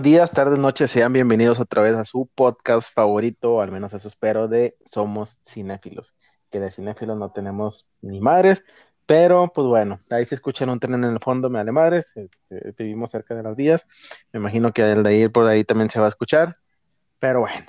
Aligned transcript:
buenos 0.00 0.12
días, 0.14 0.30
tardes, 0.30 0.58
noches, 0.58 0.90
sean 0.90 1.12
bienvenidos 1.12 1.60
otra 1.60 1.82
vez 1.82 1.94
a 1.94 2.06
su 2.06 2.26
podcast 2.34 2.94
favorito, 2.94 3.60
al 3.60 3.70
menos 3.70 3.92
eso 3.92 4.08
espero, 4.08 4.48
de 4.48 4.74
Somos 4.82 5.42
Cinéfilos. 5.46 6.14
Que 6.50 6.58
de 6.58 6.72
cinéfilos 6.72 7.18
no 7.18 7.32
tenemos 7.32 7.86
ni 8.00 8.18
madres, 8.18 8.64
pero 9.04 9.52
pues 9.54 9.66
bueno, 9.66 9.98
ahí 10.08 10.24
se 10.24 10.36
escuchan 10.36 10.70
un 10.70 10.80
tren 10.80 10.94
en 10.94 11.04
el 11.04 11.18
fondo, 11.20 11.50
me 11.50 11.58
vale 11.58 11.70
madres, 11.70 12.14
este, 12.14 12.82
vivimos 12.82 13.10
cerca 13.10 13.34
de 13.34 13.42
las 13.42 13.56
vías, 13.56 13.86
me 14.32 14.40
imagino 14.40 14.72
que 14.72 14.90
el 14.90 15.02
de 15.02 15.16
ir 15.16 15.32
por 15.32 15.46
ahí 15.46 15.64
también 15.64 15.90
se 15.90 16.00
va 16.00 16.06
a 16.06 16.08
escuchar, 16.08 16.56
pero 17.18 17.40
bueno, 17.40 17.66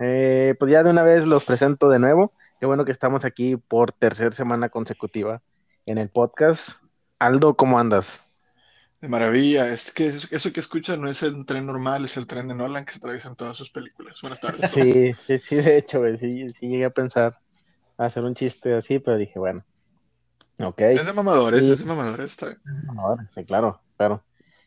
eh, 0.00 0.54
pues 0.58 0.70
ya 0.70 0.82
de 0.82 0.90
una 0.90 1.02
vez 1.02 1.24
los 1.24 1.46
presento 1.46 1.88
de 1.88 1.98
nuevo, 1.98 2.34
qué 2.60 2.66
bueno 2.66 2.84
que 2.84 2.92
estamos 2.92 3.24
aquí 3.24 3.56
por 3.56 3.90
tercera 3.90 4.32
semana 4.32 4.68
consecutiva 4.68 5.40
en 5.86 5.96
el 5.96 6.10
podcast. 6.10 6.82
Aldo, 7.18 7.56
¿cómo 7.56 7.78
andas? 7.78 8.23
De 9.04 9.10
maravilla, 9.10 9.70
es 9.70 9.92
que 9.92 10.06
eso 10.06 10.50
que 10.50 10.60
escuchan 10.60 10.98
no 11.02 11.10
es 11.10 11.22
el 11.22 11.44
tren 11.44 11.66
normal, 11.66 12.06
es 12.06 12.16
el 12.16 12.26
tren 12.26 12.48
de 12.48 12.54
Nolan 12.54 12.86
que 12.86 12.92
se 12.92 12.96
atraviesa 13.00 13.28
en 13.28 13.36
todas 13.36 13.54
sus 13.54 13.70
películas. 13.70 14.18
Buenas 14.22 14.40
tardes. 14.40 14.70
Sí, 14.70 15.12
sí, 15.26 15.38
sí, 15.38 15.56
de 15.56 15.76
hecho, 15.76 16.00
sí, 16.16 16.48
sí 16.58 16.68
llegué 16.68 16.86
a 16.86 16.90
pensar 16.90 17.38
hacer 17.98 18.24
un 18.24 18.34
chiste 18.34 18.72
así, 18.72 19.00
pero 19.00 19.18
dije, 19.18 19.38
bueno, 19.38 19.62
ok. 20.58 20.80
Es 20.80 21.04
de 21.04 21.12
mamadores, 21.12 21.68
es 21.68 21.80
de 21.80 21.84
mamadores, 21.84 22.30
está 22.30 22.46
bien. 22.46 22.60
sí, 23.34 23.44
claro, 23.44 23.82
claro. 23.98 24.24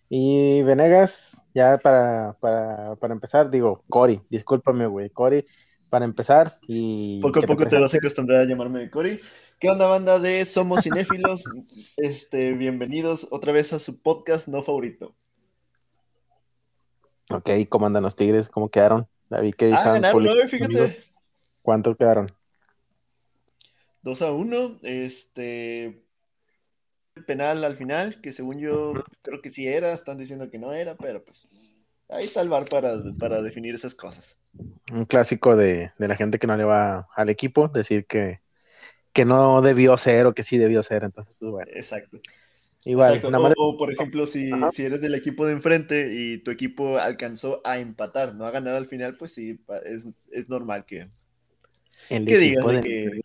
Y 0.08 0.62
Venegas, 0.62 1.36
ya 1.56 1.80
para, 1.80 2.38
para, 2.40 2.96
para 2.98 3.16
empezar, 3.16 3.50
digo, 3.50 3.86
Cory, 3.90 4.22
discúlpame, 4.30 4.86
güey, 4.86 5.10
Cory, 5.10 5.48
para 5.90 6.06
empezar 6.06 6.60
y... 6.68 7.20
Poco 7.22 7.40
a 7.40 7.44
poco 7.44 7.68
te, 7.68 7.80
vas 7.80 7.94
a 7.94 7.98
acostumbrar 7.98 8.42
a 8.42 8.46
llamarme 8.46 8.90
Cory. 8.90 9.20
¿Qué 9.60 9.70
onda, 9.70 9.88
banda 9.88 10.20
de 10.20 10.46
Somos 10.46 10.84
Cinéfilos? 10.84 11.44
este, 11.98 12.54
bienvenidos 12.54 13.28
otra 13.32 13.52
vez 13.52 13.74
a 13.74 13.80
su 13.80 14.02
podcast 14.02 14.48
no 14.48 14.62
favorito. 14.62 15.16
Ok, 17.30 17.50
¿cómo 17.70 17.88
andan 17.88 18.04
los 18.04 18.16
Tigres? 18.16 18.50
¿Cómo 18.50 18.70
quedaron? 18.70 19.08
David, 19.30 19.56
¿qué 19.58 19.74
ah, 19.74 19.94
ganaron 19.94 20.24
nueve, 20.24 20.48
fíjate. 20.48 21.04
¿Cuántos 21.62 21.98
quedaron? 21.98 22.32
2 24.04 24.22
a 24.22 24.32
1, 24.32 24.80
este 24.84 26.02
penal 27.26 27.66
al 27.66 27.76
final, 27.76 28.22
que 28.22 28.32
según 28.32 28.60
yo 28.60 28.94
creo 29.22 29.42
que 29.42 29.50
sí 29.50 29.68
era, 29.68 29.92
están 29.92 30.18
diciendo 30.18 30.50
que 30.50 30.60
no 30.60 30.72
era, 30.72 30.96
pero 30.96 31.26
pues 31.26 31.50
ahí 32.10 32.26
está 32.26 32.42
el 32.42 32.50
bar 32.50 32.66
para, 32.70 33.02
para 33.18 33.42
definir 33.42 33.76
esas 33.76 33.96
cosas. 33.96 34.40
Un 34.92 35.06
clásico 35.06 35.56
de, 35.56 35.92
la 35.98 36.16
gente 36.16 36.40
que 36.40 36.48
no 36.48 36.58
le 36.58 36.64
va 36.64 37.08
al 37.16 37.30
equipo, 37.30 37.68
decir 37.68 38.06
que, 38.06 38.42
que 39.14 39.26
no 39.26 39.62
debió 39.62 39.98
ser 39.98 40.26
o 40.26 40.34
que 40.34 40.44
sí 40.44 40.58
debió 40.58 40.84
ser, 40.84 41.04
entonces 41.04 41.36
pues 41.40 41.52
bueno. 41.52 41.72
Exacto. 41.74 42.20
Igual, 42.86 43.22
o, 43.58 43.78
por 43.78 43.92
ejemplo, 43.92 44.28
si, 44.28 44.50
si, 44.72 44.86
eres 44.86 45.02
del 45.02 45.16
equipo 45.16 45.46
de 45.46 45.52
enfrente 45.52 46.14
y 46.14 46.38
tu 46.38 46.52
equipo 46.52 46.98
alcanzó 46.98 47.60
a 47.66 47.80
empatar, 47.80 48.34
no 48.36 48.46
a 48.46 48.52
ganar 48.52 48.76
al 48.76 48.88
final, 48.88 49.18
pues 49.18 49.34
sí, 49.34 49.60
es, 49.84 50.08
es 50.32 50.50
normal 50.50 50.86
que, 50.86 51.10
que 52.08 52.20
digas 52.20 52.66
que 52.82 53.20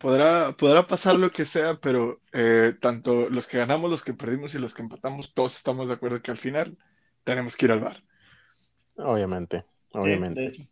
Podrá, 0.00 0.52
podrá 0.56 0.86
pasar 0.86 1.16
lo 1.16 1.30
que 1.30 1.44
sea, 1.44 1.78
pero 1.78 2.22
eh, 2.32 2.72
tanto 2.80 3.28
los 3.28 3.46
que 3.46 3.58
ganamos, 3.58 3.90
los 3.90 4.02
que 4.02 4.14
perdimos 4.14 4.54
y 4.54 4.58
los 4.58 4.74
que 4.74 4.80
empatamos, 4.80 5.34
todos 5.34 5.54
estamos 5.54 5.88
de 5.88 5.94
acuerdo 5.94 6.22
que 6.22 6.30
al 6.30 6.38
final 6.38 6.78
tenemos 7.30 7.56
que 7.56 7.66
ir 7.66 7.72
al 7.72 7.80
bar. 7.80 8.02
Obviamente, 8.96 9.64
obviamente. 9.92 10.68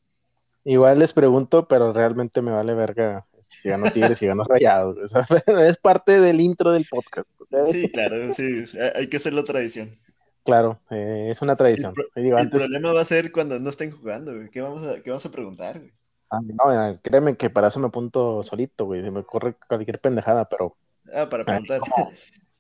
Igual 0.65 0.99
les 0.99 1.13
pregunto, 1.13 1.69
pero 1.69 1.93
realmente 1.93 2.43
me 2.43 2.51
vale 2.51 2.75
verga 2.75 3.27
si 3.49 3.69
gano 3.69 3.91
Tigres, 3.91 4.19
si 4.19 4.27
gano 4.27 4.43
Rayados. 4.43 4.99
es 5.47 5.77
parte 5.79 6.21
del 6.21 6.41
intro 6.41 6.73
del 6.73 6.85
podcast. 6.91 7.29
Sí, 7.71 7.91
claro, 7.91 8.33
sí, 8.33 8.65
hay 8.95 9.09
que 9.09 9.17
hacerlo 9.19 9.45
tradición. 9.45 9.99
Claro, 10.45 10.81
eh, 10.91 11.29
es 11.31 11.41
una 11.43 11.57
tradición. 11.57 11.93
El, 12.17 12.51
problema 12.51 12.93
va 12.93 13.03
a 13.03 13.05
ser 13.05 13.31
cuando 13.31 13.59
no 13.61 13.71
estén 13.71 13.93
jugando, 13.93 14.33
¿Qué 14.51 14.61
vamos 14.61 14.85
a, 14.85 15.01
qué 15.01 15.11
vamos 15.11 15.25
a 15.25 15.31
preguntar? 15.31 15.81
Ah, 16.31 16.41
no, 16.43 17.01
créeme 17.03 17.37
que 17.37 17.51
para 17.51 17.69
eso 17.69 17.79
me 17.79 17.87
apunto 17.87 18.43
solito, 18.43 18.85
güey. 18.85 19.03
Se 19.03 19.11
me 19.11 19.21
ocurre 19.21 19.55
cualquier 19.69 20.01
pendejada, 20.01 20.47
pero. 20.47 20.77
Ah, 21.15 21.29
para 21.31 21.45
preguntar. 21.45 21.81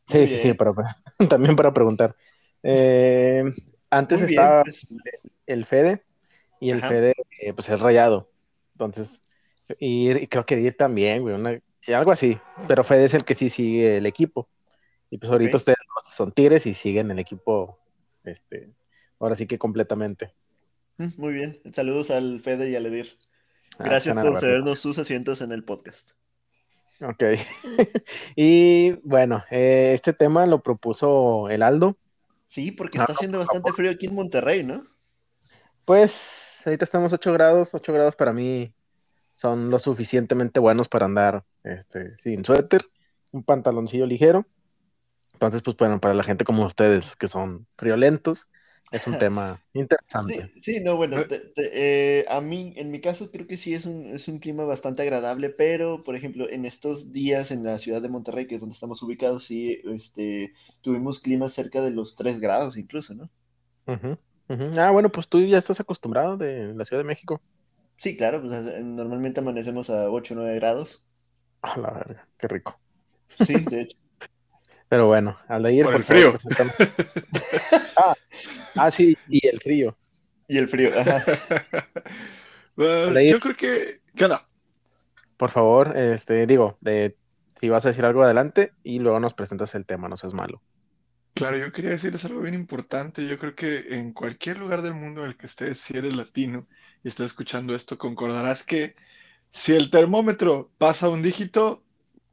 Sí, 0.07 0.27
sí, 0.27 0.39
sí, 0.39 0.55
pero 0.55 0.75
también 1.29 1.55
para 1.55 1.75
preguntar. 1.75 2.17
Eh, 2.63 3.45
antes 3.91 4.23
estaba 4.23 4.63
pues. 4.63 4.87
el 5.47 5.65
Fede 5.65 6.03
y 6.61 6.71
el 6.71 6.83
Fede, 6.83 7.15
eh, 7.41 7.53
pues 7.53 7.69
es 7.69 7.81
rayado. 7.81 8.31
Entonces, 8.73 9.21
y, 9.79 10.27
creo 10.27 10.45
que 10.45 10.61
Ir 10.61 10.77
también, 10.77 11.23
güey. 11.23 11.63
algo 11.95 12.13
así. 12.13 12.39
Pero 12.67 12.85
Fede 12.85 13.05
es 13.05 13.15
el 13.15 13.25
que 13.25 13.35
sí 13.35 13.49
sigue 13.51 13.99
el 13.99 14.07
equipo. 14.07 14.49
Y 15.11 15.19
pues 15.19 15.33
ahorita 15.33 15.57
ustedes 15.57 15.79
son 16.13 16.33
Tigres 16.33 16.67
y 16.67 16.75
siguen 16.75 17.11
el 17.11 17.19
equipo, 17.19 17.79
este, 18.25 18.75
ahora 19.19 19.37
sí 19.37 19.47
que 19.47 19.59
completamente. 19.59 20.35
Mm, 20.99 21.09
muy 21.17 21.33
bien. 21.33 21.61
Saludos 21.73 22.11
al 22.11 22.41
Fede 22.41 22.71
y 22.71 22.77
al 22.77 22.87
Edir. 22.87 23.17
Ah, 23.79 23.85
Gracias 23.85 24.15
por 24.15 24.39
cedernos 24.39 24.81
sus 24.81 24.99
asientos 24.99 25.41
en 25.41 25.53
el 25.53 25.65
podcast. 25.65 26.13
Ok. 27.01 27.23
y 28.37 28.93
bueno, 29.03 29.45
eh, 29.51 29.93
este 29.95 30.13
tema 30.13 30.47
lo 30.47 30.63
propuso 30.63 31.49
el 31.49 31.63
Aldo. 31.63 31.97
Sí, 32.49 32.73
porque 32.73 32.99
está 32.99 33.13
haciendo 33.13 33.39
bastante 33.39 33.73
frío 33.73 33.91
aquí 33.91 34.07
en 34.07 34.15
Monterrey, 34.15 34.65
¿no? 34.65 34.83
Pues 35.85 36.61
ahorita 36.65 36.85
estamos 36.85 37.13
8 37.13 37.33
grados, 37.33 37.75
8 37.75 37.93
grados 37.93 38.17
para 38.17 38.33
mí 38.33 38.75
son 39.35 39.71
lo 39.71 39.79
suficientemente 39.79 40.59
buenos 40.59 40.89
para 40.89 41.07
andar 41.07 41.45
este, 41.63 42.19
sin 42.19 42.45
suéter, 42.45 42.85
un 43.31 43.45
pantaloncillo 43.45 44.07
ligero. 44.07 44.47
Entonces, 45.35 45.63
pues 45.63 45.77
bueno, 45.77 46.01
para 46.01 46.15
la 46.15 46.25
gente 46.25 46.45
como 46.45 46.67
ustedes 46.67 47.15
que 47.15 47.29
son 47.29 47.69
friolentos, 47.77 48.49
es 48.91 49.07
un 49.07 49.19
tema 49.19 49.63
interesante. 49.75 50.53
Sí, 50.57 50.81
no, 50.81 50.97
bueno, 50.97 51.17
eh, 51.57 52.25
a 52.29 52.41
mí, 52.41 52.73
en 52.77 52.91
mi 52.91 53.01
caso, 53.01 53.31
creo 53.31 53.47
que 53.47 53.57
sí 53.57 53.75
es 53.75 53.87
un, 53.87 54.07
es 54.15 54.29
un 54.29 54.39
clima 54.39 54.65
bastante 54.65 55.03
agradable, 55.03 55.51
pero, 55.51 56.03
por 56.03 56.17
ejemplo, 56.17 56.49
en 56.49 56.65
estos 56.65 57.13
días 57.13 57.51
en 57.51 57.65
la 57.65 57.79
ciudad 57.79 58.03
de 58.03 58.09
Monterrey, 58.09 58.47
que 58.47 58.55
es 58.55 58.61
donde 58.61 58.75
estamos 58.75 59.03
ubicados, 59.03 59.45
sí, 59.45 59.81
este, 59.85 60.53
tuvimos 60.81 61.21
climas 61.21 61.53
cerca 61.53 61.83
de 61.83 61.91
los 61.91 62.17
3 62.17 62.41
grados 62.41 62.77
incluso, 62.77 63.15
¿no? 63.15 63.31
Ah, 64.79 64.91
bueno, 64.91 65.11
pues 65.11 65.29
tú 65.29 65.41
ya 65.41 65.59
estás 65.59 65.81
acostumbrado 65.81 66.37
de 66.37 66.75
la 66.75 66.85
Ciudad 66.85 67.03
de 67.03 67.09
México. 67.09 67.41
Sí, 67.97 68.17
claro, 68.17 68.41
pues 68.41 68.53
normalmente 68.83 69.41
amanecemos 69.41 69.91
a 69.91 70.11
8 70.11 70.35
o 70.35 70.37
9 70.39 70.55
grados. 70.57 71.05
A 71.63 71.77
la 71.79 71.91
verga, 71.91 72.29
qué 72.39 72.49
rico. 72.49 72.79
Sí, 73.41 73.55
de 73.55 73.83
hecho. 73.83 73.97
Pero 74.89 75.07
bueno, 75.07 75.39
al 75.49 75.63
de 75.63 75.75
ir 75.75 75.85
por, 75.85 75.97
el 75.97 76.05
frío. 76.05 76.39
ah, 77.97 78.15
ah, 78.77 78.91
sí, 78.91 79.17
y 79.29 79.47
el 79.47 79.61
frío. 79.61 79.97
Y 80.49 80.57
el 80.57 80.69
frío, 80.69 80.91
ajá. 80.99 81.25
yo 82.77 83.41
creo 83.41 83.57
que. 83.57 84.01
¿Qué 84.17 84.25
onda? 84.25 84.49
Por 85.37 85.51
favor, 85.51 85.97
este, 85.97 86.47
digo, 86.47 86.79
de, 86.81 87.17
si 87.61 87.69
vas 87.69 87.85
a 87.85 87.89
decir 87.89 88.05
algo 88.05 88.23
adelante 88.23 88.73
y 88.83 88.99
luego 88.99 89.21
nos 89.21 89.35
presentas 89.35 89.75
el 89.75 89.87
tema, 89.87 90.09
no 90.09 90.17
seas 90.17 90.35
malo. 90.35 90.63
Claro, 91.35 91.57
yo 91.57 91.71
quería 91.71 91.91
decirles 91.91 92.25
algo 92.25 92.41
bien 92.41 92.55
importante. 92.55 93.27
Yo 93.27 93.39
creo 93.39 93.55
que 93.55 93.95
en 93.95 94.13
cualquier 94.13 94.59
lugar 94.59 94.83
del 94.83 94.95
mundo 94.95 95.23
en 95.23 95.29
el 95.29 95.37
que 95.37 95.47
estés, 95.47 95.79
si 95.79 95.97
eres 95.97 96.17
latino 96.17 96.67
y 97.05 97.09
estás 97.09 97.27
escuchando 97.27 97.77
esto, 97.77 97.97
concordarás 97.97 98.65
que 98.65 98.97
si 99.51 99.75
el 99.75 99.91
termómetro 99.91 100.73
pasa 100.79 101.09
un 101.09 101.23
dígito, 101.23 101.85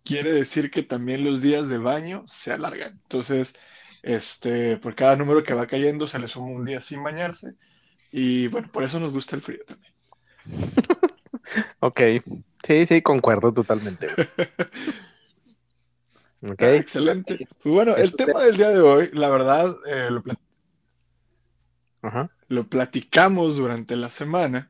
quiere 0.05 0.31
decir 0.31 0.71
que 0.71 0.83
también 0.83 1.25
los 1.25 1.41
días 1.41 1.67
de 1.67 1.79
baño 1.79 2.23
se 2.27 2.53
alargan. 2.53 2.93
Entonces, 3.03 3.55
este, 4.03 4.77
por 4.77 4.95
cada 4.95 5.17
número 5.17 5.43
que 5.43 5.55
va 5.55 5.67
cayendo 5.67 6.07
se 6.07 6.19
le 6.19 6.27
suma 6.27 6.51
un 6.51 6.63
día 6.63 6.79
sin 6.79 7.03
bañarse. 7.03 7.55
Y 8.11 8.47
bueno, 8.47 8.71
por 8.71 8.83
eso 8.83 8.99
nos 8.99 9.11
gusta 9.11 9.35
el 9.35 9.41
frío 9.41 9.59
también. 9.65 9.91
ok, 11.79 12.01
sí, 12.65 12.85
sí, 12.85 13.01
concuerdo 13.01 13.51
totalmente. 13.51 14.07
okay. 16.41 16.69
Ah, 16.69 16.75
excelente. 16.75 17.47
Pues 17.61 17.75
bueno, 17.75 17.97
el 17.97 18.15
tema 18.15 18.43
del 18.43 18.55
día 18.55 18.69
de 18.69 18.79
hoy, 18.79 19.09
la 19.11 19.29
verdad, 19.29 19.75
eh, 19.87 20.09
lo, 20.11 20.23
lo 22.47 22.69
platicamos 22.69 23.57
durante 23.57 23.95
la 23.95 24.11
semana. 24.11 24.69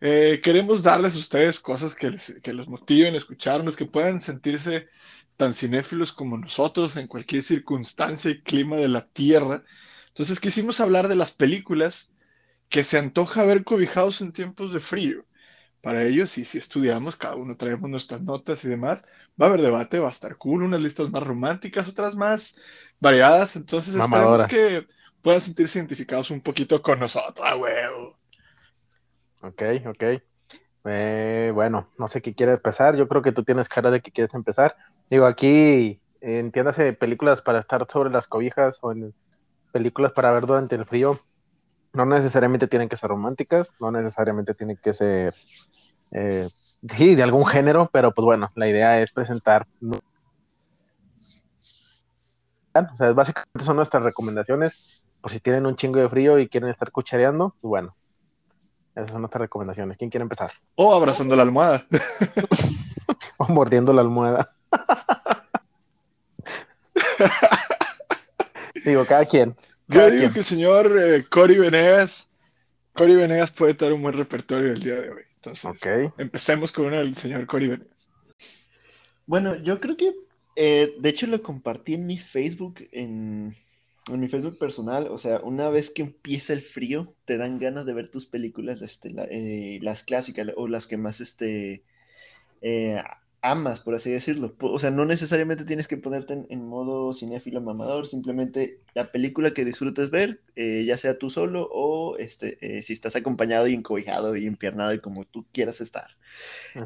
Eh, 0.00 0.40
queremos 0.42 0.82
darles 0.82 1.14
a 1.14 1.18
ustedes 1.18 1.60
cosas 1.60 1.94
que, 1.94 2.16
que 2.42 2.52
los 2.52 2.68
motiven 2.68 3.14
a 3.14 3.18
escucharnos, 3.18 3.76
que 3.76 3.86
puedan 3.86 4.22
sentirse 4.22 4.88
tan 5.36 5.54
cinéfilos 5.54 6.12
como 6.12 6.36
nosotros 6.38 6.96
en 6.96 7.06
cualquier 7.06 7.42
circunstancia 7.42 8.30
y 8.30 8.42
clima 8.42 8.76
de 8.76 8.88
la 8.88 9.06
Tierra. 9.06 9.62
Entonces 10.08 10.40
quisimos 10.40 10.80
hablar 10.80 11.08
de 11.08 11.16
las 11.16 11.32
películas 11.32 12.14
que 12.68 12.84
se 12.84 12.98
antoja 12.98 13.44
ver 13.44 13.64
cobijados 13.64 14.20
en 14.20 14.32
tiempos 14.32 14.72
de 14.72 14.80
frío. 14.80 15.24
Para 15.82 16.04
ello, 16.04 16.26
sí, 16.26 16.44
si 16.44 16.58
estudiamos, 16.58 17.16
cada 17.16 17.36
uno 17.36 17.56
traemos 17.56 17.88
nuestras 17.88 18.22
notas 18.22 18.64
y 18.64 18.68
demás, 18.68 19.06
va 19.40 19.46
a 19.46 19.48
haber 19.48 19.62
debate, 19.62 19.98
va 19.98 20.08
a 20.08 20.12
estar 20.12 20.36
cool, 20.36 20.62
unas 20.62 20.82
listas 20.82 21.10
más 21.10 21.22
románticas, 21.22 21.88
otras 21.88 22.14
más 22.14 22.60
variadas, 22.98 23.56
entonces 23.56 23.94
esperemos 23.94 24.46
que 24.46 24.86
puedan 25.22 25.40
sentirse 25.40 25.78
identificados 25.78 26.30
un 26.30 26.42
poquito 26.42 26.82
con 26.82 27.00
nosotros, 27.00 27.46
huevo. 27.58 28.19
Ok, 29.42 29.62
ok. 29.86 30.04
Eh, 30.84 31.50
bueno, 31.54 31.88
no 31.98 32.08
sé 32.08 32.22
qué 32.22 32.34
quieres 32.34 32.56
empezar. 32.56 32.96
Yo 32.96 33.08
creo 33.08 33.22
que 33.22 33.32
tú 33.32 33.44
tienes 33.44 33.68
cara 33.68 33.90
de 33.90 34.00
que 34.00 34.10
quieres 34.10 34.34
empezar. 34.34 34.76
Digo, 35.10 35.26
aquí 35.26 36.00
entiéndase 36.20 36.92
películas 36.92 37.42
para 37.42 37.58
estar 37.58 37.86
sobre 37.90 38.10
las 38.10 38.26
cobijas 38.26 38.78
o 38.82 38.92
en, 38.92 39.14
películas 39.72 40.12
para 40.12 40.30
ver 40.32 40.46
durante 40.46 40.74
el 40.76 40.84
frío 40.84 41.18
no 41.92 42.06
necesariamente 42.06 42.68
tienen 42.68 42.88
que 42.88 42.96
ser 42.96 43.10
románticas, 43.10 43.74
no 43.80 43.90
necesariamente 43.90 44.54
tienen 44.54 44.76
que 44.76 44.94
ser, 44.94 45.34
eh, 46.12 46.48
sí, 46.96 47.14
de 47.14 47.22
algún 47.22 47.46
género, 47.46 47.90
pero 47.92 48.12
pues 48.12 48.24
bueno, 48.24 48.48
la 48.54 48.68
idea 48.68 49.00
es 49.00 49.12
presentar. 49.12 49.66
O 52.72 52.96
sea, 52.96 53.12
básicamente 53.12 53.64
son 53.64 53.76
nuestras 53.76 54.02
recomendaciones, 54.02 55.02
por 55.20 55.32
si 55.32 55.40
tienen 55.40 55.66
un 55.66 55.74
chingo 55.76 55.98
de 55.98 56.08
frío 56.08 56.38
y 56.38 56.48
quieren 56.48 56.70
estar 56.70 56.92
cuchareando, 56.92 57.54
pues 57.60 57.68
bueno, 57.68 57.96
esas 58.94 59.10
son 59.10 59.22
nuestras 59.22 59.42
recomendaciones. 59.42 59.96
¿Quién 59.96 60.10
quiere 60.10 60.22
empezar? 60.22 60.52
O 60.74 60.94
abrazando 60.94 61.36
la 61.36 61.42
almohada. 61.42 61.86
o 63.36 63.48
mordiendo 63.48 63.92
la 63.92 64.02
almohada. 64.02 64.54
Digo, 68.84 69.04
cada 69.04 69.24
quien. 69.24 69.54
Yo 69.88 70.10
digo 70.10 70.32
que 70.32 70.40
el 70.40 70.44
señor 70.44 70.98
eh, 71.02 71.26
Cory 71.28 71.58
Venegas, 71.58 72.30
Cory 72.94 73.16
Venegas 73.16 73.50
puede 73.50 73.74
tener 73.74 73.92
un 73.92 74.02
buen 74.02 74.16
repertorio 74.16 74.72
el 74.72 74.80
día 74.80 75.00
de 75.00 75.10
hoy. 75.10 75.22
Entonces, 75.34 76.12
empecemos 76.16 76.70
con 76.70 76.94
el 76.94 77.16
señor 77.16 77.46
Cory 77.46 77.68
Venegas. 77.68 77.96
Bueno, 79.26 79.56
yo 79.56 79.80
creo 79.80 79.96
que, 79.96 80.14
eh, 80.56 80.94
de 80.98 81.08
hecho, 81.08 81.26
lo 81.26 81.42
compartí 81.42 81.94
en 81.94 82.06
mi 82.06 82.18
Facebook, 82.18 82.86
en, 82.92 83.56
mi 84.08 84.28
Facebook 84.28 84.58
personal. 84.58 85.08
O 85.08 85.18
sea, 85.18 85.40
una 85.40 85.68
vez 85.70 85.90
que 85.90 86.02
empieza 86.02 86.52
el 86.52 86.62
frío, 86.62 87.14
te 87.24 87.36
dan 87.36 87.58
ganas 87.58 87.86
de 87.86 87.94
ver 87.94 88.10
tus 88.10 88.26
películas, 88.26 88.82
este, 88.82 89.12
eh, 89.30 89.78
las 89.82 90.02
clásicas 90.02 90.48
o 90.56 90.68
las 90.68 90.86
que 90.86 90.96
más 90.96 91.20
este, 91.20 91.82
amas, 93.42 93.80
por 93.80 93.94
así 93.94 94.10
decirlo. 94.10 94.54
O 94.60 94.78
sea, 94.78 94.90
no 94.90 95.04
necesariamente 95.04 95.64
tienes 95.64 95.88
que 95.88 95.96
ponerte 95.96 96.44
en, 96.48 96.66
modo 96.66 97.14
cinéfilo 97.14 97.60
mamador, 97.60 98.06
simplemente 98.06 98.80
la 98.94 99.10
película 99.10 99.52
que 99.52 99.64
disfrutes 99.64 100.10
ver, 100.10 100.40
eh, 100.56 100.84
ya 100.86 100.96
sea 100.96 101.18
tú 101.18 101.30
solo 101.30 101.68
o 101.72 102.16
este, 102.18 102.58
eh, 102.60 102.82
si 102.82 102.92
estás 102.92 103.16
acompañado 103.16 103.66
y 103.66 103.74
encobijado 103.74 104.36
y 104.36 104.46
empiernado 104.46 104.92
y 104.92 105.00
como 105.00 105.24
tú 105.24 105.46
quieras 105.52 105.80
estar. 105.80 106.08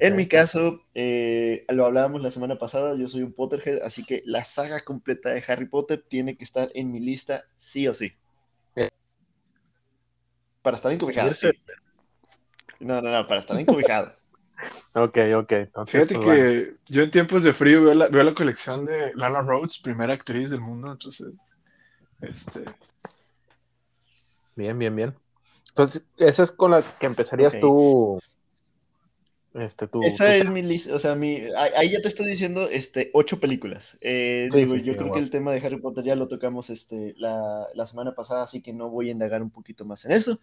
En 0.01 0.17
mi 0.17 0.27
caso, 0.27 0.85
eh, 0.95 1.65
lo 1.69 1.87
hablábamos 1.87 2.23
la 2.23 2.31
semana 2.31 2.59
pasada, 2.59 2.97
yo 2.97 3.09
soy 3.09 3.23
un 3.23 3.33
Potterhead, 3.33 3.83
así 3.83 4.05
que 4.05 4.23
la 4.25 4.45
saga 4.45 4.81
completa 4.81 5.31
de 5.31 5.43
Harry 5.47 5.67
Potter 5.67 6.05
tiene 6.09 6.37
que 6.37 6.45
estar 6.45 6.69
en 6.75 6.93
mi 6.93 7.00
lista 7.00 7.45
sí 7.57 7.89
o 7.89 7.95
sí. 7.95 8.12
Para 10.62 10.77
estar 10.77 10.91
encobijado. 10.93 11.31
No, 12.81 13.03
no, 13.03 13.11
no, 13.11 13.27
para 13.27 13.41
estar 13.41 13.59
encobijado. 13.61 14.15
Ok, 14.94 15.19
ok. 15.37 15.52
Fíjate 15.87 16.14
pues, 16.14 16.25
que 16.25 16.76
yo 16.87 17.02
en 17.02 17.11
tiempos 17.11 17.43
de 17.43 17.52
frío 17.52 17.82
veo 17.82 17.94
la, 17.94 18.08
veo 18.08 18.22
la 18.22 18.34
colección 18.34 18.84
de 18.84 19.12
Lana 19.14 19.43
Rhodes, 19.43 19.78
primera 19.78 20.12
actriz 20.12 20.50
del 20.50 20.61
mundo, 20.61 20.93
entonces, 20.93 21.32
este... 22.20 22.64
Bien, 24.56 24.78
bien, 24.78 24.94
bien. 24.94 25.14
Entonces, 25.69 26.05
esa 26.16 26.44
es 26.44 26.52
con 26.52 26.70
la 26.70 26.82
que 26.82 27.06
empezarías 27.06 27.58
tú 27.58 28.20
este, 29.55 29.89
Esa 30.03 30.35
es 30.35 30.51
mi 30.51 30.62
lista, 30.62 30.93
o 30.93 30.99
sea, 30.99 31.15
mi, 31.15 31.39
ahí 31.77 31.91
ya 31.91 32.03
te 32.03 32.09
estoy 32.09 32.27
diciendo 32.27 32.69
este, 32.69 33.11
ocho 33.12 33.39
películas. 33.39 33.97
Eh, 34.01 34.49
digo, 34.53 34.75
yo 34.75 34.97
creo 34.97 35.12
que 35.12 35.21
el 35.21 35.31
tema 35.31 35.53
de 35.53 35.65
Harry 35.65 35.81
Potter 35.81 36.03
ya 36.03 36.17
lo 36.17 36.27
tocamos 36.27 36.71
este, 36.71 37.15
la, 37.19 37.69
la, 37.73 37.87
semana 37.87 38.17
pasada, 38.17 38.43
así 38.43 38.62
que 38.62 38.73
no 38.73 38.91
voy 38.91 39.11
a 39.11 39.12
indagar 39.12 39.43
un 39.43 39.51
poquito 39.51 39.85
más 39.85 40.05
en 40.06 40.12
eso. 40.12 40.41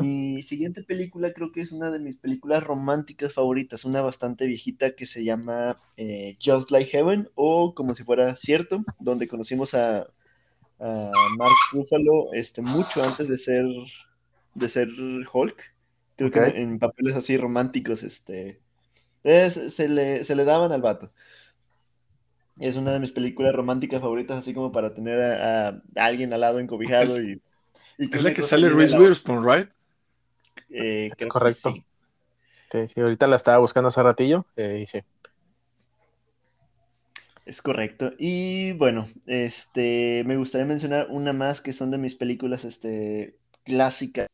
Mi 0.00 0.42
siguiente 0.42 0.84
película 0.84 1.32
creo 1.32 1.50
que 1.50 1.60
es 1.60 1.72
una 1.72 1.90
de 1.90 1.98
mis 1.98 2.16
películas 2.16 2.62
románticas 2.62 3.34
favoritas, 3.34 3.84
una 3.84 4.00
bastante 4.00 4.46
viejita 4.46 4.94
que 4.94 5.06
se 5.06 5.24
llama 5.24 5.76
eh, 5.96 6.36
Just 6.40 6.70
Like 6.70 6.90
Heaven 6.90 7.30
o 7.34 7.74
como 7.74 7.96
si 7.96 8.04
fuera 8.04 8.36
cierto, 8.36 8.84
donde 9.00 9.26
conocimos 9.26 9.74
a, 9.74 10.06
a 10.78 11.10
Mark 11.36 11.52
Ruffalo 11.72 12.32
este, 12.32 12.62
mucho 12.62 13.02
antes 13.02 13.26
de 13.26 13.36
ser, 13.36 13.64
de 14.54 14.68
ser 14.68 14.88
Hulk. 15.32 15.71
Creo 16.30 16.52
que 16.52 16.60
en 16.60 16.78
papeles 16.78 17.16
así 17.16 17.36
románticos, 17.36 18.04
este, 18.04 18.60
se, 19.24 19.88
le, 19.88 20.24
se 20.24 20.36
le 20.36 20.44
daban 20.44 20.70
al 20.70 20.82
vato. 20.82 21.10
Es 22.60 22.76
una 22.76 22.92
de 22.92 23.00
mis 23.00 23.10
películas 23.10 23.54
románticas 23.54 24.00
favoritas, 24.00 24.38
así 24.38 24.54
como 24.54 24.70
para 24.70 24.94
tener 24.94 25.20
a, 25.20 25.82
alguien 25.96 26.32
al 26.32 26.42
lado 26.42 26.60
encobijado 26.60 27.20
y... 27.20 27.40
es 27.98 28.22
la 28.22 28.32
que 28.32 28.42
sale 28.42 28.68
Reese 28.68 28.96
Witherspoon, 28.96 29.44
¿right? 29.44 29.68
Eh, 30.70 31.10
es 31.16 31.26
correcto. 31.26 31.72
Sí. 31.72 32.88
sí. 32.88 33.00
ahorita 33.00 33.26
la 33.26 33.36
estaba 33.36 33.58
buscando 33.58 33.88
hace 33.88 34.02
ratillo 34.02 34.46
eh, 34.56 34.80
y 34.82 34.86
sí. 34.86 35.00
Es 37.44 37.60
correcto. 37.60 38.12
Y 38.16 38.72
bueno, 38.72 39.08
este, 39.26 40.22
me 40.24 40.36
gustaría 40.36 40.66
mencionar 40.66 41.08
una 41.10 41.32
más 41.32 41.60
que 41.60 41.72
son 41.72 41.90
de 41.90 41.98
mis 41.98 42.14
películas 42.14 42.64
este, 42.64 43.36
clásicas 43.64 44.28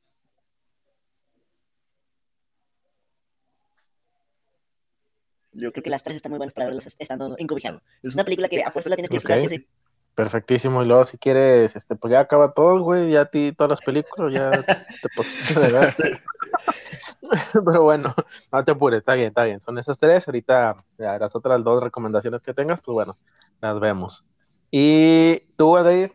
Yo 5.59 5.73
creo 5.73 5.83
que 5.83 5.91
las 5.91 6.03
tres 6.03 6.17
están 6.17 6.31
muy 6.31 6.39
buenas 6.39 6.55
para 6.55 6.67
verlas 6.67 6.95
estando 6.99 7.35
encobijado. 7.39 7.83
Es 8.03 8.15
una 8.15 8.25
película 8.25 8.49
que 8.49 8.63
a 8.63 8.71
fuerza 8.71 8.91
la 8.91 8.97
tienes 8.97 9.11
que 9.11 9.17
disfrutar. 9.17 9.67
Perfectísimo, 10.15 10.83
y 10.83 10.87
luego 10.87 11.05
si 11.05 11.17
quieres, 11.17 11.77
este, 11.77 11.95
pues 11.95 12.11
ya 12.11 12.21
acaba 12.21 12.53
todo, 12.53 12.81
güey, 12.81 13.13
ya 13.13 13.21
a 13.21 13.25
ti 13.27 13.53
todas 13.53 13.71
las 13.71 13.81
películas, 13.81 14.33
ya 14.33 14.51
te 15.03 15.09
pusiste 15.15 15.61
de 15.61 15.71
ver. 15.71 15.95
Pero 17.53 17.83
bueno, 17.83 18.15
no 18.51 18.65
te 18.65 18.73
apures, 18.73 18.99
está 18.99 19.15
bien, 19.15 19.29
está 19.29 19.45
bien. 19.45 19.61
Son 19.61 19.79
esas 19.79 19.99
tres, 19.99 20.27
ahorita 20.27 20.85
las 20.97 21.37
otras 21.37 21.63
dos 21.63 21.83
recomendaciones 21.83 22.43
que 22.43 22.55
tengas, 22.55 22.81
pues 22.81 22.95
bueno, 22.95 23.17
las 23.61 23.79
vemos. 23.79 24.25
Y 24.71 25.39
tú, 25.57 25.77
Adair, 25.77 26.13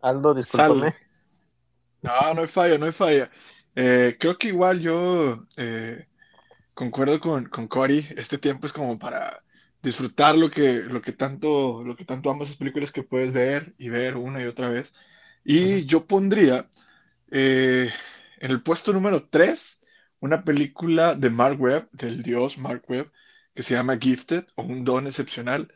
Aldo, 0.00 0.34
discúlpame. 0.34 0.94
No, 2.02 2.34
no 2.34 2.40
hay 2.40 2.48
falla, 2.48 2.78
no 2.78 2.86
hay 2.86 2.92
falla. 2.92 3.30
Eh, 3.74 4.16
creo 4.18 4.36
que 4.38 4.48
igual 4.48 4.80
yo 4.80 5.44
eh, 5.56 6.06
concuerdo 6.76 7.18
con, 7.20 7.46
con 7.46 7.68
Cory, 7.68 8.06
este 8.16 8.36
tiempo 8.36 8.66
es 8.66 8.72
como 8.74 8.98
para 8.98 9.42
disfrutar 9.82 10.36
lo 10.36 10.50
que, 10.50 10.82
lo 10.82 11.00
que 11.00 11.12
tanto, 11.12 11.82
lo 11.82 11.96
que 11.96 12.04
tanto 12.04 12.30
amas 12.30 12.48
esas 12.48 12.58
películas 12.58 12.92
que 12.92 13.02
puedes 13.02 13.32
ver 13.32 13.74
y 13.78 13.88
ver 13.88 14.16
una 14.16 14.42
y 14.42 14.46
otra 14.46 14.68
vez. 14.68 14.92
Y 15.42 15.86
yo 15.86 16.06
pondría 16.06 16.68
eh, 17.30 17.90
en 18.40 18.50
el 18.50 18.62
puesto 18.62 18.92
número 18.92 19.26
3 19.26 19.80
una 20.20 20.44
película 20.44 21.14
de 21.14 21.30
Mark 21.30 21.58
Webb, 21.58 21.88
del 21.92 22.22
dios 22.22 22.58
Mark 22.58 22.84
Webb, 22.88 23.10
que 23.54 23.62
se 23.62 23.74
llama 23.74 23.96
Gifted 23.96 24.44
o 24.56 24.62
Un 24.62 24.84
Don 24.84 25.06
Excepcional. 25.06 25.72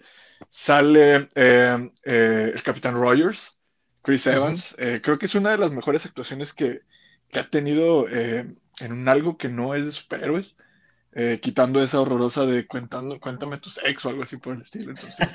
Sale 0.50 1.28
eh, 1.34 1.90
eh, 2.04 2.52
el 2.54 2.62
Capitán 2.62 2.94
Rogers, 2.94 3.58
Chris 4.02 4.26
Evans. 4.26 4.76
creo 4.76 5.18
que 5.18 5.26
es 5.26 5.34
una 5.34 5.52
de 5.52 5.58
las 5.58 5.72
mejores 5.72 6.04
actuaciones 6.04 6.52
que, 6.52 6.80
que 7.28 7.38
ha 7.38 7.48
tenido 7.48 8.06
en 8.06 8.92
un 8.92 9.08
algo 9.08 9.38
que 9.38 9.48
no 9.48 9.74
es 9.74 9.86
de 9.86 9.92
superhéroes. 9.92 10.56
Eh, 11.12 11.40
quitando 11.42 11.82
esa 11.82 12.00
horrorosa 12.00 12.46
de 12.46 12.68
cuéntame 12.68 13.58
tu 13.58 13.68
sexo 13.68 14.06
o 14.06 14.10
algo 14.12 14.22
así 14.22 14.36
por 14.36 14.54
el 14.54 14.62
estilo. 14.62 14.92
Entonces, 14.92 15.28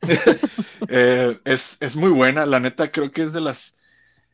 eh, 0.88 1.40
es, 1.44 1.96
muy 1.96 2.10
buena, 2.10 2.46
la 2.46 2.60
neta 2.60 2.92
creo 2.92 3.10
que 3.10 3.22
es 3.22 3.32
de 3.32 3.40
las... 3.40 3.76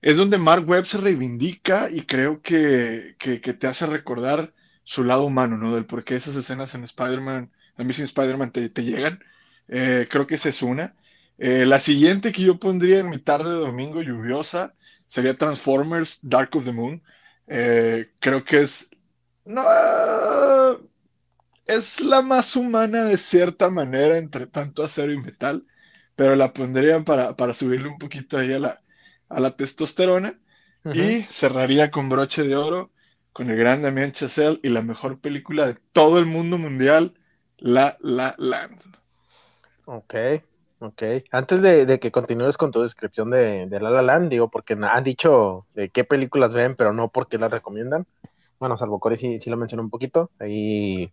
Es 0.02 0.18
donde 0.18 0.36
Mark 0.36 0.68
Webb 0.68 0.84
se 0.84 0.98
reivindica 0.98 1.88
y 1.90 2.02
creo 2.02 2.42
que, 2.42 3.16
te 3.18 3.66
hace 3.66 3.86
recordar 3.86 4.52
su 4.82 5.04
lado 5.04 5.24
humano, 5.24 5.56
¿no? 5.56 5.74
Del 5.74 5.86
por 5.86 6.04
qué 6.04 6.16
esas 6.16 6.36
escenas 6.36 6.74
en 6.74 6.84
Spider-Man, 6.84 7.50
a 7.78 7.84
mí 7.84 7.92
sin 7.94 8.04
Spider-Man 8.04 8.50
te, 8.50 8.68
llegan. 8.82 9.24
Eh, 9.68 10.06
creo 10.10 10.26
que 10.26 10.34
esa 10.34 10.50
es 10.50 10.60
una. 10.60 10.94
la 11.38 11.80
siguiente 11.80 12.32
que 12.32 12.42
yo 12.42 12.58
pondría 12.58 12.98
en 12.98 13.08
mi 13.08 13.18
tarde 13.18 13.48
de 13.48 13.60
domingo 13.60 14.02
lluviosa 14.02 14.74
sería 15.08 15.38
Transformers 15.38 16.18
Dark 16.20 16.54
of 16.54 16.66
the 16.66 16.72
Moon. 16.72 17.02
creo 17.46 18.44
que 18.44 18.60
es 18.60 18.90
no, 19.44 20.80
es 21.66 22.00
la 22.00 22.22
más 22.22 22.56
humana 22.56 23.04
de 23.04 23.18
cierta 23.18 23.70
manera 23.70 24.18
entre 24.18 24.46
tanto 24.46 24.82
acero 24.82 25.12
y 25.12 25.18
metal, 25.18 25.64
pero 26.16 26.36
la 26.36 26.52
pondrían 26.52 27.04
para, 27.04 27.54
subirle 27.54 27.88
un 27.88 27.98
poquito 27.98 28.38
ahí 28.38 28.52
a 28.52 28.58
la, 28.58 28.80
a 29.28 29.40
la 29.40 29.56
testosterona 29.56 30.38
y 30.92 31.22
cerraría 31.22 31.90
con 31.90 32.10
broche 32.10 32.42
de 32.42 32.56
oro 32.56 32.90
con 33.32 33.50
el 33.50 33.56
gran 33.56 33.82
Damien 33.82 34.12
Chazelle 34.12 34.60
y 34.62 34.68
la 34.68 34.82
mejor 34.82 35.18
película 35.18 35.66
de 35.66 35.76
todo 35.92 36.18
el 36.18 36.26
mundo 36.26 36.56
mundial, 36.56 37.14
La 37.58 37.96
La 38.00 38.34
Land. 38.38 38.80
Ok, 39.86 40.14
ok. 40.78 41.02
Antes 41.32 41.60
de, 41.60 41.98
que 41.98 42.12
continúes 42.12 42.56
con 42.56 42.70
tu 42.70 42.82
descripción 42.82 43.30
de, 43.30 43.66
de, 43.66 43.80
La 43.80 43.90
La 43.90 44.02
Land, 44.02 44.30
digo, 44.30 44.50
porque 44.50 44.78
han 44.80 45.04
dicho 45.04 45.66
de 45.74 45.88
qué 45.88 46.04
películas 46.04 46.54
ven, 46.54 46.76
pero 46.76 46.92
no 46.92 47.08
porque 47.08 47.38
las 47.38 47.50
recomiendan 47.50 48.06
bueno, 48.64 48.78
salvo 48.78 48.98
Corey 48.98 49.18
sí, 49.18 49.38
sí 49.40 49.50
lo 49.50 49.58
mencionó 49.58 49.82
un 49.82 49.90
poquito. 49.90 50.30
Ahí, 50.38 51.12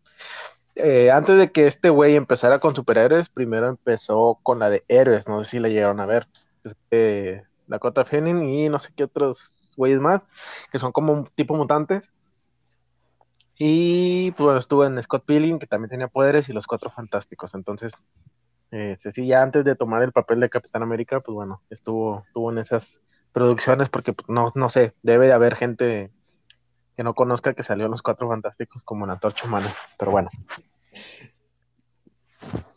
eh, 0.76 1.12
antes 1.12 1.38
de 1.38 1.52
que 1.52 1.68
este 1.68 1.90
güey 1.90 2.16
empezara 2.16 2.60
con 2.60 2.74
superhéroes, 2.74 3.28
primero 3.28 3.68
empezó 3.68 4.40
con 4.42 4.58
la 4.58 4.70
de 4.70 4.86
héroes, 4.88 5.28
no 5.28 5.44
sé 5.44 5.52
si 5.52 5.60
la 5.60 5.68
llegaron 5.68 6.00
a 6.00 6.06
ver. 6.06 6.28
Este, 6.64 7.46
Dakota 7.68 8.06
Fanning 8.06 8.44
y 8.48 8.70
no 8.70 8.80
sé 8.80 8.94
qué 8.96 9.04
otros 9.04 9.74
güeyes 9.76 10.00
más, 10.00 10.24
que 10.72 10.80
son 10.80 10.94
como 10.94 11.12
un 11.12 11.26
tipo 11.36 11.58
mutantes. 11.58 12.14
Y 13.58 14.32
pues 14.32 14.60
estuvo 14.60 14.86
en 14.86 15.04
Scott 15.04 15.26
Pilgrim, 15.26 15.60
que 15.60 15.68
también 15.68 15.90
tenía 15.90 16.08
poderes, 16.08 16.48
y 16.48 16.54
los 16.54 16.68
Cuatro 16.68 16.90
Fantásticos. 16.90 17.54
Entonces, 17.54 17.92
eh, 18.72 18.98
sí, 19.14 19.28
ya 19.28 19.42
antes 19.44 19.66
de 19.66 19.76
tomar 19.76 20.04
el 20.04 20.14
papel 20.14 20.40
de 20.40 20.50
Capitán 20.50 20.84
América, 20.84 21.20
pues 21.20 21.36
bueno, 21.36 21.62
estuvo, 21.70 22.24
estuvo 22.28 22.50
en 22.50 22.60
esas 22.60 23.02
producciones, 23.34 23.90
porque 23.90 24.14
pues, 24.14 24.30
no, 24.30 24.54
no 24.56 24.70
sé, 24.70 24.94
debe 25.04 25.28
de 25.28 25.34
haber 25.34 25.56
gente 25.56 26.12
que 27.02 27.04
no 27.04 27.16
conozca 27.16 27.56
que 27.56 27.64
salió 27.64 27.88
Los 27.88 28.04
Cuatro 28.04 28.30
Fantásticos 28.30 28.84
como 28.84 29.04
una 29.04 29.18
torcha 29.18 29.48
humana, 29.48 29.74
pero 29.98 30.12
bueno. 30.12 30.30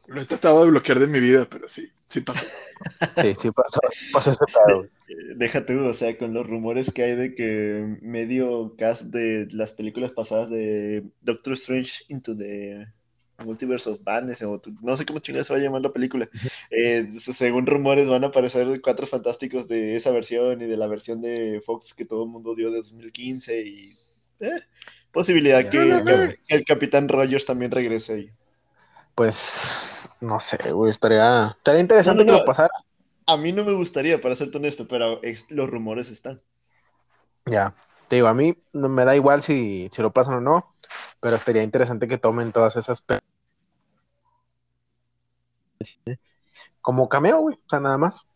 Lo 0.06 0.22
he 0.22 0.24
tratado 0.24 0.64
de 0.64 0.70
bloquear 0.70 0.98
de 0.98 1.06
mi 1.06 1.20
vida, 1.20 1.46
pero 1.50 1.68
sí, 1.68 1.92
sí 2.08 2.22
pasó. 2.22 2.46
Sí, 3.20 3.34
sí 3.38 3.50
pasó, 3.50 3.80
pasó 4.14 4.30
ese 4.30 4.46
pedo. 4.66 4.86
Deja 5.36 5.66
tú, 5.66 5.78
o 5.84 5.92
sea, 5.92 6.16
con 6.16 6.32
los 6.32 6.46
rumores 6.46 6.90
que 6.90 7.02
hay 7.02 7.16
de 7.16 7.34
que 7.34 7.98
medio 8.00 8.74
cast 8.78 9.08
de 9.08 9.46
las 9.52 9.72
películas 9.74 10.12
pasadas 10.12 10.48
de 10.48 11.04
Doctor 11.20 11.52
Strange 11.52 12.04
into 12.08 12.34
the 12.34 12.86
Multiverse 13.44 13.90
of 13.90 14.00
Madness, 14.06 14.40
o 14.40 14.58
no 14.80 14.96
sé 14.96 15.04
cómo 15.04 15.18
chingados 15.18 15.48
se 15.48 15.52
va 15.52 15.58
a 15.58 15.62
llamar 15.62 15.82
la 15.82 15.92
película. 15.92 16.30
Eh, 16.70 17.10
según 17.18 17.66
rumores 17.66 18.08
van 18.08 18.24
a 18.24 18.28
aparecer 18.28 18.80
cuatro 18.80 19.06
fantásticos 19.06 19.68
de 19.68 19.96
esa 19.96 20.12
versión 20.12 20.62
y 20.62 20.66
de 20.66 20.78
la 20.78 20.86
versión 20.86 21.20
de 21.20 21.60
Fox 21.60 21.92
que 21.92 22.06
todo 22.06 22.24
el 22.24 22.30
mundo 22.30 22.54
dio 22.54 22.70
de 22.70 22.78
2015 22.78 23.66
y 23.66 24.03
eh, 24.40 24.60
posibilidad 25.12 25.68
que, 25.68 26.38
el 26.48 26.64
Capitán 26.64 27.08
Rogers 27.08 27.44
también 27.44 27.70
regrese 27.70 28.14
ahí. 28.14 28.30
Pues 29.14 30.16
no 30.20 30.40
sé, 30.40 30.72
güey, 30.72 30.90
estaría, 30.90 31.54
estaría 31.56 31.80
interesante 31.80 32.24
que 32.24 32.32
lo 32.32 32.44
pasara. 32.44 32.72
A 33.26 33.36
mí 33.36 33.52
no 33.52 33.64
me 33.64 33.72
gustaría, 33.72 34.20
para 34.20 34.34
serte 34.34 34.58
honesto, 34.58 34.86
pero 34.88 35.20
los 35.50 35.70
rumores 35.70 36.10
están. 36.10 36.42
Ya, 37.46 37.74
te 38.08 38.16
digo, 38.16 38.28
a 38.28 38.34
mí 38.34 38.56
no 38.72 38.88
me 38.88 39.04
da 39.04 39.16
igual 39.16 39.42
si, 39.42 39.88
si 39.92 40.02
lo 40.02 40.12
pasan 40.12 40.34
o 40.34 40.40
no, 40.40 40.74
pero 41.20 41.36
estaría 41.36 41.62
interesante 41.62 42.08
que 42.08 42.18
tomen 42.18 42.52
todas 42.52 42.76
esas 42.76 43.02
como 46.80 47.08
cameo, 47.08 47.38
güey, 47.40 47.56
o 47.56 47.70
sea, 47.70 47.80
nada 47.80 47.98
más. 47.98 48.28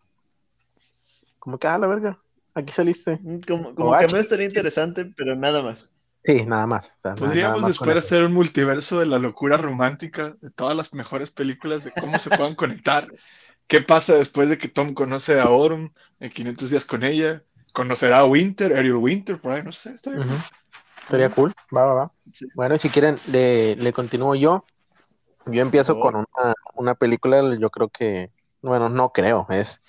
Como 1.39 1.59
que, 1.59 1.67
ah, 1.67 1.79
la 1.79 1.87
verga, 1.87 2.19
aquí 2.59 2.73
saliste. 2.73 3.19
Mm, 3.23 3.41
como, 3.47 3.75
como 3.75 3.93
cameo 3.93 4.21
estaría 4.21 4.47
interesante, 4.47 5.05
pero 5.17 5.37
nada 5.37 5.63
más. 5.63 5.91
Sí, 6.25 6.45
nada 6.45 6.67
más. 6.67 6.95
Podríamos 7.17 7.67
después 7.67 7.97
hacer 7.97 8.25
un 8.25 8.35
multiverso 8.35 9.01
de 9.01 9.07
la 9.07 9.19
locura 9.19 9.57
romántica, 9.57 10.37
de 10.41 10.51
todas 10.51 10.77
las 10.77 10.93
mejores 10.93 11.31
películas, 11.31 11.85
de 11.85 11.93
cómo 11.93 12.19
se 12.19 12.31
puedan 12.31 12.55
conectar. 12.55 13.09
¿Qué 13.67 13.81
pasa 13.81 14.15
después 14.15 14.49
de 14.49 14.59
que 14.59 14.69
Tom 14.69 14.95
conoce 14.95 15.39
a 15.41 15.49
Orm 15.49 15.93
en 16.21 16.31
500 16.31 16.71
días 16.71 16.87
con 16.87 17.05
ella? 17.05 17.43
¿Conocerá 17.73 18.19
a 18.19 18.25
Winter, 18.27 18.75
Ariel 18.75 18.97
Winter, 18.97 19.41
por 19.41 19.53
ahí? 19.53 19.63
No 19.63 19.73
sé, 19.73 19.91
estaría 19.95 20.21
cool. 20.21 20.39
Estaría 21.03 21.31
cool, 21.31 21.53
va, 21.75 21.87
va, 21.87 21.95
va. 21.95 22.13
Bueno, 22.55 22.77
si 22.77 22.91
quieren, 22.91 23.19
le, 23.29 23.77
le 23.77 23.93
continúo 23.93 24.35
yo. 24.35 24.65
Yo 25.47 25.63
empiezo 25.63 25.99
con 25.99 26.17
una, 26.17 26.55
una 26.75 26.95
película, 26.95 27.57
yo 27.59 27.71
creo 27.71 27.89
que, 27.89 28.31
bueno, 28.63 28.89
no 28.89 29.13
creo, 29.13 29.47
es 29.51 29.81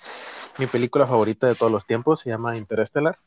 mi 0.58 0.66
película 0.66 1.06
favorita 1.06 1.46
de 1.46 1.54
todos 1.54 1.72
los 1.72 1.86
tiempos, 1.86 2.20
se 2.20 2.30
llama 2.30 2.56
Interstellar. 2.56 3.18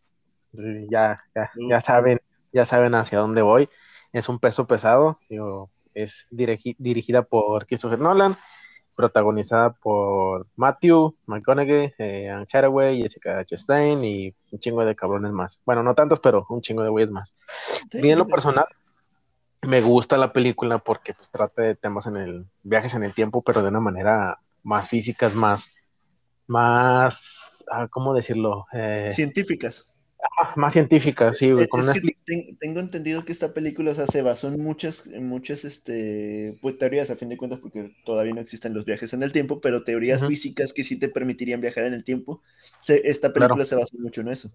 Ya, 0.53 1.23
ya, 1.35 1.51
ya 1.67 1.81
saben 1.81 2.19
ya 2.53 2.65
saben 2.65 2.95
hacia 2.95 3.19
dónde 3.19 3.41
voy. 3.41 3.67
Es 4.13 4.29
un 4.29 4.39
peso 4.39 4.67
pesado, 4.67 5.19
es 5.95 6.27
dirigida 6.29 7.23
por 7.23 7.65
Christopher 7.65 7.99
Nolan, 7.99 8.37
protagonizada 8.95 9.73
por 9.73 10.45
Matthew 10.55 11.15
McConaughey, 11.25 11.95
eh, 11.97 12.29
Anne 12.29 12.45
Hathaway, 12.53 13.01
Jessica 13.01 13.43
Chastain 13.43 14.03
y 14.03 14.35
un 14.51 14.59
chingo 14.59 14.85
de 14.85 14.95
cabrones 14.95 15.31
más. 15.31 15.63
Bueno, 15.65 15.81
no 15.81 15.95
tantos, 15.95 16.19
pero 16.19 16.45
un 16.49 16.61
chingo 16.61 16.83
de 16.83 16.89
güeyes 16.89 17.09
más. 17.09 17.35
Bien, 17.91 18.19
lo 18.19 18.27
personal, 18.27 18.67
me 19.63 19.81
gusta 19.81 20.15
la 20.17 20.31
película 20.31 20.77
porque 20.77 21.15
pues, 21.15 21.31
trata 21.31 21.63
de 21.63 21.75
temas 21.75 22.05
en 22.05 22.17
el 22.17 22.45
viajes 22.61 22.93
en 22.93 23.01
el 23.01 23.15
tiempo, 23.15 23.41
pero 23.41 23.63
de 23.63 23.69
una 23.69 23.79
manera 23.79 24.37
más 24.63 24.89
físicas, 24.89 25.35
más, 25.35 25.69
más, 26.47 27.63
ah, 27.71 27.87
¿cómo 27.89 28.13
decirlo? 28.13 28.65
Eh, 28.73 29.09
Científicas 29.11 29.93
más 30.55 30.73
científica, 30.73 31.33
sí, 31.33 31.51
güey. 31.51 31.67
tengo 32.59 32.79
entendido 32.79 33.25
que 33.25 33.31
esta 33.31 33.53
película 33.53 33.93
se 33.93 34.21
basó 34.21 34.47
en 34.47 34.61
muchas, 34.61 35.07
en 35.07 35.27
muchas 35.27 35.65
este, 35.65 36.57
pues, 36.61 36.77
teorías, 36.77 37.09
a 37.09 37.15
fin 37.15 37.29
de 37.29 37.37
cuentas, 37.37 37.59
porque 37.59 37.95
todavía 38.05 38.33
no 38.33 38.41
existen 38.41 38.73
los 38.73 38.85
viajes 38.85 39.13
en 39.13 39.23
el 39.23 39.31
tiempo, 39.31 39.61
pero 39.61 39.83
teorías 39.83 40.25
físicas 40.25 40.73
que 40.73 40.83
sí 40.83 40.97
te 40.97 41.09
permitirían 41.09 41.61
viajar 41.61 41.85
en 41.85 41.93
el 41.93 42.03
tiempo. 42.03 42.41
esta 42.87 43.33
película 43.33 43.65
se 43.65 43.75
basó 43.75 43.97
mucho 43.97 44.21
en 44.21 44.29
eso. 44.29 44.51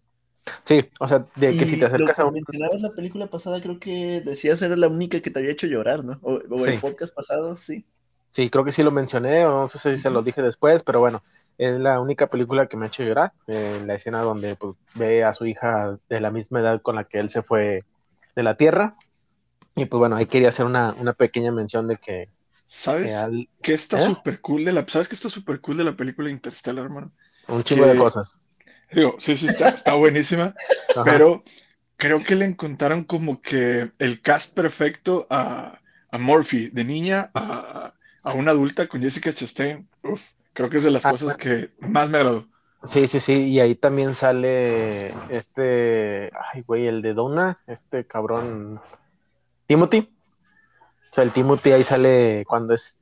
Sí, 0.64 0.82
o 0.98 1.06
sea, 1.06 1.26
de 1.36 1.56
que 1.56 1.66
si 1.66 1.78
te 1.78 1.84
acercas 1.84 2.18
a 2.18 2.24
un... 2.24 2.34
mencionabas 2.34 2.80
la 2.80 2.94
película 2.94 3.28
pasada, 3.28 3.60
creo 3.60 3.78
que 3.78 4.22
decías 4.24 4.62
era 4.62 4.76
la 4.76 4.88
única 4.88 5.20
que 5.20 5.30
te 5.30 5.38
había 5.38 5.52
hecho 5.52 5.66
llorar, 5.66 6.04
¿no? 6.04 6.18
O, 6.22 6.40
el 6.64 6.80
podcast 6.80 7.14
pasado, 7.14 7.56
sí. 7.58 7.84
Sí, 8.30 8.50
creo 8.50 8.64
que 8.64 8.72
sí 8.72 8.82
lo 8.82 8.90
mencioné, 8.90 9.44
o 9.46 9.62
no 9.62 9.68
sé 9.68 9.78
si 9.78 10.02
se 10.02 10.10
lo 10.10 10.22
dije 10.22 10.42
después, 10.42 10.82
pero 10.82 11.00
bueno, 11.00 11.22
es 11.56 11.78
la 11.78 12.00
única 12.00 12.28
película 12.28 12.66
que 12.66 12.76
me 12.76 12.86
ha 12.86 12.88
hecho 12.88 13.02
llorar, 13.02 13.32
eh, 13.46 13.82
la 13.84 13.94
escena 13.94 14.22
donde 14.22 14.54
pues, 14.56 14.76
ve 14.94 15.24
a 15.24 15.34
su 15.34 15.46
hija 15.46 15.98
de 16.08 16.20
la 16.20 16.30
misma 16.30 16.60
edad 16.60 16.80
con 16.82 16.96
la 16.96 17.04
que 17.04 17.18
él 17.18 17.30
se 17.30 17.42
fue 17.42 17.84
de 18.36 18.42
la 18.42 18.56
Tierra. 18.56 18.96
Y 19.74 19.86
pues 19.86 19.98
bueno, 19.98 20.16
ahí 20.16 20.26
quería 20.26 20.50
hacer 20.50 20.66
una, 20.66 20.94
pequeña 21.16 21.52
mención 21.52 21.88
de 21.88 21.96
que... 21.96 22.28
¿Sabes 22.66 23.14
que 23.62 23.74
está 23.74 23.98
¿Eh? 23.98 24.02
súper 24.02 24.40
cool 24.40 24.64
de 24.64 24.72
la... 24.72 24.86
¿Sabes 24.86 25.08
que 25.08 25.14
está 25.14 25.28
súper 25.28 25.60
cool 25.60 25.78
de 25.78 25.84
la 25.84 25.96
película 25.96 26.30
Interstellar, 26.30 26.84
hermano? 26.84 27.12
Un 27.48 27.62
chingo 27.62 27.86
de 27.86 27.96
cosas. 27.96 28.38
Digo, 28.92 29.16
sí, 29.18 29.36
sí, 29.36 29.48
está, 29.48 29.70
está 29.70 29.94
buenísima, 29.94 30.54
pero 31.04 31.42
creo 31.96 32.22
que 32.22 32.34
le 32.34 32.44
encontraron 32.44 33.04
como 33.04 33.42
que 33.42 33.90
el 33.98 34.22
cast 34.22 34.54
perfecto 34.54 35.26
a, 35.28 35.80
a 36.10 36.18
Murphy, 36.18 36.70
de 36.70 36.84
niña 36.84 37.30
a, 37.34 37.94
a 38.22 38.32
una 38.34 38.50
adulta 38.50 38.86
con 38.86 39.00
Jessica 39.00 39.32
Chastain. 39.32 39.88
Uf. 40.02 40.22
Creo 40.52 40.70
que 40.70 40.78
es 40.78 40.82
de 40.82 40.90
las 40.90 41.06
ah, 41.06 41.12
cosas 41.12 41.36
que 41.36 41.70
más 41.78 42.10
me 42.10 42.18
agradó. 42.18 42.46
Sí, 42.84 43.08
sí, 43.08 43.20
sí, 43.20 43.44
y 43.44 43.60
ahí 43.60 43.74
también 43.74 44.14
sale 44.14 45.08
este, 45.32 46.30
ay, 46.52 46.62
güey, 46.62 46.86
el 46.86 47.02
de 47.02 47.14
Donna, 47.14 47.60
este 47.66 48.06
cabrón, 48.06 48.80
Timothy. 49.66 50.12
O 51.10 51.14
sea, 51.14 51.24
el 51.24 51.32
Timothy 51.32 51.72
ahí 51.72 51.84
sale 51.84 52.44
cuando 52.46 52.74
es, 52.74 52.96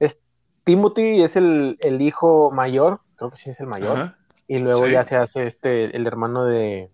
es 0.00 0.18
Timothy 0.64 1.22
es 1.22 1.36
el, 1.36 1.76
hijo 2.00 2.50
mayor, 2.50 3.00
creo 3.16 3.30
que 3.30 3.36
sí 3.36 3.50
es 3.50 3.60
el 3.60 3.66
mayor, 3.66 4.14
y 4.46 4.58
luego 4.58 4.86
ya 4.86 5.06
se 5.06 5.16
hace 5.16 5.46
este, 5.46 5.96
el 5.96 6.06
hermano 6.06 6.44
de, 6.44 6.90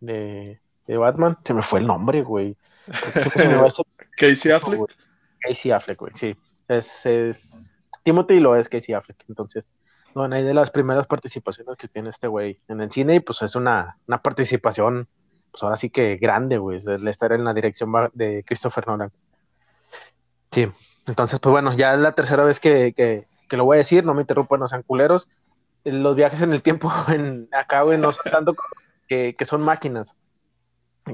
de, 0.00 0.58
Batman, 0.86 1.38
se 1.44 1.54
me 1.54 1.62
fue 1.62 1.80
el 1.80 1.86
nombre, 1.86 2.22
güey. 2.22 2.56
Casey 4.16 4.52
Affleck. 4.52 4.96
Casey 5.40 5.70
Affleck, 5.70 5.98
güey, 5.98 6.12
sí. 6.14 6.34
Es, 6.70 7.04
es 7.04 7.74
Timothy 8.04 8.38
lo 8.38 8.54
es 8.54 8.68
Casey 8.68 8.94
Affleck. 8.94 9.24
Entonces, 9.28 9.68
bueno, 10.14 10.36
hay 10.36 10.44
de 10.44 10.54
las 10.54 10.70
primeras 10.70 11.06
participaciones 11.08 11.76
que 11.76 11.88
tiene 11.88 12.10
este 12.10 12.28
güey 12.28 12.60
en 12.68 12.80
el 12.80 12.92
cine 12.92 13.16
y 13.16 13.20
pues 13.20 13.42
es 13.42 13.56
una, 13.56 13.96
participación, 14.22 15.08
pues 15.50 15.62
ahora 15.64 15.76
sí 15.76 15.90
que 15.90 16.16
grande, 16.16 16.58
güey, 16.58 16.78
el 16.86 17.08
estar 17.08 17.32
en 17.32 17.44
la 17.44 17.54
dirección 17.54 17.92
de 18.12 18.44
Christopher 18.46 18.86
Nolan. 18.86 19.12
Sí, 20.52 20.70
entonces, 21.06 21.40
pues 21.40 21.50
bueno, 21.50 21.72
ya 21.74 21.94
es 21.94 22.00
la 22.00 22.12
tercera 22.12 22.44
vez 22.44 22.60
que, 22.60 23.26
lo 23.50 23.64
voy 23.64 23.76
a 23.76 23.78
decir, 23.78 24.04
no 24.04 24.14
me 24.14 24.22
interrumpan, 24.22 24.60
no 24.60 24.68
sean 24.68 24.82
culeros. 24.82 25.28
Los 25.84 26.14
viajes 26.14 26.40
en 26.40 26.52
el 26.52 26.62
tiempo 26.62 26.90
en, 27.08 27.48
acá, 27.52 27.82
güey, 27.82 27.98
no 27.98 28.12
son 28.12 28.30
tanto 28.30 28.54
que, 29.08 29.34
que 29.36 29.44
son 29.44 29.62
máquinas 29.62 30.14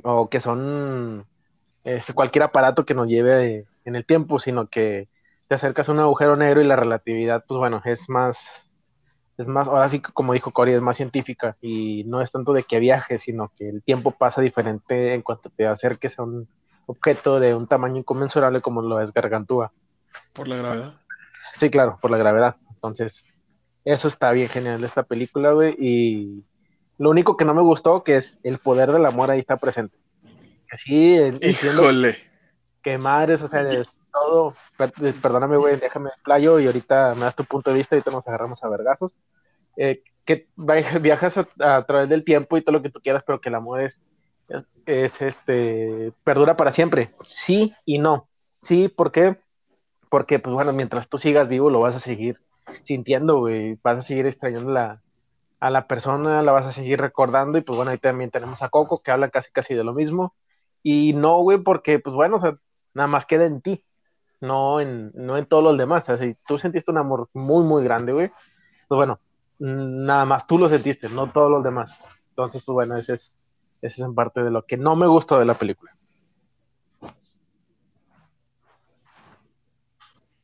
o 0.02 0.28
que 0.28 0.40
son 0.40 1.26
este, 1.84 2.12
cualquier 2.12 2.42
aparato 2.42 2.84
que 2.84 2.94
nos 2.94 3.08
lleve 3.08 3.66
en 3.86 3.96
el 3.96 4.04
tiempo, 4.04 4.38
sino 4.38 4.68
que 4.68 5.08
te 5.48 5.54
acercas 5.54 5.88
a 5.88 5.92
un 5.92 6.00
agujero 6.00 6.36
negro 6.36 6.60
y 6.60 6.64
la 6.64 6.76
relatividad, 6.76 7.44
pues 7.46 7.58
bueno, 7.58 7.80
es 7.84 8.08
más, 8.08 8.68
es 9.38 9.46
más, 9.46 9.68
ahora 9.68 9.88
sí 9.88 10.00
que 10.00 10.12
como 10.12 10.32
dijo 10.32 10.50
Cory, 10.50 10.72
es 10.72 10.82
más 10.82 10.96
científica 10.96 11.56
y 11.60 12.04
no 12.04 12.20
es 12.20 12.32
tanto 12.32 12.52
de 12.52 12.64
que 12.64 12.80
viajes, 12.80 13.22
sino 13.22 13.52
que 13.56 13.68
el 13.68 13.82
tiempo 13.82 14.10
pasa 14.10 14.40
diferente 14.40 15.14
en 15.14 15.22
cuanto 15.22 15.50
te 15.50 15.66
acerques 15.66 16.18
a 16.18 16.24
un 16.24 16.48
objeto 16.86 17.38
de 17.38 17.54
un 17.54 17.66
tamaño 17.66 17.98
inconmensurable 17.98 18.60
como 18.60 18.82
lo 18.82 19.00
es 19.00 19.12
Gargantúa. 19.12 19.72
Por 20.32 20.48
la 20.48 20.56
gravedad. 20.56 21.00
Sí, 21.54 21.70
claro, 21.70 21.98
por 22.00 22.10
la 22.10 22.18
gravedad. 22.18 22.56
Entonces, 22.74 23.24
eso 23.84 24.08
está 24.08 24.32
bien 24.32 24.48
genial 24.48 24.80
de 24.80 24.86
esta 24.86 25.04
película, 25.04 25.52
güey, 25.52 25.76
y 25.78 26.44
lo 26.98 27.10
único 27.10 27.36
que 27.36 27.44
no 27.44 27.54
me 27.54 27.62
gustó 27.62 28.02
que 28.02 28.16
es 28.16 28.40
el 28.42 28.58
poder 28.58 28.90
del 28.90 29.06
amor 29.06 29.30
ahí 29.30 29.40
está 29.40 29.58
presente. 29.58 29.96
Así 30.70 31.16
entiendo. 31.16 31.82
Híjole 31.82 32.26
que 32.86 32.98
madres, 32.98 33.42
o 33.42 33.48
sea, 33.48 33.62
es 33.62 33.98
todo, 34.16 34.54
perdóname, 35.22 35.56
güey, 35.56 35.76
déjame 35.76 36.10
playo 36.24 36.58
y 36.58 36.66
ahorita 36.66 37.14
me 37.14 37.22
das 37.22 37.36
tu 37.36 37.44
punto 37.44 37.70
de 37.70 37.76
vista 37.76 37.94
y 37.94 37.98
ahorita 37.98 38.10
nos 38.10 38.26
agarramos 38.26 38.62
a 38.64 38.68
vergazos. 38.68 39.18
Eh, 39.76 40.02
que 40.24 40.48
viajas 41.00 41.38
a, 41.38 41.86
través 41.86 42.08
del 42.08 42.24
tiempo 42.24 42.56
y 42.56 42.62
todo 42.62 42.72
lo 42.72 42.82
que 42.82 42.90
tú 42.90 43.00
quieras, 43.00 43.22
pero 43.26 43.40
que 43.40 43.48
el 43.48 43.54
amor 43.54 43.82
es, 43.82 44.02
es, 44.86 45.20
este, 45.20 46.12
perdura 46.24 46.56
para 46.56 46.72
siempre. 46.72 47.14
Sí 47.26 47.74
y 47.84 47.98
no. 47.98 48.28
Sí, 48.62 48.88
¿por 48.88 49.12
qué? 49.12 49.38
Porque, 50.08 50.38
pues 50.38 50.54
bueno, 50.54 50.72
mientras 50.72 51.08
tú 51.08 51.18
sigas 51.18 51.48
vivo, 51.48 51.70
lo 51.70 51.80
vas 51.80 51.94
a 51.94 52.00
seguir 52.00 52.40
sintiendo, 52.82 53.38
güey, 53.38 53.78
vas 53.82 53.98
a 53.98 54.02
seguir 54.02 54.26
extrañando 54.26 54.72
la, 54.72 55.02
a 55.60 55.70
la 55.70 55.86
persona, 55.86 56.42
la 56.42 56.52
vas 56.52 56.66
a 56.66 56.72
seguir 56.72 57.00
recordando 57.00 57.58
y 57.58 57.62
pues 57.62 57.76
bueno, 57.76 57.90
ahí 57.90 57.98
también 57.98 58.30
tenemos 58.30 58.62
a 58.62 58.68
Coco 58.68 59.02
que 59.02 59.10
habla 59.10 59.30
casi 59.30 59.50
casi 59.52 59.74
de 59.74 59.84
lo 59.84 59.94
mismo. 59.94 60.34
Y 60.82 61.12
no, 61.14 61.40
güey, 61.42 61.58
porque 61.58 61.98
pues 61.98 62.14
bueno, 62.14 62.36
o 62.36 62.40
sea, 62.40 62.58
nada 62.94 63.08
más 63.08 63.26
queda 63.26 63.44
en 63.44 63.60
ti, 63.60 63.84
no 64.40 64.80
en, 64.80 65.12
no 65.14 65.36
en 65.36 65.46
todos 65.46 65.64
los 65.64 65.78
demás. 65.78 66.02
O 66.04 66.06
sea, 66.06 66.18
si 66.18 66.36
tú 66.46 66.58
sentiste 66.58 66.90
un 66.90 66.98
amor 66.98 67.28
muy, 67.32 67.64
muy 67.64 67.82
grande, 67.84 68.12
güey, 68.12 68.30
pues 68.88 68.96
bueno, 68.96 69.18
nada 69.58 70.24
más 70.24 70.46
tú 70.46 70.58
lo 70.58 70.68
sentiste, 70.68 71.08
no 71.08 71.32
todos 71.32 71.50
los 71.50 71.62
demás. 71.62 72.04
Entonces, 72.30 72.62
pues 72.62 72.74
bueno, 72.74 72.96
ese 72.96 73.14
es, 73.14 73.40
ese 73.82 74.02
es 74.02 74.06
en 74.06 74.14
parte 74.14 74.42
de 74.42 74.50
lo 74.50 74.64
que 74.64 74.76
no 74.76 74.96
me 74.96 75.06
gustó 75.06 75.38
de 75.38 75.44
la 75.44 75.54
película. 75.54 75.92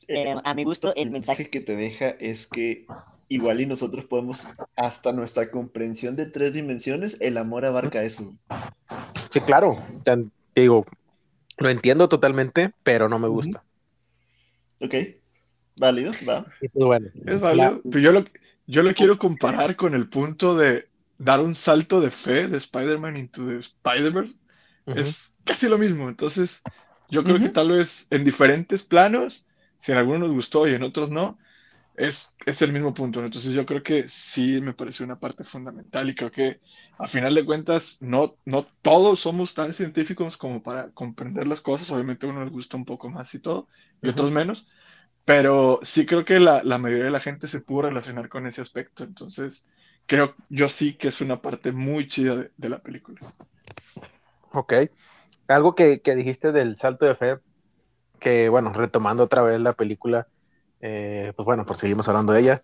Eh, 0.08 0.34
a 0.44 0.54
mi 0.54 0.64
gusto, 0.64 0.94
el 0.96 1.10
mensaje 1.10 1.48
que 1.48 1.60
te 1.60 1.76
deja 1.76 2.08
es 2.08 2.46
que 2.46 2.86
igual 3.28 3.60
y 3.60 3.66
nosotros 3.66 4.04
podemos, 4.04 4.48
hasta 4.76 5.12
nuestra 5.12 5.50
comprensión 5.50 6.16
de 6.16 6.26
tres 6.26 6.52
dimensiones, 6.52 7.16
el 7.20 7.38
amor 7.38 7.64
abarca 7.64 8.02
eso. 8.02 8.34
Sí, 9.30 9.40
claro. 9.40 9.76
Te 10.04 10.60
digo, 10.60 10.84
lo 11.56 11.70
entiendo 11.70 12.08
totalmente, 12.08 12.74
pero 12.82 13.08
no 13.08 13.18
me 13.18 13.28
gusta. 13.28 13.64
Ok, 14.82 14.94
válido, 15.76 16.12
va. 16.28 16.44
Pues 16.58 16.70
bueno, 16.74 17.08
es 17.24 17.40
válido. 17.40 17.80
Pero 17.84 17.98
yo 18.00 18.12
lo, 18.12 18.24
yo 18.66 18.82
lo 18.82 18.94
quiero 18.94 19.18
comparar 19.18 19.76
con 19.76 19.94
el 19.94 20.08
punto 20.08 20.56
de 20.56 20.88
dar 21.18 21.40
un 21.40 21.54
salto 21.54 22.00
de 22.00 22.10
fe 22.10 22.48
de 22.48 22.58
Spider-Man 22.58 23.16
into 23.16 23.46
the 23.46 23.58
Spider-Verse. 23.58 24.34
Es 24.86 25.36
casi 25.44 25.68
lo 25.68 25.78
mismo. 25.78 26.08
Entonces, 26.08 26.62
yo 27.08 27.22
creo 27.22 27.38
que 27.38 27.48
tal 27.48 27.70
vez 27.70 28.06
en 28.10 28.24
diferentes 28.24 28.82
planos, 28.82 29.46
si 29.78 29.92
en 29.92 29.98
algunos 29.98 30.20
nos 30.20 30.32
gustó 30.32 30.66
y 30.66 30.74
en 30.74 30.82
otros 30.82 31.10
no, 31.10 31.38
es, 31.94 32.34
es 32.46 32.62
el 32.62 32.72
mismo 32.72 32.94
punto. 32.94 33.24
Entonces, 33.24 33.52
yo 33.52 33.66
creo 33.66 33.82
que 33.82 34.08
sí 34.08 34.60
me 34.62 34.72
pareció 34.72 35.04
una 35.04 35.18
parte 35.18 35.44
fundamental 35.44 36.08
y 36.08 36.14
creo 36.14 36.30
que 36.30 36.60
a 36.98 37.08
final 37.08 37.34
de 37.34 37.44
cuentas, 37.44 37.98
no, 38.00 38.36
no 38.44 38.66
todos 38.82 39.20
somos 39.20 39.54
tan 39.54 39.74
científicos 39.74 40.36
como 40.36 40.62
para 40.62 40.90
comprender 40.90 41.46
las 41.46 41.60
cosas. 41.60 41.90
Obviamente, 41.90 42.26
a 42.26 42.30
uno 42.30 42.44
les 42.44 42.52
gusta 42.52 42.76
un 42.76 42.84
poco 42.84 43.10
más 43.10 43.34
y 43.34 43.40
todo, 43.40 43.68
y 44.00 44.08
otros 44.08 44.30
menos. 44.30 44.66
Pero 45.24 45.80
sí 45.84 46.06
creo 46.06 46.24
que 46.24 46.40
la, 46.40 46.62
la, 46.64 46.78
mayoría 46.78 47.04
de 47.04 47.10
la 47.10 47.20
gente 47.20 47.46
se 47.46 47.60
pudo 47.60 47.82
relacionar 47.82 48.28
con 48.28 48.46
ese 48.46 48.60
aspecto. 48.60 49.04
Entonces, 49.04 49.66
creo 50.06 50.34
yo 50.48 50.68
sí 50.68 50.94
que 50.94 51.08
es 51.08 51.20
una 51.20 51.40
parte 51.40 51.72
muy 51.72 52.08
chida 52.08 52.48
de, 52.56 52.68
la 52.68 52.78
película. 52.78 53.20
Ok. 54.52 54.74
Algo 55.48 55.74
que, 55.74 56.00
que, 56.00 56.14
dijiste 56.16 56.50
del 56.52 56.76
salto 56.76 57.04
de 57.04 57.14
fe, 57.14 57.38
que 58.18 58.48
bueno, 58.48 58.72
retomando 58.72 59.24
otra 59.24 59.42
vez 59.42 59.60
la 59.60 59.74
película, 59.74 60.26
eh, 60.82 61.32
pues 61.34 61.46
bueno, 61.46 61.64
por 61.64 61.76
seguimos 61.76 62.08
hablando 62.08 62.32
de 62.32 62.40
ella. 62.40 62.62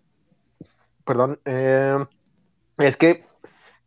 Perdón. 1.05 1.39
Eh, 1.45 2.05
es 2.77 2.97
que 2.97 3.25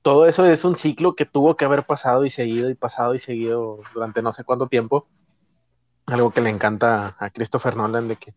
todo 0.02 0.26
eso 0.26 0.46
es 0.46 0.64
un 0.64 0.76
ciclo 0.76 1.14
que 1.14 1.26
tuvo 1.26 1.56
que 1.56 1.64
haber 1.64 1.86
pasado 1.86 2.24
y 2.24 2.30
seguido 2.30 2.70
y 2.70 2.74
pasado 2.74 3.14
y 3.14 3.18
seguido 3.20 3.80
durante 3.94 4.22
no 4.22 4.32
sé 4.32 4.42
cuánto 4.42 4.68
tiempo. 4.68 5.06
Algo 6.06 6.32
que 6.32 6.40
le 6.40 6.50
encanta 6.50 7.16
a 7.18 7.30
Christopher 7.30 7.76
Nolan 7.76 8.08
de 8.08 8.16
que 8.16 8.34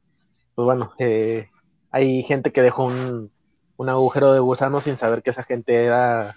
pues 0.55 0.65
bueno, 0.65 0.93
eh, 0.99 1.49
hay 1.91 2.23
gente 2.23 2.51
que 2.51 2.61
dejó 2.61 2.85
un, 2.85 3.31
agujero 3.77 4.31
de 4.31 4.39
gusano 4.39 4.79
sin 4.81 4.97
saber 4.97 5.21
que 5.21 5.31
esa 5.31 5.43
gente 5.43 5.85
era 5.85 6.35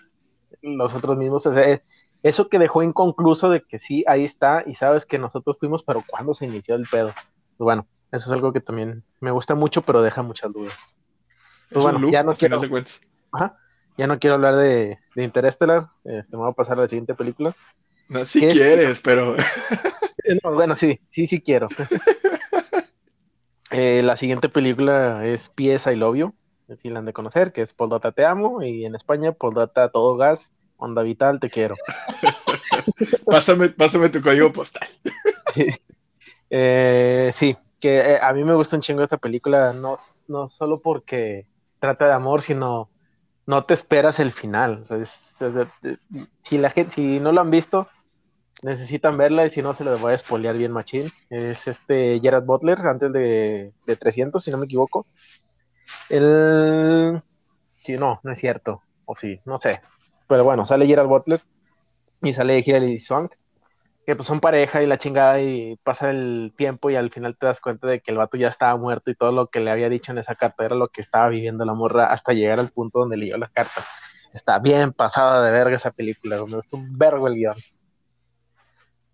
los 0.63 0.95
otros 0.95 1.17
mismos. 1.17 1.49
eso 2.23 2.49
que 2.49 2.59
dejó 2.59 2.83
inconcluso 2.83 3.49
de 3.51 3.63
que 3.63 3.79
sí, 3.79 4.05
ahí 4.09 4.25
está 4.25 4.65
y 4.67 4.75
sabes 4.75 5.07
que 5.07 5.19
nosotros 5.19 5.57
fuimos, 5.61 5.85
pero 5.85 6.03
¿cuándo 6.07 6.35
se 6.35 6.47
inició 6.47 6.75
el 6.75 6.87
pedo? 6.91 7.13
Pues 7.57 7.65
bueno, 7.65 7.87
eso 8.11 8.27
es 8.27 8.33
algo 8.33 8.53
que 8.53 8.61
también 8.61 9.05
me 9.21 9.31
gusta 9.31 9.55
mucho, 9.55 9.83
pero 9.83 10.03
deja 10.03 10.23
muchas 10.23 10.53
dudas. 10.53 10.97
Pues 11.71 11.83
bueno, 11.83 12.11
ya 12.11 12.23
no 12.23 12.35
quiero. 12.35 12.61
ya 13.97 14.07
no 14.07 14.19
quiero 14.19 14.35
hablar 14.35 14.57
de, 14.57 14.99
de 15.15 15.25
Interstellar. 15.25 15.89
Este, 16.05 16.37
me 16.37 16.43
voy 16.43 16.51
a 16.51 16.55
pasar 16.55 16.79
a 16.79 16.83
la 16.83 16.89
siguiente 16.89 17.15
película. 17.15 17.55
No, 18.09 18.25
si 18.25 18.41
quieres, 18.41 19.01
pero. 19.01 19.37
bueno, 20.43 20.75
sí, 20.77 21.01
sí, 21.11 21.27
sí 21.27 21.41
quiero. 21.41 21.69
Eh, 23.71 24.03
la 24.03 24.17
siguiente 24.17 24.49
película 24.49 25.27
es 25.27 25.51
Pieza 25.51 25.93
y 25.93 25.97
Lobio, 25.97 26.35
si 26.81 26.89
la 26.89 27.01
han 27.01 27.05
de 27.05 27.13
conocer, 27.13 27.53
que 27.53 27.61
es 27.61 27.75
Poldata 27.75 28.13
Te 28.13 28.25
Amo, 28.25 28.63
y 28.63 28.87
en 28.87 28.95
España 28.95 29.33
Poldata 29.33 29.91
Todo 29.91 30.17
Gas, 30.17 30.51
Onda 30.79 31.03
Vital, 31.03 31.39
Te 31.39 31.51
Quiero. 31.51 31.75
pásame, 33.27 33.69
pásame 33.69 34.09
tu 34.09 34.23
código 34.23 34.53
postal. 34.53 34.89
Eh, 36.51 37.31
sí, 37.35 37.59
que 37.81 37.99
eh, 37.99 38.19
a 38.21 38.33
mí 38.33 38.45
me 38.45 38.55
gusta 38.55 38.77
un 38.77 38.83
chingo 38.83 39.03
esta 39.03 39.19
película, 39.19 39.73
no, 39.73 39.97
no 40.29 40.49
solo 40.49 40.81
porque 40.81 41.47
trata 41.79 42.07
de 42.07 42.13
amor, 42.13 42.43
sino 42.43 42.91
no 43.47 43.65
te 43.65 43.75
esperas 43.75 44.19
el 44.21 44.33
final. 44.33 44.85
si, 46.43 46.59
la 46.59 46.71
gente, 46.71 46.93
si 46.93 47.21
no 47.21 47.33
lo 47.33 47.41
han 47.41 47.51
visto, 47.51 47.89
necesitan 48.63 49.17
verla 49.17 49.47
y 49.47 49.51
si 49.51 49.63
no 49.63 49.73
se 49.75 49.85
les 49.85 50.01
voy 50.01 50.13
a 50.13 50.19
spoilear 50.19 50.57
bien 50.57 50.73
machín. 50.73 51.11
Es 51.31 51.67
este 51.67 52.21
Gerard 52.21 52.45
Butler 52.45 52.79
antes 52.81 53.13
de, 53.13 53.73
de 53.87 53.97
300, 53.97 54.43
si 54.43 54.51
no 54.51 54.59
me 54.59 54.67
equivoco. 54.67 55.07
El... 56.09 57.23
Sí, 57.83 57.97
no, 57.97 58.21
no 58.23 58.33
es 58.33 58.39
cierto. 58.39 58.83
O 59.07 59.17
sí, 59.17 59.41
no 59.45 59.59
sé. 59.61 59.81
Pero 60.27 60.45
bueno, 60.45 60.67
sale 60.67 60.87
Gerard 60.87 61.09
Butler 61.09 61.41
y 62.21 62.33
sale 62.33 62.63
Hilary 62.65 62.99
Swank, 62.99 63.33
que 64.09 64.17
pues 64.17 64.27
son 64.27 64.41
pareja 64.41 64.83
y 64.83 64.87
la 64.87 64.97
chingada 64.97 65.39
y 65.39 65.77
pasa 65.83 66.09
el 66.09 66.55
tiempo 66.57 66.89
y 66.89 66.95
al 66.95 67.11
final 67.11 67.37
te 67.37 67.45
das 67.45 67.61
cuenta 67.61 67.89
de 67.89 68.01
que 68.01 68.11
el 68.11 68.17
vato 68.17 68.39
ya 68.39 68.49
estaba 68.49 68.75
muerto 68.75 69.11
y 69.11 69.15
todo 69.15 69.33
lo 69.33 69.49
que 69.49 69.61
le 69.61 69.71
había 69.71 69.91
dicho 69.91 70.13
en 70.13 70.17
esa 70.17 70.35
carta 70.35 70.65
era 70.65 70.75
lo 70.77 70.89
que 70.89 71.03
estaba 71.03 71.29
viviendo 71.29 71.67
la 71.67 71.75
morra 71.75 72.07
hasta 72.07 72.33
llegar 72.33 72.59
al 72.59 72.71
punto 72.71 73.01
donde 73.01 73.19
leyó 73.19 73.37
la 73.37 73.49
carta. 73.49 73.85
Está 74.33 74.61
bien 74.61 74.95
pasada 74.95 75.45
de 75.45 75.53
verga 75.53 75.77
esa 75.77 75.91
película, 75.91 76.43
me 76.47 76.57
gustó 76.57 76.79
un 76.79 76.97
vergo 76.97 77.29
el 77.29 77.35
guion. 77.35 77.57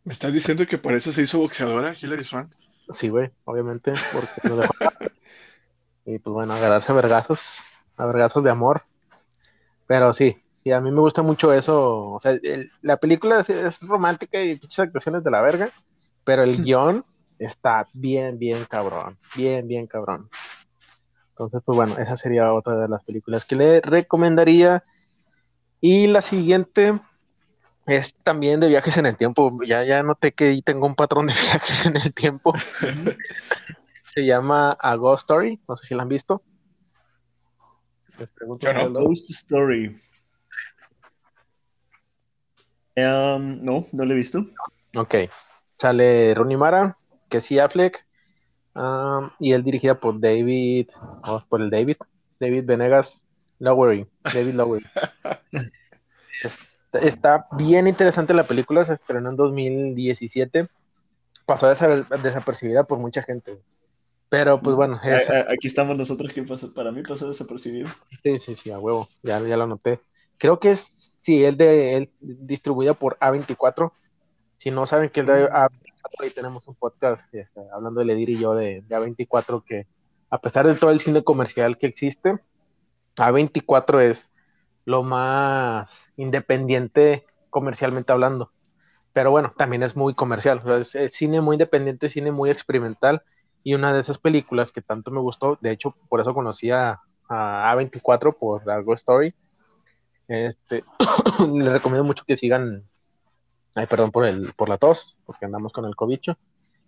¿Me 0.05 0.13
estás 0.13 0.33
diciendo 0.33 0.65
que 0.65 0.79
por 0.79 0.95
eso 0.95 1.13
se 1.13 1.23
hizo 1.23 1.41
boxeadora 1.41 1.97
Hilary 2.01 2.23
Swank? 2.23 2.53
Sí, 2.91 3.09
güey, 3.09 3.33
obviamente, 3.47 3.95
porque 4.13 4.49
lo 4.49 4.59
dejó. 4.59 4.75
y 6.07 6.21
pues 6.21 6.33
bueno, 6.33 6.53
agarrarse 6.53 6.93
a 6.93 6.95
vergazos, 6.95 7.65
a 7.97 8.07
vergazos 8.07 8.45
de 8.45 8.51
amor. 8.51 8.83
Pero 9.89 10.13
sí, 10.13 10.41
y 10.65 10.73
a 10.73 10.81
mí 10.81 10.91
me 10.91 11.01
gusta 11.01 11.23
mucho 11.23 11.53
eso. 11.53 12.13
O 12.13 12.21
sea, 12.21 12.37
la 12.83 12.97
película 12.97 13.41
es, 13.41 13.81
romántica 13.81 14.43
y 14.43 14.55
muchas 14.55 14.81
actuaciones 14.81 15.23
de 15.23 15.31
la 15.31 15.43
verga, 15.43 15.71
pero 16.25 16.43
el 16.43 16.57
guion 16.65 17.05
está 17.39 17.87
bien, 17.93 18.39
bien 18.39 18.65
cabrón. 18.65 19.19
Bien, 19.37 19.69
bien 19.69 19.87
cabrón. 19.87 20.31
Entonces, 21.31 21.61
pues 21.65 21.77
bueno, 21.77 21.99
esa 21.99 22.17
sería 22.17 22.53
otra 22.53 22.77
de 22.77 22.89
las 22.89 23.05
películas 23.05 23.45
que 23.45 23.57
le 23.57 23.81
recomendaría. 23.81 24.85
Y 25.81 26.07
la 26.07 26.23
siguiente, 26.23 26.99
es 27.87 28.15
también 28.23 28.61
de 28.61 28.69
viajes 28.69 28.97
en 28.97 29.07
el 29.07 29.17
tiempo. 29.17 29.59
Ya, 29.67 29.85
ya 29.85 30.03
noté 30.03 30.33
que 30.33 30.61
tengo 30.65 30.87
un 30.87 30.95
patrón 30.95 31.27
de 31.27 31.35
viajes 31.53 31.87
en 31.87 31.97
el 31.97 32.15
tiempo. 32.15 32.55
Se 34.05 34.25
llama 34.25 34.73
A 34.73 34.95
Ghost 34.97 35.23
Story. 35.23 35.61
No 35.69 35.77
sé 35.77 35.87
si 35.87 35.95
la 35.95 36.03
han 36.03 36.09
visto. 36.09 36.43
Les 38.19 38.31
pregunto. 38.31 38.73
No. 38.73 38.91
Ghost 38.91 39.31
Story. 39.31 40.01
Um, 42.97 43.65
no, 43.65 43.87
no 43.93 44.05
lo 44.05 44.13
he 44.13 44.17
visto. 44.17 44.45
Ok. 44.95 45.15
Sale 45.79 46.35
Ronnie 46.35 46.57
Mara, 46.57 46.97
Casey 47.29 47.59
Affleck. 47.59 48.07
Um, 48.75 49.31
y 49.39 49.53
él 49.53 49.63
dirigida 49.63 49.99
por 49.99 50.21
David. 50.21 50.91
Oh, 51.23 51.43
por 51.49 51.61
el 51.61 51.71
David. 51.71 51.97
David 52.41 52.65
Venegas 52.65 53.27
Lowery. 53.59 54.07
David 54.23 54.55
Lowery. 54.55 54.87
está 56.93 57.47
bien 57.53 57.87
interesante 57.87 58.35
la 58.35 58.45
película, 58.45 58.85
se 58.85 58.95
estrenó 58.95 59.31
en 59.31 59.37
2017. 59.37 60.69
Pasó 61.47 61.69
desapercibida 61.69 62.85
por 62.85 62.99
mucha 62.99 63.23
gente. 63.23 63.61
Pero 64.29 64.61
pues 64.61 64.77
bueno. 64.77 65.01
Aquí 65.49 65.67
estamos 65.67 65.97
nosotros, 65.97 66.33
que 66.33 66.43
pasó? 66.43 66.73
Para 66.73 66.91
mí 66.91 67.03
pasó 67.03 67.29
desapercibido. 67.29 67.89
Sí, 68.23 68.39
sí, 68.39 68.55
sí, 68.55 68.71
a 68.71 68.79
huevo, 68.79 69.09
ya, 69.23 69.41
ya 69.41 69.57
lo 69.57 69.67
noté. 69.67 70.01
Creo 70.39 70.59
que 70.59 70.71
es, 70.71 71.04
sí, 71.25 71.43
el 71.43 71.57
de 71.57 71.97
él 71.97 72.13
distribuida 72.21 72.93
por 72.93 73.19
A24. 73.19 73.93
Si 74.57 74.71
no 74.71 74.85
saben 74.85 75.09
que 75.09 75.21
el 75.21 75.27
de 75.27 75.49
A24, 75.49 75.71
ahí 76.21 76.31
tenemos 76.31 76.69
un 76.69 76.75
podcast 76.75 77.35
este, 77.35 77.63
hablando 77.73 78.01
de 78.01 78.07
Ledir 78.07 78.29
y 78.29 78.39
yo 78.39 78.55
de, 78.55 78.83
de 78.87 78.95
A24, 78.95 79.65
que 79.65 79.87
a 80.29 80.39
pesar 80.39 80.67
de 80.67 80.75
todo 80.75 80.91
el 80.91 81.01
cine 81.01 81.25
comercial 81.25 81.79
que 81.79 81.87
existe, 81.87 82.39
A24 83.17 84.03
es 84.03 84.31
lo 84.85 85.03
más 85.03 85.91
independiente 86.19 87.25
comercialmente 87.49 88.13
hablando. 88.13 88.53
Pero 89.15 89.31
bueno, 89.31 89.51
también 89.57 89.83
es 89.83 89.97
muy 89.97 90.13
comercial. 90.13 90.61
es, 90.79 90.95
cine 91.15 91.41
muy 91.41 91.55
independiente, 91.55 92.11
cine 92.11 92.33
muy 92.33 92.51
experimental. 92.51 93.23
Y 93.63 93.73
una 93.73 93.95
de 93.95 94.01
esas 94.01 94.19
películas 94.19 94.73
que 94.73 94.83
tanto 94.83 95.11
me 95.11 95.21
gustó, 95.21 95.57
de 95.63 95.71
hecho, 95.71 95.97
por 96.11 96.21
eso 96.21 96.35
conocí 96.35 96.71
a, 96.71 97.01
a 97.31 97.75
24 97.77 98.37
por 98.37 98.71
Algo 98.71 98.93
Story. 98.93 99.35
Este, 100.29 100.85
les 101.55 101.73
recomiendo 101.73 102.05
mucho 102.05 102.25
que 102.25 102.37
sigan, 102.37 102.85
ay, 103.75 103.87
perdón 103.87 104.11
por, 104.11 104.25
el, 104.25 104.53
por 104.55 104.69
la 104.69 104.79
tos, 104.79 105.19
porque 105.27 105.45
andamos 105.45 105.73
con 105.73 105.85
el 105.85 105.97
cobicho, 105.97 106.37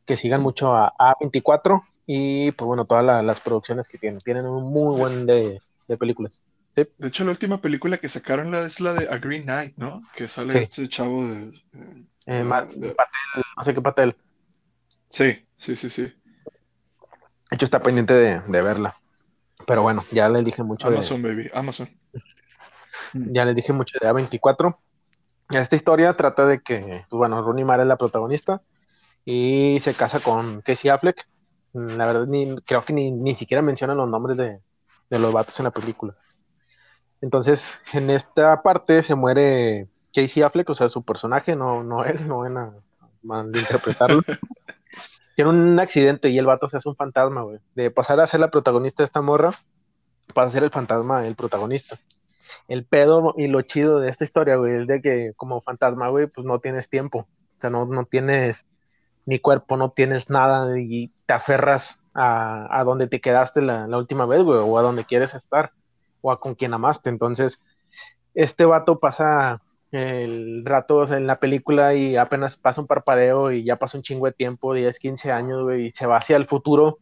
que 0.04 0.16
sigan 0.16 0.42
mucho 0.42 0.74
a 0.74 0.92
A24 0.96 1.82
y, 2.06 2.52
pues 2.52 2.66
bueno, 2.66 2.84
todas 2.84 3.24
las 3.24 3.40
producciones 3.40 3.88
que 3.88 3.98
tienen. 3.98 4.20
Tienen 4.20 4.46
un 4.46 4.72
muy 4.72 4.96
buen 4.96 5.26
de, 5.26 5.60
de 5.88 5.96
películas. 5.96 6.44
De 6.76 7.08
hecho, 7.08 7.24
la 7.24 7.30
última 7.30 7.58
película 7.62 7.96
que 7.96 8.10
sacaron 8.10 8.50
la, 8.50 8.66
es 8.66 8.80
la 8.80 8.92
de 8.92 9.08
A 9.08 9.16
Green 9.16 9.44
Knight, 9.44 9.78
¿no? 9.78 10.02
Que 10.14 10.28
sale 10.28 10.60
este 10.60 10.86
chavo 10.90 11.26
de. 11.26 11.54
Eh, 12.26 12.44
Patel, 12.46 12.94
no 13.56 13.64
sé 13.64 13.72
qué 13.72 13.80
Patel. 13.80 14.14
Sí, 15.08 15.46
sí, 15.56 15.74
sí, 15.74 15.88
sí. 15.88 16.02
De 16.02 16.12
hecho, 17.52 17.64
está 17.64 17.80
pendiente 17.80 18.12
de, 18.12 18.62
verla. 18.62 18.94
Pero 19.66 19.80
bueno, 19.80 20.04
ya 20.12 20.28
le 20.28 20.42
dije 20.42 20.62
mucho. 20.62 20.88
Amazon, 20.88 21.22
baby, 21.22 21.50
Amazon. 21.54 21.88
Mm. 23.12 23.32
Ya 23.32 23.44
les 23.44 23.56
dije 23.56 23.72
mucho 23.72 23.98
de 24.00 24.08
A24. 24.08 24.76
Esta 25.50 25.76
historia 25.76 26.16
trata 26.16 26.46
de 26.46 26.60
que, 26.60 27.04
pues 27.08 27.18
bueno, 27.18 27.40
Rooney 27.42 27.64
Mara 27.64 27.82
es 27.82 27.88
la 27.88 27.96
protagonista 27.96 28.62
y 29.24 29.78
se 29.80 29.94
casa 29.94 30.20
con 30.20 30.60
Casey 30.62 30.90
Affleck. 30.90 31.28
La 31.72 32.06
verdad, 32.06 32.26
ni, 32.26 32.56
creo 32.62 32.84
que 32.84 32.92
ni, 32.92 33.10
ni 33.10 33.34
siquiera 33.34 33.62
mencionan 33.62 33.96
los 33.96 34.08
nombres 34.08 34.36
de, 34.36 34.60
de 35.10 35.18
los 35.18 35.32
vatos 35.32 35.58
en 35.60 35.64
la 35.64 35.70
película. 35.70 36.14
Entonces, 37.20 37.74
en 37.92 38.10
esta 38.10 38.62
parte 38.62 39.02
se 39.02 39.14
muere 39.14 39.88
Casey 40.12 40.42
Affleck, 40.42 40.68
o 40.70 40.74
sea, 40.74 40.88
su 40.88 41.04
personaje, 41.04 41.56
no, 41.56 41.82
no 41.82 42.04
él, 42.04 42.26
no 42.26 42.38
van 42.38 42.56
a 42.56 42.72
malinterpretarlo. 43.22 44.22
Tiene 45.36 45.50
un 45.50 45.78
accidente 45.78 46.30
y 46.30 46.38
el 46.38 46.46
vato 46.46 46.68
se 46.68 46.78
hace 46.78 46.88
un 46.88 46.96
fantasma, 46.96 47.42
güey. 47.42 47.58
De 47.74 47.90
pasar 47.90 48.18
a 48.20 48.26
ser 48.26 48.40
la 48.40 48.50
protagonista 48.50 49.02
de 49.02 49.06
esta 49.06 49.20
morra, 49.20 49.52
para 50.34 50.50
ser 50.50 50.64
el 50.64 50.70
fantasma 50.70 51.26
el 51.26 51.34
protagonista. 51.34 51.98
El 52.68 52.84
pedo 52.84 53.34
y 53.36 53.48
lo 53.48 53.62
chido 53.62 54.00
de 54.00 54.10
esta 54.10 54.24
historia, 54.24 54.56
güey, 54.56 54.74
es 54.74 54.86
de 54.86 55.00
que 55.02 55.32
como 55.36 55.60
fantasma, 55.60 56.08
güey, 56.08 56.26
pues 56.26 56.46
no 56.46 56.60
tienes 56.60 56.88
tiempo. 56.88 57.28
O 57.58 57.60
sea, 57.60 57.70
no, 57.70 57.86
no 57.86 58.04
tienes 58.04 58.64
ni 59.26 59.38
cuerpo, 59.40 59.76
no 59.76 59.90
tienes 59.90 60.30
nada 60.30 60.78
y 60.78 61.10
te 61.26 61.34
aferras 61.34 62.02
a, 62.14 62.68
a 62.78 62.84
donde 62.84 63.08
te 63.08 63.20
quedaste 63.20 63.60
la, 63.60 63.86
la 63.88 63.98
última 63.98 64.26
vez, 64.26 64.42
güey, 64.42 64.60
o 64.60 64.78
a 64.78 64.82
donde 64.82 65.04
quieres 65.04 65.34
estar, 65.34 65.72
o 66.20 66.30
a 66.30 66.40
con 66.40 66.54
quien 66.54 66.74
amaste. 66.74 67.10
Entonces, 67.10 67.60
este 68.34 68.64
vato 68.64 69.00
pasa 69.00 69.62
el 69.90 70.64
rato 70.64 71.12
en 71.12 71.26
la 71.26 71.40
película 71.40 71.94
y 71.94 72.16
apenas 72.16 72.56
pasa 72.56 72.80
un 72.80 72.86
parpadeo 72.86 73.52
y 73.52 73.64
ya 73.64 73.76
pasa 73.76 73.96
un 73.96 74.02
chingo 74.02 74.26
de 74.26 74.32
tiempo, 74.32 74.74
10, 74.74 74.98
15 74.98 75.32
años, 75.32 75.62
güey, 75.62 75.86
y 75.86 75.92
se 75.92 76.06
va 76.06 76.18
hacia 76.18 76.36
el 76.36 76.46
futuro, 76.46 76.98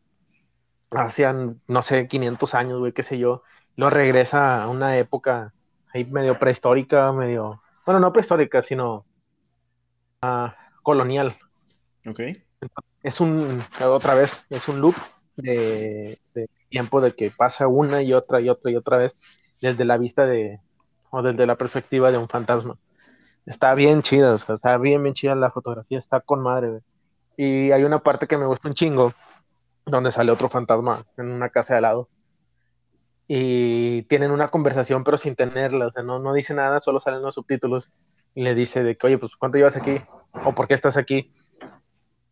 hacia, 0.90 1.32
no 1.32 1.82
sé, 1.82 2.06
500 2.08 2.54
años, 2.54 2.78
güey, 2.78 2.92
qué 2.92 3.02
sé 3.02 3.18
yo, 3.18 3.42
lo 3.76 3.90
regresa 3.90 4.62
a 4.62 4.68
una 4.68 4.96
época 4.98 5.52
ahí 5.92 6.04
medio 6.04 6.38
prehistórica, 6.38 7.12
medio, 7.12 7.62
bueno, 7.84 8.00
no 8.00 8.12
prehistórica, 8.12 8.62
sino 8.62 9.04
ah, 10.22 10.56
colonial. 10.82 11.36
Ok. 12.06 12.20
Es 13.02 13.20
un, 13.20 13.60
otra 13.82 14.14
vez, 14.14 14.46
es 14.50 14.68
un 14.68 14.80
loop 14.80 14.96
de, 15.36 16.18
de 16.34 16.48
tiempo 16.68 17.00
de 17.00 17.14
que 17.14 17.30
pasa 17.30 17.68
una 17.68 18.02
y 18.02 18.12
otra 18.12 18.40
y 18.40 18.48
otra 18.48 18.70
y 18.70 18.76
otra 18.76 18.96
vez 18.96 19.18
desde 19.60 19.84
la 19.84 19.98
vista 19.98 20.26
de, 20.26 20.60
o 21.10 21.22
desde 21.22 21.46
la 21.46 21.56
perspectiva 21.56 22.10
de 22.10 22.18
un 22.18 22.28
fantasma. 22.28 22.76
Está 23.46 23.74
bien 23.74 24.02
chida, 24.02 24.32
o 24.32 24.38
sea, 24.38 24.56
está 24.56 24.76
bien, 24.78 25.02
bien 25.02 25.14
chida 25.14 25.34
la 25.34 25.50
fotografía, 25.50 25.98
está 25.98 26.20
con 26.20 26.40
madre, 26.40 26.68
güey. 26.70 26.82
Y 27.36 27.72
hay 27.72 27.84
una 27.84 28.00
parte 28.00 28.26
que 28.26 28.38
me 28.38 28.46
gusta 28.46 28.68
un 28.68 28.74
chingo, 28.74 29.12
donde 29.86 30.12
sale 30.12 30.32
otro 30.32 30.48
fantasma 30.48 31.04
en 31.16 31.30
una 31.30 31.50
casa 31.50 31.74
de 31.74 31.78
al 31.78 31.82
lado. 31.82 32.08
Y 33.26 34.02
tienen 34.02 34.30
una 34.30 34.48
conversación, 34.48 35.02
pero 35.02 35.16
sin 35.16 35.34
tenerla, 35.34 35.86
o 35.86 35.90
sea, 35.90 36.02
no, 36.02 36.18
no 36.18 36.34
dice 36.34 36.52
nada, 36.54 36.80
solo 36.80 37.00
salen 37.00 37.22
los 37.22 37.34
subtítulos. 37.34 37.90
Y 38.34 38.42
le 38.42 38.54
dice 38.54 38.82
de 38.82 38.96
que, 38.96 39.06
oye, 39.06 39.18
pues, 39.18 39.32
¿cuánto 39.38 39.58
llevas 39.58 39.76
aquí? 39.76 39.96
¿O 40.44 40.54
por 40.54 40.68
qué 40.68 40.74
estás 40.74 40.96
aquí? 40.96 41.30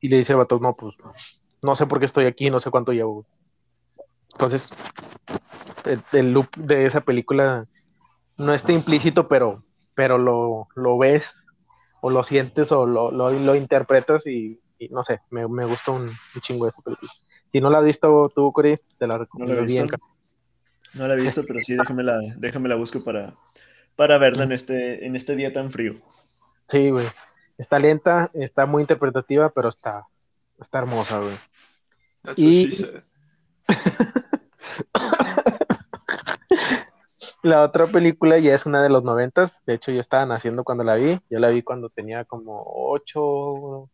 Y 0.00 0.08
le 0.08 0.18
dice 0.18 0.32
el 0.32 0.38
vato, 0.38 0.58
no, 0.60 0.74
pues, 0.74 0.94
no 1.62 1.74
sé 1.74 1.86
por 1.86 1.98
qué 1.98 2.06
estoy 2.06 2.26
aquí, 2.26 2.50
no 2.50 2.60
sé 2.60 2.70
cuánto 2.70 2.92
llevo. 2.92 3.14
güey". 3.14 3.26
Entonces, 4.32 4.72
el, 5.84 6.02
el 6.12 6.32
loop 6.32 6.50
de 6.56 6.86
esa 6.86 7.00
película 7.00 7.66
no 8.36 8.52
está 8.52 8.72
implícito, 8.72 9.28
pero, 9.28 9.62
pero 9.94 10.18
lo, 10.18 10.68
lo 10.74 10.98
ves 10.98 11.44
o 12.00 12.10
lo 12.10 12.24
sientes 12.24 12.72
o 12.72 12.84
lo, 12.86 13.10
lo, 13.12 13.30
lo 13.30 13.54
interpretas 13.54 14.26
y, 14.26 14.60
y 14.78 14.88
no 14.88 15.04
sé, 15.04 15.20
me, 15.30 15.46
me 15.46 15.64
gusta 15.64 15.92
un, 15.92 16.02
un 16.02 16.40
chingo 16.40 16.66
esa 16.66 16.82
película. 16.82 17.10
Si 17.50 17.60
no 17.60 17.70
la 17.70 17.78
has 17.78 17.84
visto 17.84 18.30
tú, 18.34 18.52
Cory, 18.52 18.78
te 18.98 19.06
la 19.06 19.18
recomiendo 19.18 19.64
bien. 19.64 19.88
No 20.94 21.08
la 21.08 21.14
he 21.14 21.16
visto, 21.16 21.44
pero 21.46 21.60
sí, 21.60 21.74
déjame 21.74 22.02
la, 22.02 22.20
déjame 22.36 22.68
la 22.68 22.76
busco 22.76 23.02
para, 23.02 23.34
para 23.96 24.18
verla 24.18 24.44
en 24.44 24.52
este, 24.52 25.06
en 25.06 25.16
este 25.16 25.36
día 25.36 25.52
tan 25.52 25.70
frío. 25.70 25.94
Sí, 26.68 26.90
güey. 26.90 27.06
Está 27.58 27.78
lenta, 27.78 28.30
está 28.34 28.66
muy 28.66 28.82
interpretativa, 28.82 29.50
pero 29.50 29.68
está, 29.68 30.06
está 30.60 30.78
hermosa, 30.78 31.18
güey. 31.18 31.38
What 32.24 32.34
Y-. 32.36 32.70
La 37.42 37.62
otra 37.62 37.88
película 37.88 38.38
ya 38.38 38.54
es 38.54 38.66
una 38.66 38.80
de 38.84 38.88
los 38.88 39.02
noventas, 39.02 39.60
de 39.66 39.74
hecho 39.74 39.90
yo 39.90 40.00
estaba 40.00 40.24
naciendo 40.24 40.62
cuando 40.62 40.84
la 40.84 40.94
vi, 40.94 41.18
yo 41.28 41.40
la 41.40 41.48
vi 41.48 41.64
cuando 41.64 41.88
tenía 41.88 42.24
como 42.24 42.62
ocho, 42.64 43.90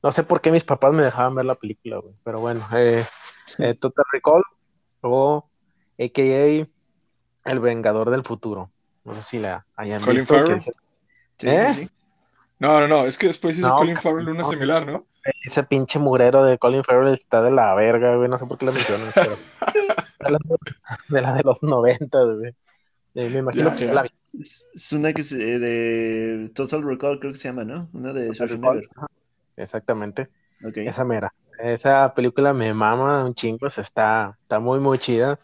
no 0.00 0.12
sé 0.12 0.22
por 0.22 0.40
qué 0.40 0.52
mis 0.52 0.62
papás 0.62 0.92
me 0.92 1.02
dejaban 1.02 1.34
ver 1.34 1.44
la 1.44 1.56
película, 1.56 1.98
güey, 1.98 2.14
pero 2.22 2.38
bueno, 2.38 2.64
eh, 2.72 3.04
eh, 3.58 3.74
Total 3.74 4.04
Recall 4.12 4.44
o 5.00 5.47
AKA 5.98 6.68
El 7.44 7.60
Vengador 7.60 8.10
del 8.10 8.22
Futuro, 8.24 8.70
no 9.04 9.14
sé 9.14 9.22
si 9.22 9.38
la 9.38 9.66
hayan 9.76 10.00
Colin 10.02 10.20
visto, 10.20 10.34
Farrell. 10.34 10.60
Sí, 10.60 11.48
¿Eh? 11.48 11.72
sí. 11.74 11.90
No, 12.58 12.80
no, 12.80 12.88
no, 12.88 13.06
es 13.06 13.16
que 13.18 13.28
después 13.28 13.56
hizo 13.56 13.68
No, 13.68 13.76
Colin 13.78 13.96
Farrell 13.96 14.28
una 14.28 14.42
no. 14.42 14.50
similar, 14.50 14.86
¿no? 14.86 15.04
ese 15.44 15.62
pinche 15.62 15.98
mugrero 15.98 16.42
de 16.44 16.56
Colin 16.58 16.82
Farrell 16.84 17.12
está 17.12 17.42
de 17.42 17.50
la 17.50 17.74
verga, 17.74 18.16
güey, 18.16 18.28
no 18.30 18.38
sé 18.38 18.46
por 18.46 18.56
qué 18.56 18.64
la 18.66 18.72
mencionan, 18.72 19.08
pero 19.14 19.36
hablando 20.20 20.56
de 21.08 21.20
la 21.22 21.34
de 21.34 21.42
los 21.42 21.62
noventas, 21.62 22.26
güey, 22.36 22.54
Eh, 23.14 23.28
me 23.30 23.38
imagino 23.40 23.70
Ya, 23.70 23.74
que 23.76 23.86
ya. 23.86 23.92
la 23.94 24.02
vi. 24.04 24.10
Es, 24.40 24.92
una 24.92 25.12
que 25.12 25.22
se, 25.22 25.36
de 25.36 26.48
Total 26.50 26.82
Recall, 26.82 27.18
creo 27.18 27.32
que 27.32 27.38
se 27.38 27.48
llama, 27.48 27.64
¿no? 27.64 27.88
Una 27.92 28.12
de 28.12 28.32
Schwarzenegger. 28.34 28.88
Exactamente. 29.56 30.28
Ok. 30.64 30.76
Esa 30.78 31.04
mera. 31.04 31.32
Esa 31.58 32.14
película 32.14 32.52
me 32.52 32.72
mama 32.74 33.24
un 33.24 33.34
chingo, 33.34 33.66
o 33.66 33.70
sea, 33.70 33.82
está, 33.82 34.38
está 34.42 34.60
muy, 34.60 34.78
muy 34.80 34.98
chida. 34.98 35.38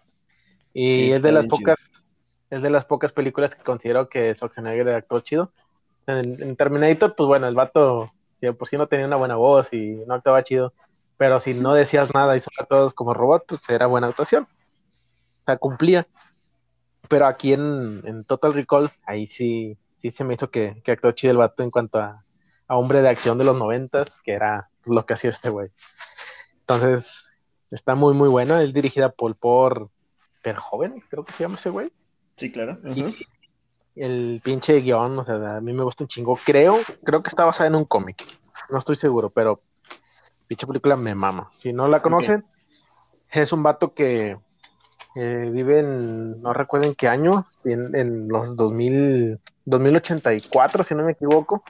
Y 0.75 0.95
Sí, 0.95 1.13
es 1.13 1.23
de 1.23 1.33
las 1.33 1.47
pocas, 1.47 1.91
es 2.51 2.63
de 2.63 2.71
las 2.71 2.85
pocas 2.85 3.13
películas 3.13 3.55
que 3.55 3.63
considero 3.63 4.09
que 4.09 4.35
Schwarzenegger 4.35 4.89
actuó 4.91 5.21
chido. 5.21 5.53
En, 6.07 6.43
en 6.43 6.57
Terminator, 6.57 7.15
pues 7.17 7.27
bueno, 7.27 7.49
el 7.49 7.55
vato, 7.55 8.13
si 8.39 8.51
por 8.51 8.69
sí 8.69 8.77
no 8.77 8.89
tenía 8.89 9.07
una 9.07 9.17
buena 9.17 9.37
voz 9.37 9.73
y 9.73 10.03
no 10.07 10.15
actuaba 10.15 10.43
chido, 10.43 10.75
pero 11.17 11.41
si 11.41 11.55
no 11.55 11.75
decías 11.75 12.13
nada 12.13 12.37
y 12.37 12.41
solo 12.41 12.57
actuabas 12.59 12.93
como 12.93 13.15
robot, 13.15 13.45
pues 13.49 13.69
era 13.71 13.87
buena 13.87 14.09
actuación. 14.09 14.43
O 14.45 15.45
sea, 15.47 15.57
cumplía. 15.57 16.07
Pero 17.09 17.27
aquí 17.27 17.53
en, 17.53 18.03
en 18.05 18.25
Total 18.25 18.53
Recall, 18.53 18.91
ahí 19.07 19.27
sí, 19.27 19.79
sí 19.99 20.11
se 20.11 20.25
me 20.25 20.35
hizo 20.35 20.51
que, 20.51 20.81
que 20.83 20.93
actuó 20.93 21.13
chido 21.13 21.31
el 21.31 21.37
vato 21.37 21.63
en 21.63 21.71
cuanto 21.71 21.99
a, 21.99 22.25
a 22.67 22.77
hombre 22.77 23.03
de 23.03 23.09
acción 23.09 23.39
de 23.39 23.45
los 23.45 23.57
noventas, 23.57 24.11
que 24.23 24.33
era 24.33 24.71
lo 24.85 25.07
que 25.07 25.15
hacía 25.15 25.31
este 25.31 25.51
güey. 25.51 25.69
Entonces, 26.61 27.27
está 27.71 27.95
muy, 27.95 28.15
muy 28.15 28.29
buena. 28.29 28.63
Es 28.63 28.73
dirigida 28.73 29.11
por, 29.11 29.37
por 29.37 29.91
Verhoeven, 30.45 31.03
creo 31.09 31.25
que 31.25 31.33
se 31.33 31.43
llama 31.45 31.57
ese 31.57 31.71
güey. 31.71 31.91
Sí, 32.37 32.53
claro. 32.53 32.79
Ajá. 32.85 33.11
el 33.97 34.41
pinche 34.45 34.81
guion, 34.81 35.19
o 35.19 35.25
sea, 35.25 35.57
a 35.57 35.61
mí 35.61 35.73
me 35.73 35.85
gusta 35.85 36.05
un 36.05 36.09
chingo. 36.09 36.37
Creo, 36.45 36.81
creo 37.05 37.23
que 37.23 37.29
está 37.29 37.45
basada 37.45 37.69
en 37.69 37.77
un 37.77 37.85
cómic. 37.85 38.25
No 38.71 38.79
estoy 38.79 38.97
seguro, 38.97 39.31
pero 39.31 39.63
pinche 40.47 40.67
película 40.67 40.97
me 40.97 41.15
mama. 41.15 41.51
Si 41.61 41.73
no 41.73 41.87
la 41.89 42.03
conocen, 42.03 42.45
es 43.31 43.53
un 43.53 43.63
vato 43.63 43.95
que 43.95 44.37
eh, 45.17 45.51
vive 45.53 45.79
en, 45.81 46.43
no 46.43 46.53
recuerdo 46.53 46.87
en 46.89 46.95
qué 46.97 47.07
año, 47.09 47.47
en, 47.65 47.95
en 47.95 48.29
los 48.29 48.57
2000, 48.57 49.39
2084, 49.65 50.83
si 50.85 50.95
no 50.95 51.05
me 51.05 51.13
equivoco. 51.13 51.63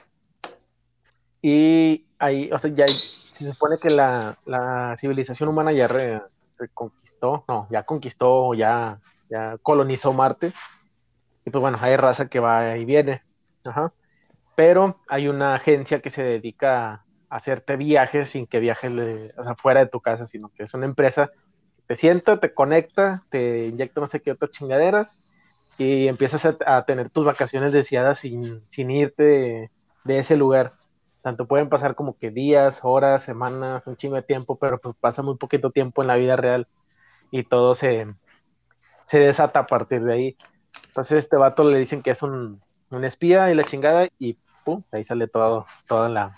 Y 1.41 2.07
ahí, 2.17 2.49
o 2.51 2.57
sea, 2.57 2.71
ya 2.73 2.87
se 2.87 3.51
supone 3.51 3.77
que 3.79 3.89
la, 3.89 4.37
la 4.45 4.95
civilización 4.97 5.49
humana 5.49 5.71
ya 5.71 5.87
re- 5.87 6.21
reconquistó, 6.57 7.45
no, 7.47 7.67
ya 7.69 7.83
conquistó, 7.83 8.53
ya, 8.53 8.99
ya 9.29 9.57
colonizó 9.61 10.13
Marte. 10.13 10.53
Y 11.45 11.51
pues 11.51 11.61
bueno, 11.61 11.77
hay 11.81 11.95
raza 11.95 12.27
que 12.27 12.39
va 12.39 12.77
y 12.77 12.85
viene. 12.85 13.21
Ajá. 13.63 13.93
Pero 14.55 15.01
hay 15.07 15.27
una 15.27 15.55
agencia 15.55 16.01
que 16.01 16.09
se 16.09 16.23
dedica 16.23 16.91
a 16.91 17.05
hacerte 17.29 17.75
viajes 17.75 18.29
sin 18.29 18.47
que 18.47 18.59
viajes 18.59 18.95
de- 18.95 19.33
o 19.37 19.43
sea, 19.43 19.55
fuera 19.55 19.81
de 19.81 19.87
tu 19.87 19.99
casa, 20.01 20.27
sino 20.27 20.49
que 20.55 20.63
es 20.63 20.73
una 20.73 20.85
empresa 20.85 21.29
que 21.75 21.83
te 21.87 21.95
sienta, 21.97 22.39
te 22.39 22.53
conecta, 22.53 23.25
te 23.29 23.67
inyecta 23.67 24.01
no 24.01 24.07
sé 24.07 24.21
qué 24.21 24.31
otras 24.31 24.51
chingaderas 24.51 25.11
y 25.77 26.07
empiezas 26.07 26.45
a, 26.45 26.85
tener 26.85 27.09
tus 27.09 27.25
vacaciones 27.25 27.73
deseadas 27.73 28.19
sin, 28.19 28.65
sin 28.69 28.91
irte 28.91 29.71
de 30.05 30.19
ese 30.19 30.37
lugar. 30.37 30.73
Tanto 31.25 31.47
pueden 31.47 31.69
pasar 31.69 31.95
como 31.95 32.19
que 32.19 32.29
días, 32.29 32.81
horas, 32.83 33.23
semanas, 33.23 33.87
un 33.87 33.97
chingo 33.97 34.13
de 34.15 34.21
tiempo, 34.21 34.59
pero 34.59 34.77
pues 34.79 34.95
pasa 34.99 35.23
muy 35.23 35.37
poquito 35.37 35.71
tiempo 35.71 36.03
en 36.03 36.07
la 36.07 36.17
vida 36.17 36.35
real 36.35 36.67
y 37.31 37.43
todo 37.43 37.73
se, 37.73 38.05
se 39.07 39.17
desata 39.17 39.61
a 39.61 39.65
partir 39.65 40.03
de 40.03 40.13
ahí. 40.13 40.37
Entonces 40.89 41.23
este 41.23 41.35
vato 41.35 41.63
le 41.63 41.79
dicen 41.79 42.03
que 42.03 42.11
es 42.11 42.21
un, 42.21 42.61
un 42.91 43.03
espía 43.05 43.51
y 43.51 43.55
la 43.55 43.63
chingada 43.63 44.07
y 44.19 44.37
pum, 44.63 44.83
ahí 44.91 45.03
sale 45.03 45.27
todo, 45.27 45.65
toda 45.87 46.09
la, 46.09 46.37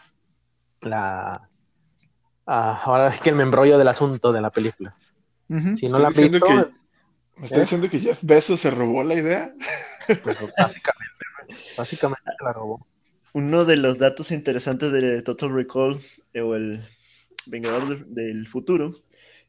la 0.80 1.50
ah, 2.46 2.82
ahora 2.86 3.12
sí 3.12 3.20
que 3.20 3.32
el 3.32 3.36
membrollo 3.36 3.78
del 3.78 3.90
asunto 3.90 4.32
de 4.32 4.40
la 4.40 4.52
película. 4.52 4.96
Si 5.50 5.90
no 5.90 5.98
Estoy 5.98 6.02
la 6.02 6.08
han 6.08 6.14
diciendo 6.14 6.40
visto, 6.40 6.48
que- 6.48 6.78
¿Me 7.42 7.46
está 7.48 7.58
¿Eh? 7.58 7.62
diciendo 7.64 7.90
que 7.90 8.00
Jeff 8.00 8.20
Bezos 8.24 8.62
se 8.62 8.72
robó 8.72 9.04
la 9.04 9.16
idea? 9.16 9.54
pues, 10.24 10.38
básicamente, 10.58 11.26
básicamente 11.78 12.32
se 12.38 12.44
la 12.46 12.54
robó. 12.54 12.88
Uno 13.38 13.66
de 13.66 13.76
los 13.78 14.00
datos 14.00 14.32
interesantes 14.32 14.92
de 14.92 15.22
Total 15.22 15.52
Recall 15.54 16.00
eh, 16.34 16.42
o 16.42 16.56
el 16.56 16.82
Vengador 17.46 17.88
de- 17.88 18.22
del 18.24 18.48
Futuro 18.48 18.96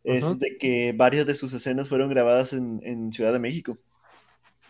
es 0.05 0.39
de 0.39 0.59
que 0.59 0.93
varias 0.95 1.27
de 1.27 1.35
sus 1.35 1.55
escenas 1.55 1.89
fueron 1.89 2.11
grabadas 2.11 2.53
en, 2.53 2.81
en 2.85 3.13
Ciudad 3.13 3.33
de 3.33 3.39
México. 3.39 3.79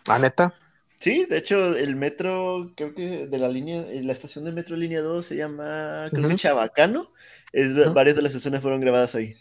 Ah, 0.07 0.19
neta, 0.19 0.53
Sí, 0.95 1.25
de 1.29 1.37
hecho, 1.37 1.75
el 1.75 1.95
metro, 1.95 2.71
creo 2.75 2.93
que 2.93 3.27
de 3.27 3.37
la 3.37 3.47
línea, 3.49 3.81
eh, 3.89 4.01
la 4.03 4.11
estación 4.13 4.43
de 4.45 4.51
metro 4.53 4.75
línea 4.77 5.01
2 5.01 5.25
se 5.25 5.35
llama, 5.35 6.07
creo 6.11 6.27
que. 6.29 6.35
Chabacano. 6.35 7.11
Es. 7.53 7.73
Varias 7.93 8.15
de 8.15 8.21
las 8.21 8.35
escenas 8.35 8.61
fueron 8.61 8.79
grabadas 8.81 9.15
ahí. 9.15 9.35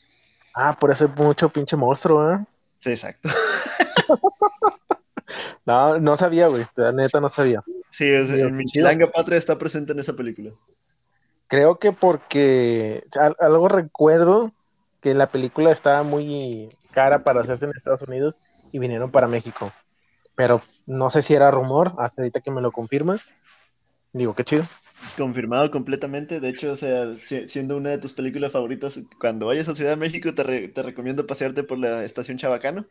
Ah, 0.54 0.76
por 0.78 0.90
eso 0.90 1.04
hay 1.04 1.10
mucho 1.24 1.48
pinche 1.48 1.76
monstruo, 1.76 2.32
¿eh? 2.34 2.38
Sí, 2.78 2.90
exacto. 2.90 3.28
No, 5.66 5.98
no 5.98 6.16
sabía, 6.16 6.48
güey. 6.48 6.64
La 6.76 6.92
neta 6.92 7.20
no 7.20 7.28
sabía. 7.28 7.62
Sí, 7.90 8.04
es, 8.06 8.30
el. 8.30 8.52
Michilanga 8.52 9.10
Patria 9.10 9.36
está 9.38 9.58
presente 9.58 9.92
en 9.92 9.98
esa 10.00 10.14
película. 10.16 10.52
Creo 11.46 11.78
que 11.78 11.92
porque 11.92 13.04
al- 13.18 13.36
algo 13.40 13.68
recuerdo 13.68 14.52
que 15.00 15.14
la 15.14 15.30
película 15.30 15.70
estaba 15.72 16.02
muy 16.02 16.68
cara 16.92 17.24
para 17.24 17.40
hacerse 17.40 17.64
en 17.64 17.72
Estados 17.76 18.02
Unidos 18.02 18.36
y 18.72 18.78
vinieron 18.78 19.10
para 19.10 19.28
México. 19.28 19.72
Pero 20.36 20.62
no 20.86 21.10
sé 21.10 21.22
si 21.22 21.34
era 21.34 21.50
rumor, 21.50 21.94
hasta 21.98 22.22
ahorita 22.22 22.40
que 22.42 22.50
me 22.52 22.62
lo 22.62 22.72
confirmas. 22.72 23.26
Digo, 24.12 24.34
qué 24.34 24.44
chido. 24.44 24.64
Confirmado 25.16 25.70
completamente. 25.70 26.40
De 26.40 26.48
hecho, 26.48 26.72
o 26.72 26.76
sea, 26.76 27.14
si- 27.16 27.48
siendo 27.48 27.76
una 27.76 27.90
de 27.90 27.98
tus 27.98 28.12
películas 28.12 28.52
favoritas, 28.52 28.98
cuando 29.20 29.46
vayas 29.46 29.68
a 29.68 29.74
Ciudad 29.74 29.90
de 29.90 29.96
México, 29.96 30.34
te, 30.34 30.42
re- 30.42 30.68
te 30.68 30.82
recomiendo 30.82 31.26
pasearte 31.26 31.62
por 31.64 31.78
la 31.78 32.04
estación 32.04 32.38
Chabacano 32.38 32.86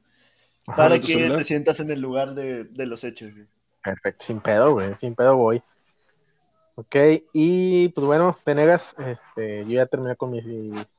para 0.76 0.96
¿en 0.96 1.02
tu 1.02 1.08
que 1.08 1.14
celular? 1.14 1.38
te 1.38 1.44
sientas 1.44 1.80
en 1.80 1.92
el 1.92 2.02
lugar 2.02 2.34
de, 2.36 2.64
de 2.66 2.86
los 2.86 3.04
hechos. 3.04 3.36
Perfecto, 3.84 4.26
sin 4.26 4.40
pedo, 4.40 4.74
güey, 4.74 4.96
sin 4.98 5.16
pedo 5.16 5.38
voy. 5.38 5.62
Ok, 6.76 6.96
y 7.34 7.90
pues 7.90 8.06
bueno, 8.06 8.38
Venegas, 8.46 8.96
este, 9.00 9.66
yo 9.66 9.72
ya 9.72 9.88
terminé 9.88 10.16
con 10.16 10.32
mis 10.32 10.44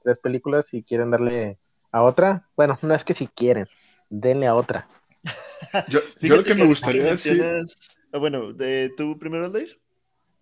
tres 0.03 0.19
películas. 0.19 0.67
Si 0.67 0.83
quieren 0.83 1.11
darle 1.11 1.59
a 1.93 2.03
otra, 2.03 2.49
bueno, 2.57 2.79
no 2.83 2.95
es 2.95 3.05
que 3.05 3.15
si 3.15 3.29
quieren, 3.29 3.69
denle 4.11 4.49
a 4.49 4.55
otra. 4.57 4.89
Yo, 5.89 6.01
lo 6.37 6.45
que 6.45 6.55
me 6.55 6.65
gustaría 6.65 7.05
decir. 7.05 7.45
ah, 8.13 8.19
bueno, 8.19 8.53
de 8.53 8.93
tú 8.97 9.19
primero, 9.19 9.47
Aldair. 9.47 9.79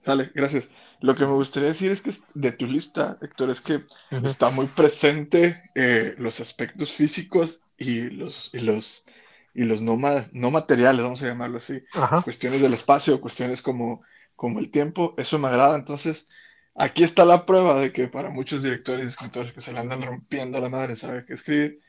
Dale, 0.05 0.31
gracias. 0.35 0.69
Lo 1.01 1.15
que 1.17 1.27
me 1.27 1.33
gustaría 1.33 1.71
decir 1.71 1.91
es 1.91 2.01
que 2.01 2.13
de 2.35 2.53
tu 2.53 2.65
lista, 2.65 3.19
Héctor, 3.21 3.51
es 3.51 3.61
que 3.61 3.85
está 4.25 4.51
muy 4.51 4.67
presente 4.67 5.71
eh, 5.75 6.15
los 6.19 6.41
aspectos 6.41 6.93
físicos 6.93 7.63
y 7.77 8.09
los, 8.11 8.51
y 8.55 8.61
los, 8.61 9.05
y 9.57 9.65
los 9.65 9.81
no, 9.83 9.97
ma- 9.97 10.27
no 10.33 10.51
materiales, 10.51 11.03
vamos 11.03 11.23
a 11.23 11.27
llamarlo 11.27 11.59
así. 11.59 11.83
Ajá. 11.95 12.23
Cuestiones 12.23 12.61
del 12.63 12.75
espacio, 12.75 13.21
cuestiones 13.21 13.63
como, 13.63 14.03
como 14.37 14.59
el 14.61 14.71
tiempo, 14.71 15.15
eso 15.17 15.39
me 15.39 15.49
agrada. 15.49 15.77
Entonces, 15.77 16.29
aquí 16.75 17.03
está 17.05 17.25
la 17.25 17.47
prueba 17.47 17.81
de 17.81 17.93
que 17.93 18.09
para 18.09 18.31
muchos 18.31 18.63
directores 18.63 19.05
y 19.07 19.09
escritores 19.09 19.53
que 19.53 19.63
se 19.63 19.73
le 19.73 19.81
andan 19.81 20.03
rompiendo 20.03 20.61
la 20.61 20.69
madre, 20.69 20.97
saber 20.97 21.25
qué 21.27 21.35
escribir, 21.35 21.81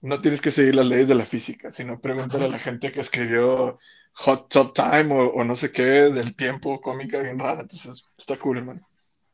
no 0.00 0.20
tienes 0.20 0.40
que 0.40 0.52
seguir 0.52 0.74
las 0.74 0.86
leyes 0.86 1.08
de 1.08 1.14
la 1.16 1.26
física, 1.26 1.72
sino 1.72 2.00
pregúntale 2.00 2.44
a 2.44 2.48
la 2.48 2.58
gente 2.58 2.92
que 2.92 3.00
escribió 3.00 3.78
Hot 4.12 4.48
Top 4.48 4.72
Time 4.74 5.12
o, 5.12 5.28
o 5.32 5.44
no 5.44 5.56
sé 5.56 5.72
qué 5.72 5.82
del 5.82 6.34
tiempo, 6.36 6.80
cómica 6.80 7.20
bien 7.20 7.38
rara. 7.38 7.62
Entonces, 7.62 8.06
está 8.16 8.36
cool, 8.36 8.58
hermano. 8.58 8.88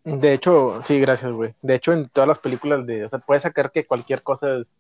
De 0.05 0.33
hecho, 0.35 0.83
sí, 0.87 1.01
gracias, 1.01 1.33
güey. 1.33 1.55
De 1.63 1.75
hecho, 1.75 1.93
en 1.93 2.09
todas 2.09 2.29
las 2.29 2.39
películas 2.39 2.87
de, 2.87 3.05
o 3.05 3.09
sea, 3.09 3.19
puedes 3.19 3.43
sacar 3.43 3.73
que 3.73 3.87
cualquier 3.87 4.23
cosa 4.23 4.59
es- 4.59 4.77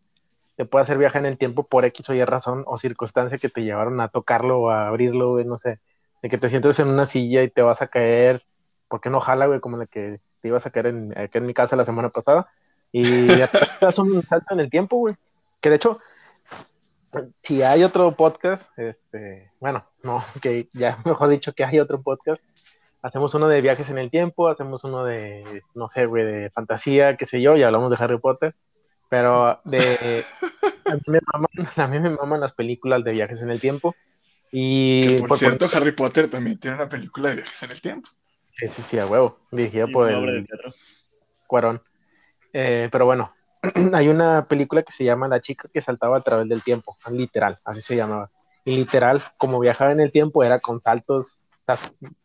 te 0.57 0.65
puede 0.65 0.83
hacer 0.83 0.99
viajar 0.99 1.23
en 1.23 1.33
el 1.33 1.39
tiempo 1.39 1.67
por 1.67 1.85
X 1.85 2.09
o 2.11 2.15
Y 2.15 2.25
razón 2.25 2.65
o 2.67 2.77
circunstancia 2.77 3.39
que 3.39 3.49
te 3.49 3.63
llevaron 3.63 4.01
a 4.01 4.09
tocarlo 4.09 4.61
o 4.61 4.71
a 4.71 4.89
abrirlo, 4.89 5.33
güey, 5.33 5.45
no 5.45 5.59
sé. 5.59 5.81
De 6.23 6.29
que 6.29 6.39
te 6.39 6.49
sientes 6.49 6.79
en 6.79 6.89
una 6.89 7.07
silla 7.07 7.43
y 7.43 7.51
te 7.51 7.63
vas 7.63 7.83
a 7.83 7.89
caer, 7.89 8.45
¿por 8.89 9.01
qué 9.01 9.11
no 9.11 9.21
jala, 9.21 9.47
güey? 9.47 9.61
Como 9.61 9.77
la 9.77 9.87
que 9.87 10.21
te 10.41 10.49
ibas 10.49 10.67
a 10.67 10.71
caer 10.71 10.87
en, 10.87 11.19
acá 11.19 11.39
en 11.39 11.47
mi 11.47 11.55
casa 11.55 11.77
la 11.77 11.85
semana 11.85 12.11
pasada. 12.11 12.49
Y 12.93 13.27
ya 13.39 13.49
te 13.49 13.59
das 13.81 13.99
un 13.99 14.23
salto 14.23 14.55
en 14.55 14.61
el 14.61 14.71
tiempo, 14.71 14.97
güey. 14.99 15.15
Que 15.61 15.71
de 15.71 15.77
hecho, 15.77 15.99
si 17.43 17.63
hay 17.63 17.85
otro 17.85 18.15
podcast, 18.17 18.69
este, 18.79 19.51
bueno, 19.61 19.85
no, 20.03 20.25
que 20.43 20.69
ya 20.73 20.99
mejor 21.05 21.29
dicho 21.29 21.53
que 21.53 21.65
hay 21.65 21.81
otro 21.81 22.01
podcast, 22.03 22.43
hacemos 23.03 23.35
uno 23.35 23.49
de 23.49 23.61
viajes 23.61 23.91
en 23.91 23.99
el 23.99 24.11
tiempo, 24.11 24.49
hacemos 24.49 24.85
uno 24.85 25.05
de, 25.05 25.63
no 25.75 25.89
sé, 25.89 26.07
güey, 26.07 26.25
de 26.25 26.51
fantasía, 26.51 27.17
qué 27.17 27.27
sé 27.27 27.41
yo, 27.43 27.57
y 27.57 27.63
hablamos 27.63 27.91
de 27.91 27.97
Harry 27.99 28.19
Potter, 28.19 28.55
pero 29.15 29.61
de, 29.63 30.25
a 30.87 30.95
mí 30.95 31.01
me 31.07 31.21
maman, 31.33 31.49
a 31.77 31.87
mí 31.87 32.01
me 32.01 32.11
maman 32.11 32.41
las 32.41 32.53
películas 32.53 33.05
de 33.05 33.13
viajes 33.13 33.41
en 33.43 33.51
el 33.51 33.61
tiempo, 33.61 33.95
y 34.51 35.07
Que, 35.07 35.19
por 35.21 35.29
por 35.29 35.39
cierto, 35.39 35.69
Harry 35.73 35.93
Potter 35.93 36.29
también 36.29 36.59
tiene 36.59 36.77
una 36.77 36.89
película 36.89 37.29
de 37.31 37.37
viajes 37.37 37.63
en 37.63 37.71
el 37.71 37.81
tiempo. 37.81 38.09
Sí, 38.57 38.67
sí, 38.67 38.83
sí, 38.83 38.99
a 38.99 39.07
huevo, 39.07 39.39
dirigida 39.53 39.87
por 39.87 40.11
el. 40.11 40.49
Cuarón. 41.47 41.81
Eh, 42.53 42.89
pero 42.91 43.05
bueno, 43.07 43.33
hay 43.93 44.09
una 44.09 44.49
película 44.49 44.83
que 44.83 44.91
se 44.91 45.05
llama 45.05 45.29
La 45.29 45.41
chica 45.41 45.69
que 45.73 45.81
saltaba 45.81 46.17
a 46.17 46.23
través 46.23 46.49
del 46.49 46.65
tiempo, 46.65 46.97
literal, 47.13 47.61
así 47.65 47.81
se 47.83 47.95
llamaba. 47.95 48.33
Y 48.65 48.75
literal, 48.75 49.23
como 49.39 49.61
viajaba 49.61 49.93
en 49.93 50.01
el 50.01 50.11
tiempo, 50.11 50.43
era 50.43 50.59
con 50.59 50.81
saltos, 50.81 51.47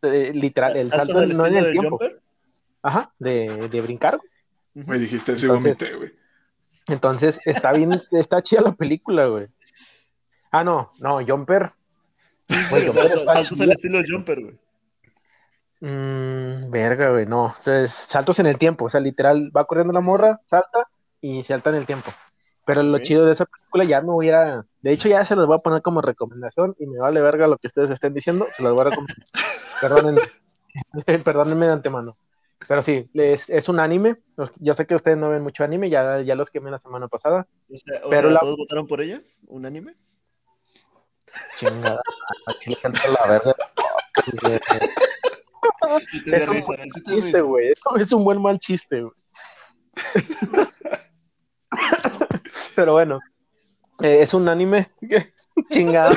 eh, 0.02 0.32
literal, 0.34 0.76
el 0.76 0.90
¿Saltos 0.90 1.06
salto 1.06 1.22
al 1.22 1.36
no 1.38 1.46
en 1.46 1.56
el 1.56 1.70
tiempo, 1.70 1.98
Jumper? 1.98 2.20
ajá, 2.82 3.12
de, 3.20 3.68
de 3.68 3.80
brincar. 3.80 4.18
Güey, 4.74 4.98
dijiste 4.98 5.34
eso 5.34 5.46
y 5.46 5.50
Entonces- 5.50 5.76
vomité, 5.78 5.96
güey. 5.96 6.19
Entonces, 6.90 7.38
está 7.44 7.72
bien, 7.72 8.02
está 8.10 8.42
chida 8.42 8.62
la 8.62 8.72
película, 8.72 9.26
güey. 9.26 9.46
Ah, 10.50 10.64
no, 10.64 10.92
no, 10.98 11.24
Jumper. 11.24 11.72
Sí, 12.48 12.56
sí, 12.56 12.70
Güey, 12.70 12.88
o 12.88 12.92
sea, 12.92 13.02
Jumper 13.02 13.18
está 13.18 13.32
saltos 13.32 13.60
al 13.60 13.70
estilo 13.70 14.00
Jumper, 14.06 14.40
güey. 14.40 14.58
Mm, 15.80 16.70
verga, 16.70 17.10
güey, 17.10 17.26
no. 17.26 17.54
Sea, 17.62 17.88
saltos 18.08 18.38
en 18.40 18.46
el 18.46 18.58
tiempo, 18.58 18.86
o 18.86 18.90
sea, 18.90 19.00
literal, 19.00 19.50
va 19.56 19.64
corriendo 19.64 19.92
la 19.92 20.00
morra, 20.00 20.40
salta 20.50 20.88
y 21.20 21.42
salta 21.42 21.70
en 21.70 21.76
el 21.76 21.86
tiempo. 21.86 22.10
Pero 22.66 22.82
lo 22.82 22.98
chido 22.98 23.24
de 23.24 23.32
esa 23.32 23.46
película 23.46 23.84
ya 23.84 24.00
me 24.00 24.08
voy 24.08 24.26
a 24.26 24.28
ir 24.28 24.34
a... 24.34 24.66
De 24.82 24.92
hecho, 24.92 25.08
ya 25.08 25.24
se 25.24 25.34
los 25.36 25.46
voy 25.46 25.56
a 25.56 25.62
poner 25.62 25.82
como 25.82 26.02
recomendación 26.02 26.74
y 26.78 26.86
me 26.86 26.98
vale 26.98 27.20
verga 27.20 27.46
lo 27.46 27.56
que 27.56 27.68
ustedes 27.68 27.90
estén 27.90 28.14
diciendo, 28.14 28.46
se 28.52 28.62
los 28.62 28.72
voy 28.74 28.82
a 28.82 28.90
recomendar. 28.90 29.26
Perdónenme, 29.80 30.22
perdónenme 31.24 31.66
de 31.66 31.72
antemano. 31.72 32.16
Pero 32.68 32.82
sí, 32.82 33.08
es, 33.14 33.48
es 33.50 33.68
un 33.68 33.80
anime. 33.80 34.16
Yo 34.58 34.74
sé 34.74 34.86
que 34.86 34.94
ustedes 34.94 35.16
no 35.16 35.30
ven 35.30 35.42
mucho 35.42 35.64
anime, 35.64 35.88
ya, 35.90 36.20
ya 36.20 36.34
los 36.34 36.50
quemé 36.50 36.70
la 36.70 36.78
semana 36.78 37.08
pasada. 37.08 37.46
O 37.72 37.76
sea, 37.76 38.00
o 38.04 38.10
Pero 38.10 38.28
sea, 38.28 38.30
la- 38.34 38.40
¿todos 38.40 38.56
votaron 38.56 38.86
por 38.86 39.00
ella? 39.00 39.20
¿Un 39.46 39.66
anime? 39.66 39.94
Chingada, 41.56 42.00
aquí 42.46 42.70
le 42.70 42.76
canta 42.76 43.00
la 43.08 43.32
verga. 43.32 43.54
Es 46.26 46.46
un 46.46 46.54
risa, 46.54 46.66
buen 46.76 46.90
chiste, 47.06 47.40
güey. 47.40 47.72
Es 47.98 48.12
un 48.12 48.22
buen 48.24 48.40
mal 48.40 48.58
chiste, 48.58 49.00
güey. 49.00 49.12
Pero 52.74 52.92
bueno, 52.92 53.20
eh, 54.02 54.18
es 54.22 54.34
un 54.34 54.48
anime. 54.48 54.90
Chingada. 55.70 56.16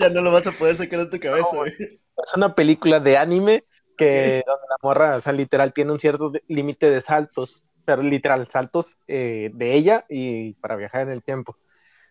Ya 0.00 0.08
no 0.10 0.20
lo 0.22 0.32
vas 0.32 0.46
a 0.46 0.52
poder 0.52 0.76
sacar 0.76 1.00
de 1.00 1.06
tu 1.06 1.18
cabeza, 1.20 1.48
No, 1.52 1.58
güey. 1.60 1.72
Es 1.78 2.34
una 2.36 2.54
película 2.54 3.00
de 3.00 3.16
anime 3.16 3.64
que 4.06 4.42
donde 4.46 4.66
la 4.68 4.76
morra, 4.82 5.16
o 5.16 5.20
sea, 5.22 5.32
literal, 5.32 5.72
tiene 5.72 5.92
un 5.92 6.00
cierto 6.00 6.32
límite 6.48 6.90
de 6.90 7.00
saltos, 7.00 7.62
pero 7.84 8.02
literal, 8.02 8.48
saltos 8.48 8.98
eh, 9.08 9.50
de 9.52 9.72
ella 9.74 10.04
y 10.08 10.54
para 10.54 10.76
viajar 10.76 11.02
en 11.02 11.10
el 11.12 11.22
tiempo. 11.22 11.56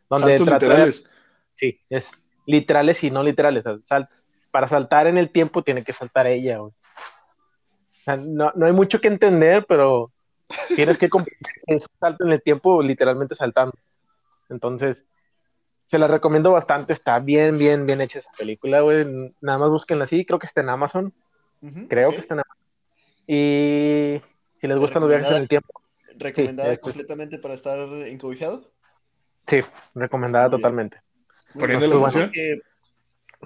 Donde 0.10 0.38
Saltos 0.38 0.48
de- 0.48 0.54
literales. 0.54 1.10
sí, 1.54 1.80
es 1.90 2.12
literales 2.46 3.04
y 3.04 3.12
no 3.12 3.24
literales. 3.24 3.64
sal- 3.86 4.10
para 4.52 4.68
saltar 4.68 5.06
en 5.08 5.18
el 5.18 5.30
tiempo 5.32 5.62
tiene 5.64 5.84
que 5.84 5.94
saltar 5.94 6.26
ella. 6.26 6.64
O 6.64 6.74
sea, 8.04 8.18
no, 8.18 8.52
no 8.56 8.66
hay 8.66 8.72
mucho 8.74 9.00
que 9.00 9.08
entender, 9.08 9.66
pero 9.68 10.12
tienes 10.76 10.98
que 10.98 11.08
es 11.68 11.84
un 11.84 12.00
salto 12.00 12.26
en 12.26 12.32
el 12.32 12.42
tiempo 12.42 12.82
literalmente 12.82 13.36
saltando. 13.36 13.74
Entonces, 14.50 15.06
se 15.86 16.00
la 16.00 16.08
recomiendo 16.08 16.52
bastante. 16.52 16.94
Está 16.94 17.20
bien, 17.20 17.58
bien, 17.58 17.86
bien 17.86 18.02
hecha 18.02 18.20
esa 18.20 18.32
película, 18.38 18.82
güey. 18.82 19.06
Nada 19.42 19.60
más 19.60 19.70
búsquenla 19.70 20.06
así. 20.06 20.26
Creo 20.26 20.40
que 20.40 20.48
está 20.48 20.62
en 20.62 20.70
Amazon. 20.70 21.14
Creo 21.88 22.12
que 22.12 22.20
está 22.20 22.34
en 22.36 22.40
Amazon. 22.42 22.58
Y 23.28 24.22
si 24.60 24.68
les 24.68 24.78
gustan 24.78 25.02
los 25.02 25.10
viajes 25.10 25.32
en 25.32 25.38
el 25.38 25.48
tiempo, 25.48 25.70
¿Recomendada 26.18 26.70
Sí, 26.70 26.74
esto 26.76 26.90
es- 26.90 26.96
completamente 26.96 27.38
para 27.38 27.54
estar 27.54 27.80
encobijado? 27.80 28.72
sí, 29.48 29.62
recomendada 29.96 30.50
totalmente. 30.50 31.02
Poniendo 31.54 31.88
la 31.88 32.32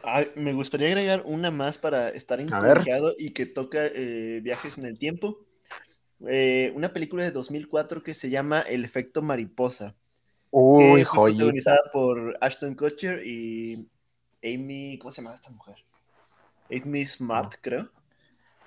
ay, 0.04 0.28
me 0.36 0.54
gustaría 0.54 0.88
agregar 0.88 1.24
una 1.26 1.52
más 1.52 1.78
para 1.78 2.10
estar 2.10 2.40
encobijado 2.40 3.14
y 3.18 3.32
que 3.32 3.46
toca 3.46 3.86
eh, 3.86 4.40
viajes 4.44 4.78
en 4.78 4.86
el 4.86 4.98
tiempo. 4.98 5.46
Eh, 6.28 6.72
una 6.76 6.94
película 6.94 7.24
de 7.24 7.32
2004 7.32 8.02
que 8.04 8.14
se 8.14 8.30
llama 8.30 8.62
El 8.62 8.86
efecto 8.86 9.22
mariposa. 9.22 9.96
Uy, 10.52 11.04
joyita. 11.04 11.38
protagonizada 11.38 11.80
por 11.92 12.38
Ashton 12.42 12.76
Kutcher 12.76 13.26
y 13.26 13.88
Amy, 14.44 14.98
¿cómo 15.00 15.12
se 15.12 15.22
llama 15.22 15.36
esta 15.36 15.50
mujer? 15.52 15.76
Amy 16.72 17.06
Smart, 17.06 17.56
creo. 17.62 17.90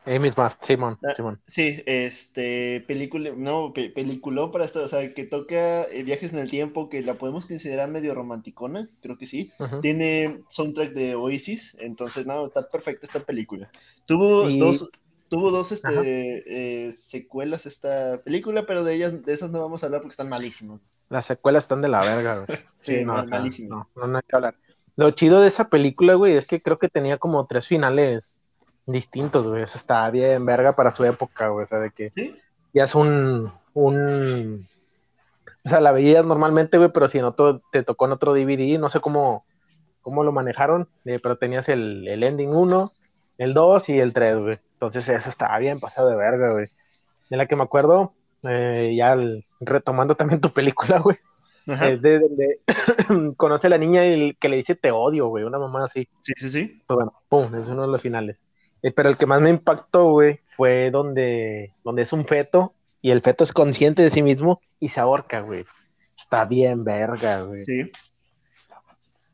Amy 0.06 0.30
Smart, 0.30 0.62
Simón, 0.62 0.98
Ah, 1.02 1.14
Simón. 1.16 1.40
Sí, 1.46 1.82
este, 1.86 2.80
película, 2.86 3.32
no, 3.36 3.72
pe- 3.72 3.90
peliculón 3.90 4.52
para 4.52 4.64
esto, 4.64 4.82
o 4.84 4.88
sea, 4.88 5.12
que 5.12 5.24
toca 5.24 5.82
eh, 5.84 6.02
viajes 6.04 6.32
en 6.32 6.38
el 6.38 6.48
tiempo, 6.50 6.88
que 6.88 7.02
la 7.02 7.14
podemos 7.14 7.46
considerar 7.46 7.90
medio 7.90 8.14
romanticona, 8.14 8.88
creo 9.02 9.18
que 9.18 9.26
sí. 9.26 9.52
Ujú. 9.58 9.80
Tiene 9.80 10.40
soundtrack 10.48 10.92
de 10.92 11.14
Oasis, 11.16 11.76
entonces, 11.80 12.24
no, 12.26 12.44
está 12.44 12.68
perfecta 12.68 13.06
esta 13.06 13.20
película. 13.20 13.68
Tuvo 14.06 14.48
Y- 14.48 14.58
dos, 14.60 14.88
tuvo 15.28 15.50
dos 15.50 15.72
este, 15.72 16.88
eh, 16.88 16.92
secuelas 16.94 17.66
esta 17.66 18.22
película, 18.22 18.64
pero 18.66 18.84
de 18.84 18.94
ellas, 18.94 19.24
de 19.24 19.32
esas 19.32 19.50
no 19.50 19.60
vamos 19.60 19.82
a 19.82 19.86
hablar 19.86 20.00
porque 20.02 20.12
están 20.12 20.28
malísimas. 20.28 20.80
Las 21.08 21.26
secuelas 21.26 21.64
están 21.64 21.82
de 21.82 21.88
la 21.88 22.00
verga, 22.00 22.44
güey. 22.44 22.46
Sí, 22.80 23.04
no, 23.04 23.14
mal- 23.14 23.24
o 23.24 23.28
sea, 23.28 23.38
malísimas. 23.38 23.70
no, 23.70 24.02
no, 24.02 24.06
no 24.06 24.18
hay 24.18 24.22
que 24.28 24.36
hablar. 24.36 24.54
Lo 24.94 25.10
chido 25.10 25.40
de 25.40 25.48
esa 25.48 25.68
película, 25.68 26.14
güey, 26.14 26.36
es 26.36 26.46
que 26.46 26.62
creo 26.62 26.78
que 26.78 26.88
tenía 26.88 27.18
como 27.18 27.46
tres 27.46 27.66
finales 27.66 28.36
distintos, 28.86 29.46
güey. 29.46 29.62
Eso 29.62 29.78
estaba 29.78 30.10
bien 30.10 30.44
verga 30.46 30.72
para 30.74 30.90
su 30.90 31.04
época, 31.04 31.48
güey. 31.48 31.64
O 31.64 31.66
sea, 31.66 31.78
de 31.78 31.90
que 31.90 32.10
¿Sí? 32.10 32.36
ya 32.72 32.84
es 32.84 32.94
un, 32.94 33.50
un... 33.74 34.66
O 35.64 35.68
sea, 35.68 35.80
la 35.80 35.92
veías 35.92 36.24
normalmente, 36.24 36.78
güey, 36.78 36.90
pero 36.92 37.08
si 37.08 37.18
en 37.18 37.24
otro, 37.24 37.60
te 37.72 37.82
tocó 37.82 38.06
en 38.06 38.12
otro 38.12 38.32
DVD, 38.34 38.78
no 38.78 38.88
sé 38.88 39.00
cómo, 39.00 39.44
cómo 40.00 40.22
lo 40.22 40.32
manejaron, 40.32 40.88
eh, 41.04 41.18
pero 41.20 41.36
tenías 41.38 41.68
el, 41.68 42.06
el 42.06 42.22
ending 42.22 42.50
1, 42.50 42.92
el 43.38 43.52
2 43.54 43.88
y 43.88 43.98
el 43.98 44.12
3, 44.12 44.38
güey. 44.38 44.58
Entonces 44.74 45.08
eso 45.08 45.28
estaba 45.28 45.58
bien 45.58 45.80
pasado 45.80 46.08
de 46.08 46.16
verga, 46.16 46.52
güey. 46.52 46.66
De 47.30 47.36
la 47.36 47.46
que 47.46 47.56
me 47.56 47.64
acuerdo, 47.64 48.12
eh, 48.44 48.94
ya 48.96 49.14
el- 49.14 49.44
retomando 49.58 50.14
también 50.14 50.40
tu 50.40 50.52
película, 50.52 50.98
güey, 51.00 51.16
es 51.66 52.00
de 52.00 52.20
donde 52.20 52.60
conoce 53.36 53.66
a 53.66 53.70
la 53.70 53.78
niña 53.78 54.06
y 54.06 54.34
que 54.34 54.48
le 54.48 54.56
dice 54.58 54.76
te 54.76 54.92
odio, 54.92 55.26
güey, 55.26 55.42
una 55.42 55.58
mamá 55.58 55.84
así. 55.84 56.08
Sí, 56.20 56.32
sí, 56.36 56.48
sí. 56.48 56.82
Pues 56.86 56.94
bueno, 56.94 57.12
pum, 57.28 57.52
es 57.56 57.66
uno 57.68 57.82
de 57.82 57.88
los 57.88 58.00
finales. 58.00 58.36
Eh, 58.86 58.92
pero 58.92 59.08
el 59.08 59.16
que 59.16 59.26
más 59.26 59.40
me 59.40 59.50
impactó, 59.50 60.12
güey, 60.12 60.38
fue 60.56 60.92
donde, 60.92 61.72
donde 61.82 62.02
es 62.02 62.12
un 62.12 62.24
feto 62.24 62.72
y 63.02 63.10
el 63.10 63.20
feto 63.20 63.42
es 63.42 63.52
consciente 63.52 64.02
de 64.02 64.10
sí 64.10 64.22
mismo 64.22 64.60
y 64.78 64.90
se 64.90 65.00
ahorca, 65.00 65.40
güey. 65.40 65.66
Está 66.16 66.44
bien 66.44 66.84
verga, 66.84 67.42
güey. 67.42 67.64
Sí. 67.64 67.90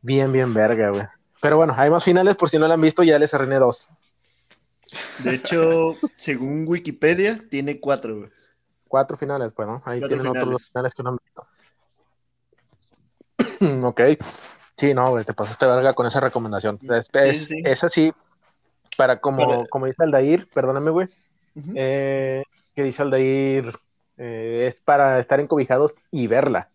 Bien, 0.01 0.33
bien 0.33 0.55
verga, 0.55 0.89
güey. 0.89 1.03
Pero 1.43 1.59
bueno, 1.59 1.75
hay 1.77 1.91
más 1.91 2.03
finales, 2.03 2.35
por 2.37 2.49
si 2.49 2.59
no 2.59 2.67
lo 2.67 2.73
han 2.73 2.81
visto, 2.81 3.03
ya 3.03 3.19
les 3.19 3.35
arruiné 3.35 3.57
dos. 3.57 3.91
De 5.19 5.35
hecho, 5.35 5.97
según 6.15 6.65
Wikipedia, 6.67 7.39
tiene 7.51 7.79
cuatro, 7.79 8.21
güey. 8.21 8.31
Cuatro 8.89 9.19
finales, 9.19 9.53
pues, 9.53 9.69
¿no? 9.69 9.83
Ahí 9.85 10.01
Cuatro 10.01 10.17
tienen 10.17 10.35
otros 10.35 10.51
dos 10.51 10.69
finales. 10.69 10.95
que 10.95 11.03
no 11.03 11.11
han 11.11 11.19
visto. 13.59 13.85
ok. 13.87 14.01
Sí, 14.79 14.95
no, 14.95 15.11
güey, 15.11 15.27
te 15.27 15.35
pasaste 15.35 15.67
verga 15.67 15.93
con 15.93 16.07
esa 16.07 16.21
recomendación. 16.21 16.79
Es, 17.13 17.47
sí. 17.91 18.15
Para 18.97 19.21
como, 19.21 19.47
Para- 19.47 19.67
como 19.67 19.87
dice 19.87 20.03
Aldair, 20.03 20.49
perdóname, 20.53 20.91
güey, 20.91 21.09
eh, 21.75 22.43
que 22.75 22.83
dice 22.83 23.03
Aldair, 23.03 23.79
eh, 24.19 24.67
es 24.73 24.81
para 24.81 25.19
estar 25.19 25.41
encobijados 25.41 25.95
y 26.11 26.27
verla. 26.27 26.71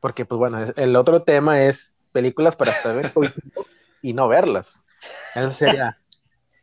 Porque, 0.00 0.24
pues 0.24 0.38
bueno, 0.38 0.62
es- 0.62 0.72
el 0.76 0.96
otro 0.96 1.22
tema 1.22 1.62
es 1.62 1.92
películas 2.12 2.56
para 2.56 2.72
estar 2.72 2.96
encobijados 3.04 3.66
y 4.02 4.12
no 4.12 4.28
verlas. 4.28 4.82
Eso 5.34 5.50
sería, 5.52 5.98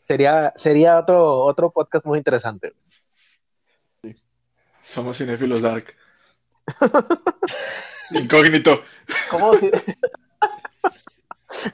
sería, 0.07 0.53
sería 0.55 0.99
otro, 0.99 1.39
otro 1.43 1.71
podcast 1.71 2.05
muy 2.05 2.17
interesante. 2.17 2.73
Somos 4.83 5.17
cinéfilos 5.17 5.61
dark. 5.61 5.93
Incógnito. 8.11 8.81
¿Cómo. 9.29 9.51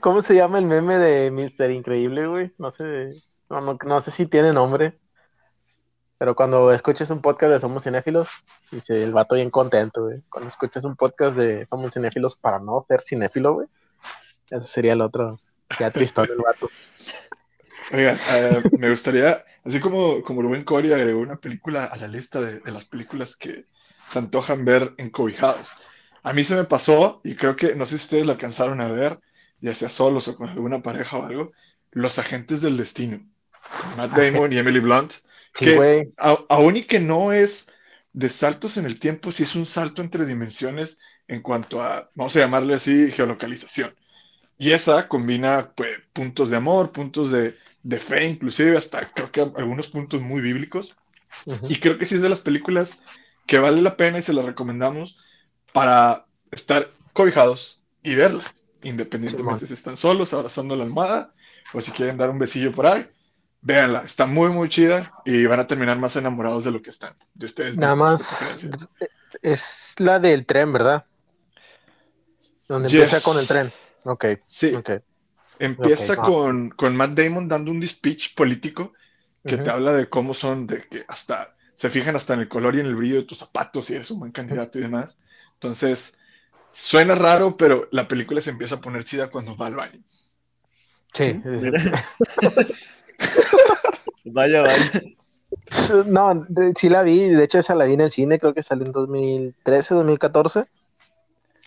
¿Cómo 0.02 0.22
se 0.22 0.36
llama 0.36 0.60
el 0.60 0.66
meme 0.66 0.98
de 0.98 1.32
Mr. 1.32 1.72
Increíble, 1.72 2.28
güey? 2.28 2.54
No 2.58 2.72
sé, 2.72 3.12
no, 3.50 3.62
no, 3.62 3.78
no 3.86 4.00
sé 4.00 4.12
si 4.12 4.26
tiene 4.26 4.54
nombre. 4.54 5.00
Pero 6.18 6.36
cuando 6.36 6.72
escuches 6.72 7.10
un 7.10 7.22
podcast 7.22 7.54
de 7.54 7.60
Somos 7.60 7.84
Cinéfilos, 7.84 8.30
dice 8.72 9.04
el 9.04 9.12
vato 9.12 9.36
bien 9.36 9.50
contento, 9.50 10.04
güey. 10.04 10.22
Cuando 10.30 10.50
escuches 10.50 10.86
un 10.86 10.96
podcast 10.96 11.36
de 11.36 11.66
Somos 11.68 11.94
Cinéfilos 11.94 12.36
para 12.36 12.60
no 12.60 12.80
ser 12.82 13.02
cinéfilo, 13.02 13.54
güey. 13.56 13.68
Ese 14.50 14.68
sería 14.68 14.94
el 14.94 15.02
otro. 15.02 15.40
Ya 15.80 15.92
tristón 15.92 16.28
el 16.30 16.38
vato. 16.38 16.70
Oigan, 17.92 18.18
eh, 18.32 18.64
me 18.78 18.90
gustaría, 18.90 19.44
así 19.66 19.80
como, 19.80 20.22
como 20.24 20.42
Rubén 20.42 20.64
Coria 20.64 20.96
agregó 20.96 21.20
una 21.20 21.36
película 21.36 21.86
a 21.86 21.98
la 21.98 22.08
lista 22.08 22.40
de, 22.40 22.60
de 22.60 22.72
las 22.72 22.86
películas 22.86 23.36
que 23.36 23.66
se 24.10 24.20
antojan 24.20 24.64
ver 24.64 24.94
encobijados. 24.98 25.70
A 26.22 26.32
mí 26.32 26.46
se 26.46 26.56
me 26.56 26.64
pasó, 26.64 27.20
y 27.24 27.36
creo 27.36 27.58
que, 27.58 27.76
no 27.76 27.86
sé 27.86 27.98
si 27.98 28.06
ustedes 28.06 28.26
la 28.26 28.34
alcanzaron 28.34 28.80
a 28.80 28.88
ver, 28.88 29.20
ya 29.64 29.74
sea 29.74 29.90
solos 29.90 30.28
o 30.28 30.36
con 30.36 30.50
alguna 30.50 30.84
pareja 30.84 31.18
o 31.18 31.26
algo, 31.26 31.54
Los 31.92 32.20
Agentes 32.20 32.62
del 32.62 32.76
Destino, 32.76 33.26
con 33.82 33.98
Matt 33.98 34.12
Damon 34.12 34.52
y 34.52 34.58
Emily 34.58 34.80
Blunt. 34.80 35.14
Sí. 35.56 35.78
A- 36.18 36.44
aún 36.50 36.76
y 36.76 36.84
que 36.84 37.00
no 37.00 37.32
es 37.32 37.72
de 38.12 38.28
saltos 38.28 38.76
en 38.76 38.86
el 38.86 39.00
tiempo, 39.00 39.32
sí 39.32 39.44
es 39.44 39.56
un 39.56 39.66
salto 39.66 40.02
entre 40.02 40.26
dimensiones 40.26 41.00
en 41.30 41.42
cuanto 41.42 41.82
a, 41.82 42.12
vamos 42.14 42.36
a 42.36 42.40
llamarle 42.40 42.74
así, 42.74 43.10
geolocalización. 43.12 43.96
Y 44.58 44.72
esa 44.72 45.08
combina 45.08 45.72
pues, 45.76 45.98
puntos 46.12 46.50
de 46.50 46.58
amor, 46.58 46.92
puntos 46.92 47.32
de, 47.32 47.56
de 47.84 48.00
fe, 48.00 48.26
inclusive 48.28 48.78
hasta 48.78 49.12
creo 49.14 49.32
que 49.32 49.42
algunos 49.42 49.88
puntos 49.88 50.22
muy 50.22 50.42
bíblicos. 50.42 50.96
Ujú. 51.46 51.68
Y 51.70 51.80
creo 51.80 51.98
que 51.98 52.06
sí 52.06 52.16
es 52.16 52.22
de 52.22 52.30
las 52.30 52.42
películas 52.42 52.92
que 53.48 53.60
vale 53.60 53.82
la 53.82 53.96
pena 53.96 54.20
y 54.20 54.24
se 54.24 54.34
las 54.34 54.44
recomendamos 54.44 55.24
para 55.72 56.26
estar 56.52 56.92
cobijados 57.14 57.80
y 58.04 58.16
verla, 58.16 58.44
independientemente 58.84 59.68
si 59.68 59.74
están 59.74 59.98
solos, 59.98 60.34
abrazando 60.34 60.76
la 60.76 60.84
almohada, 60.84 61.34
o 61.74 61.82
si 61.82 61.92
quieren 61.92 62.18
dar 62.18 62.30
un 62.30 62.40
besillo 62.40 62.74
por 62.74 62.86
ahí. 62.88 63.06
Véanla, 63.62 64.04
está 64.06 64.26
muy, 64.26 64.50
muy 64.50 64.70
chida 64.70 65.14
y 65.26 65.46
van 65.46 65.60
a 65.60 65.68
terminar 65.68 65.98
más 65.98 66.16
enamorados 66.16 66.66
de 66.66 66.72
lo 66.72 66.82
que 66.82 66.90
están. 66.90 67.16
De 67.34 67.46
ustedes 67.46 67.78
Nada 67.78 67.96
más 67.96 68.38
es 69.42 69.94
la 69.98 70.20
del 70.20 70.46
tren, 70.46 70.72
¿verdad? 70.74 71.06
Donde 72.68 72.88
Yes. 72.88 73.10
empieza 73.10 73.22
con 73.22 73.38
el 73.38 73.48
tren. 73.48 73.72
Ok, 74.04 74.26
Sí, 74.48 74.78
ok. 74.78 74.92
empieza 75.60 76.22
con, 76.22 76.70
con 76.72 76.96
Matt 76.96 77.12
Damon 77.12 77.48
dando 77.48 77.72
un 77.72 77.88
speech 77.88 78.36
político 78.36 78.94
que 79.46 79.58
te 79.58 79.70
habla 79.72 79.94
de 79.94 80.10
cómo 80.10 80.34
son, 80.34 80.68
de 80.68 80.88
que 80.90 81.06
hasta 81.08 81.56
se 81.76 81.90
fijan 81.90 82.16
hasta 82.16 82.34
en 82.36 82.42
el 82.42 82.50
color 82.50 82.76
y 82.76 82.82
en 82.82 82.88
el 82.88 82.96
brillo 82.96 83.18
de 83.18 83.24
tus 83.26 83.40
zapatos 83.40 83.90
y 83.90 83.96
eres 83.96 84.12
un 84.12 84.20
buen 84.20 84.32
candidato 84.32 84.80
y 84.80 84.84
demás. 84.84 85.22
Entonces, 85.56 86.18
suena 86.74 87.16
raro, 87.16 87.56
pero 87.56 87.88
la 87.92 88.08
película 88.08 88.42
se 88.42 88.50
empieza 88.50 88.76
a 88.76 88.82
poner 88.82 89.06
chida 89.06 89.30
cuando 89.32 89.56
va 89.56 89.68
al 89.68 89.76
baño. 89.76 90.04
Sí. 91.14 91.42
Mira. 91.46 91.82
Vaya, 94.26 94.62
vaya. 94.62 94.92
No, 96.08 96.48
sí 96.76 96.90
la 96.90 97.04
vi, 97.04 97.30
de 97.30 97.44
hecho 97.44 97.60
esa 97.60 97.76
la 97.76 97.86
vi 97.86 97.94
en 97.94 98.02
el 98.02 98.12
cine, 98.12 98.40
creo 98.40 98.54
que 98.54 98.64
salió 98.64 98.86
en 98.86 98.92
2013, 98.92 99.96
2014. 99.96 100.66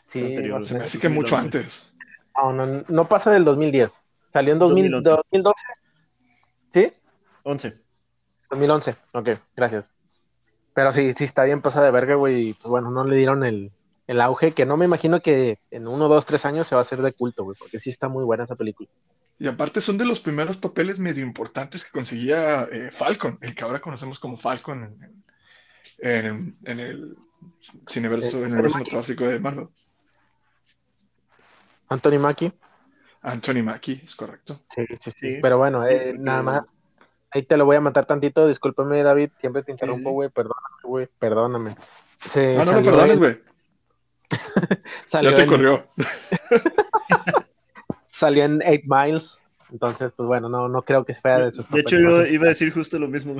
Sí, 0.08 0.24
anterior, 0.24 0.60
no 0.60 0.66
Se 0.66 0.74
me 0.74 0.80
sé. 0.80 0.86
hace 0.86 0.98
que 0.98 1.08
mucho 1.08 1.36
2011. 1.36 1.58
antes. 1.58 1.88
No, 2.36 2.52
no, 2.52 2.84
no 2.88 3.08
pasa 3.08 3.30
del 3.30 3.44
2010. 3.44 3.92
Salió 4.32 4.52
en 4.52 4.58
2000 4.58 4.90
2011. 4.90 5.22
2012. 5.30 5.64
¿Sí? 6.72 6.92
11. 7.42 7.80
2011. 8.50 8.96
Ok, 9.12 9.28
gracias. 9.54 9.90
Pero 10.74 10.92
sí, 10.92 11.14
sí 11.16 11.24
está 11.24 11.44
bien 11.44 11.62
pasada 11.62 11.86
de 11.86 11.92
verga, 11.92 12.14
güey. 12.14 12.54
Pues 12.54 12.66
bueno, 12.66 12.90
no 12.90 13.04
le 13.04 13.16
dieron 13.16 13.44
el, 13.44 13.72
el 14.06 14.20
auge, 14.20 14.52
que 14.52 14.66
no 14.66 14.76
me 14.76 14.84
imagino 14.84 15.20
que 15.20 15.58
en 15.70 15.88
uno, 15.88 16.08
dos, 16.08 16.24
tres 16.26 16.44
años 16.44 16.66
se 16.66 16.74
va 16.74 16.80
a 16.80 16.82
hacer 16.82 17.02
de 17.02 17.12
culto, 17.12 17.44
güey, 17.44 17.56
porque 17.58 17.80
sí 17.80 17.90
está 17.90 18.08
muy 18.08 18.24
buena 18.24 18.44
esa 18.44 18.54
película. 18.56 18.88
Y 19.38 19.48
aparte 19.48 19.80
son 19.80 19.98
de 19.98 20.04
los 20.06 20.20
primeros 20.20 20.56
papeles 20.56 20.98
medio 20.98 21.24
importantes 21.24 21.84
que 21.84 21.90
conseguía 21.90 22.62
eh, 22.72 22.90
Falcon, 22.92 23.38
el 23.42 23.54
que 23.54 23.64
ahora 23.64 23.80
conocemos 23.80 24.18
como 24.18 24.38
Falcon 24.38 24.84
en, 26.00 26.24
en- 26.26 26.56
en 26.64 26.80
el 26.80 27.16
cineverso, 27.88 28.38
en 28.38 28.44
el 28.44 28.52
universo 28.52 28.78
cinematográfico 28.78 29.26
de 29.28 29.40
Marvel. 29.40 29.68
Anthony 31.88 32.18
Mackie. 32.18 32.52
Anthony 33.22 33.62
Mackie, 33.62 34.02
es 34.06 34.14
correcto. 34.16 34.60
Sí, 34.74 34.84
sí, 35.00 35.10
sí. 35.10 35.34
Sí. 35.34 35.38
Pero 35.42 35.58
bueno, 35.58 35.84
eh, 35.86 36.14
nada 36.18 36.42
más. 36.42 36.62
Ahí 37.30 37.42
te 37.42 37.56
lo 37.56 37.64
voy 37.64 37.76
a 37.76 37.80
matar 37.80 38.06
tantito. 38.06 38.46
Discúlpame, 38.46 39.02
David. 39.02 39.30
Siempre 39.40 39.62
te 39.62 39.72
interrumpo, 39.72 40.10
sí. 40.10 40.14
güey. 40.14 40.28
Perdóname, 40.30 40.76
güey. 40.84 41.08
Perdóname. 41.18 41.76
Se 42.30 42.54
No, 42.56 42.64
no, 42.64 42.82
perdones, 42.82 43.18
güey. 43.18 43.40
salió 45.06 45.30
Ya 45.30 45.36
te 45.36 45.42
en- 45.42 45.48
corrió. 45.48 45.86
salió 48.10 48.44
en 48.44 48.60
8 48.66 48.82
Miles. 48.86 49.42
Entonces, 49.72 50.12
pues 50.16 50.26
bueno, 50.26 50.48
no, 50.48 50.68
no 50.68 50.82
creo 50.82 51.04
que 51.04 51.14
sea 51.14 51.38
de 51.40 51.52
sus 51.52 51.68
De 51.70 51.80
hecho, 51.80 51.96
yo 51.98 52.24
iba 52.26 52.44
a 52.44 52.48
decir 52.48 52.72
justo 52.72 52.98
lo 52.98 53.08
mismo, 53.08 53.36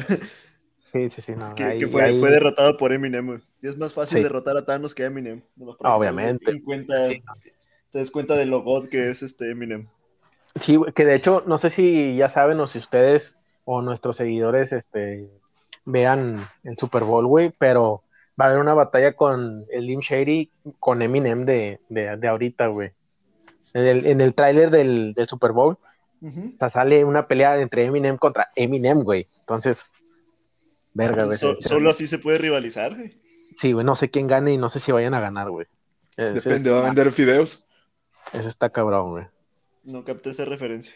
Sí, 0.93 1.09
sí, 1.11 1.21
sí. 1.21 1.33
No, 1.37 1.55
que, 1.55 1.63
ahí- 1.65 1.79
que 1.79 1.89
fue, 1.89 2.03
ahí- 2.03 2.19
fue 2.19 2.31
derrotado 2.31 2.77
por 2.77 2.93
Eminem. 2.93 3.27
güey. 3.27 3.39
Y 3.63 3.69
es 3.69 3.77
más 3.77 3.93
fácil 3.93 4.19
Sí. 4.19 4.23
derrotar 4.23 4.57
a 4.57 4.65
Thanos 4.65 4.95
que 4.95 5.05
a 5.05 5.07
Eminem. 5.07 5.43
Obviamente. 5.81 6.45
te 6.47 6.53
des 6.53 6.63
cuenta- 6.65 7.05
Sí. 7.07 7.23
Te 7.91 7.99
des 7.99 8.11
cuenta 8.11 8.35
de 8.35 8.47
lo 8.47 8.63
god 8.63 8.89
que 8.89 9.11
es 9.11 9.23
este 9.23 9.51
Eminem. 9.51 9.89
Sí, 10.59 10.79
que 10.95 11.05
de 11.05 11.15
hecho, 11.15 11.43
no 11.47 11.59
sé 11.59 11.71
si 11.71 12.17
ya 12.17 12.29
saben 12.29 12.59
o 12.61 12.67
si 12.67 12.79
ustedes 12.79 13.37
o 13.65 13.83
nuestros 13.83 14.17
seguidores 14.17 14.73
este, 14.73 15.29
vean 15.85 16.47
el 16.65 16.77
Super 16.79 17.05
Bowl, 17.05 17.27
güey, 17.27 17.53
pero 17.59 18.03
va 18.41 18.45
a 18.45 18.49
haber 18.49 18.61
una 18.61 18.75
batalla 18.75 19.15
con 19.15 19.65
el 19.71 19.87
Lim 19.87 20.01
Shady 20.01 20.51
con 20.79 21.03
Eminem 21.03 21.45
de, 21.45 21.81
de, 21.89 22.17
de 22.17 22.29
ahorita, 22.29 22.67
güey. 22.69 22.93
En 23.75 23.87
el, 23.87 24.07
en 24.07 24.21
el 24.21 24.35
tráiler 24.35 24.71
del, 24.71 25.13
del 25.15 25.27
Super 25.27 25.53
Bowl 25.53 25.79
Ujú. 26.23 26.53
o 26.55 26.59
sea, 26.59 26.71
sale 26.71 27.05
una 27.05 27.29
pelea 27.29 27.61
entre 27.61 27.85
Eminem 27.85 28.17
contra 28.17 28.49
Eminem, 28.57 29.03
güey. 29.03 29.29
Entonces, 29.41 29.85
verga, 30.95 31.25
güey. 31.25 31.37
So- 31.39 31.57
solo 31.61 31.91
así 31.91 32.07
se 32.07 32.19
puede 32.19 32.39
rivalizar, 32.39 32.95
güey. 32.95 33.21
Sí, 33.57 33.73
güey, 33.73 33.85
no 33.85 33.95
sé 33.97 34.11
quién 34.11 34.27
gane 34.27 34.53
y 34.53 34.59
no 34.59 34.69
sé 34.69 34.81
si 34.81 34.93
vayan 34.93 35.15
a 35.15 35.21
ganar, 35.21 35.51
güey. 35.51 35.67
Depende, 36.17 36.71
va 36.71 36.81
a 36.81 36.85
vender 36.85 37.13
fideos. 37.13 37.67
Ese 38.33 38.49
está 38.49 38.71
cabrón, 38.71 39.11
güey. 39.11 39.25
No 39.85 40.05
capté 40.05 40.31
esa 40.31 40.45
referencia. 40.47 40.95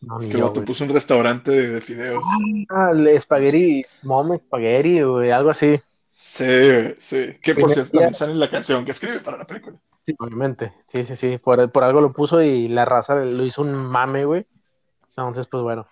No, 0.00 0.18
Es 0.18 0.26
que 0.26 0.32
el 0.32 0.38
yo, 0.38 0.44
vato 0.46 0.54
güey. 0.60 0.66
puso 0.66 0.84
un 0.84 0.90
restaurante 0.90 1.50
de, 1.50 1.68
de 1.68 1.80
fideos. 1.80 2.22
Ah, 2.70 2.90
el 2.92 3.20
Spaghetti, 3.20 3.84
Mom 4.02 4.36
Spaghetti, 4.36 5.02
güey, 5.02 5.30
algo 5.30 5.50
así. 5.50 5.80
Sí, 6.12 6.94
sí. 7.00 7.36
Que 7.42 7.54
por 7.54 7.72
cierto 7.72 7.92
también 7.92 8.14
sale 8.14 8.32
en 8.32 8.40
la 8.40 8.50
canción 8.50 8.84
que 8.84 8.92
escribe 8.92 9.20
para 9.20 9.38
la 9.38 9.46
película. 9.46 9.76
Sí, 10.06 10.14
obviamente. 10.18 10.72
Sí, 10.88 11.04
sí, 11.04 11.16
sí. 11.16 11.38
Por, 11.38 11.70
por 11.70 11.84
algo 11.84 12.00
lo 12.00 12.12
puso 12.12 12.42
y 12.42 12.68
la 12.68 12.84
raza 12.84 13.24
lo 13.24 13.44
hizo 13.44 13.62
un 13.62 13.74
mame, 13.74 14.24
güey. 14.24 14.46
Entonces, 15.10 15.46
pues 15.46 15.62
bueno. 15.62 15.86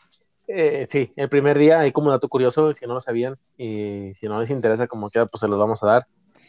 Eh, 0.48 0.88
sí, 0.90 1.12
el 1.14 1.28
primer 1.28 1.56
día, 1.58 1.78
hay 1.78 1.92
como 1.92 2.10
dato 2.10 2.28
curioso, 2.28 2.74
si 2.74 2.84
no 2.84 2.94
lo 2.94 3.00
sabían, 3.00 3.36
y 3.56 4.12
si 4.18 4.26
no 4.26 4.40
les 4.40 4.50
interesa 4.50 4.88
como 4.88 5.08
queda, 5.08 5.26
pues 5.26 5.40
se 5.40 5.46
los 5.46 5.58
vamos 5.58 5.80
a 5.82 5.86
dar. 5.86 6.06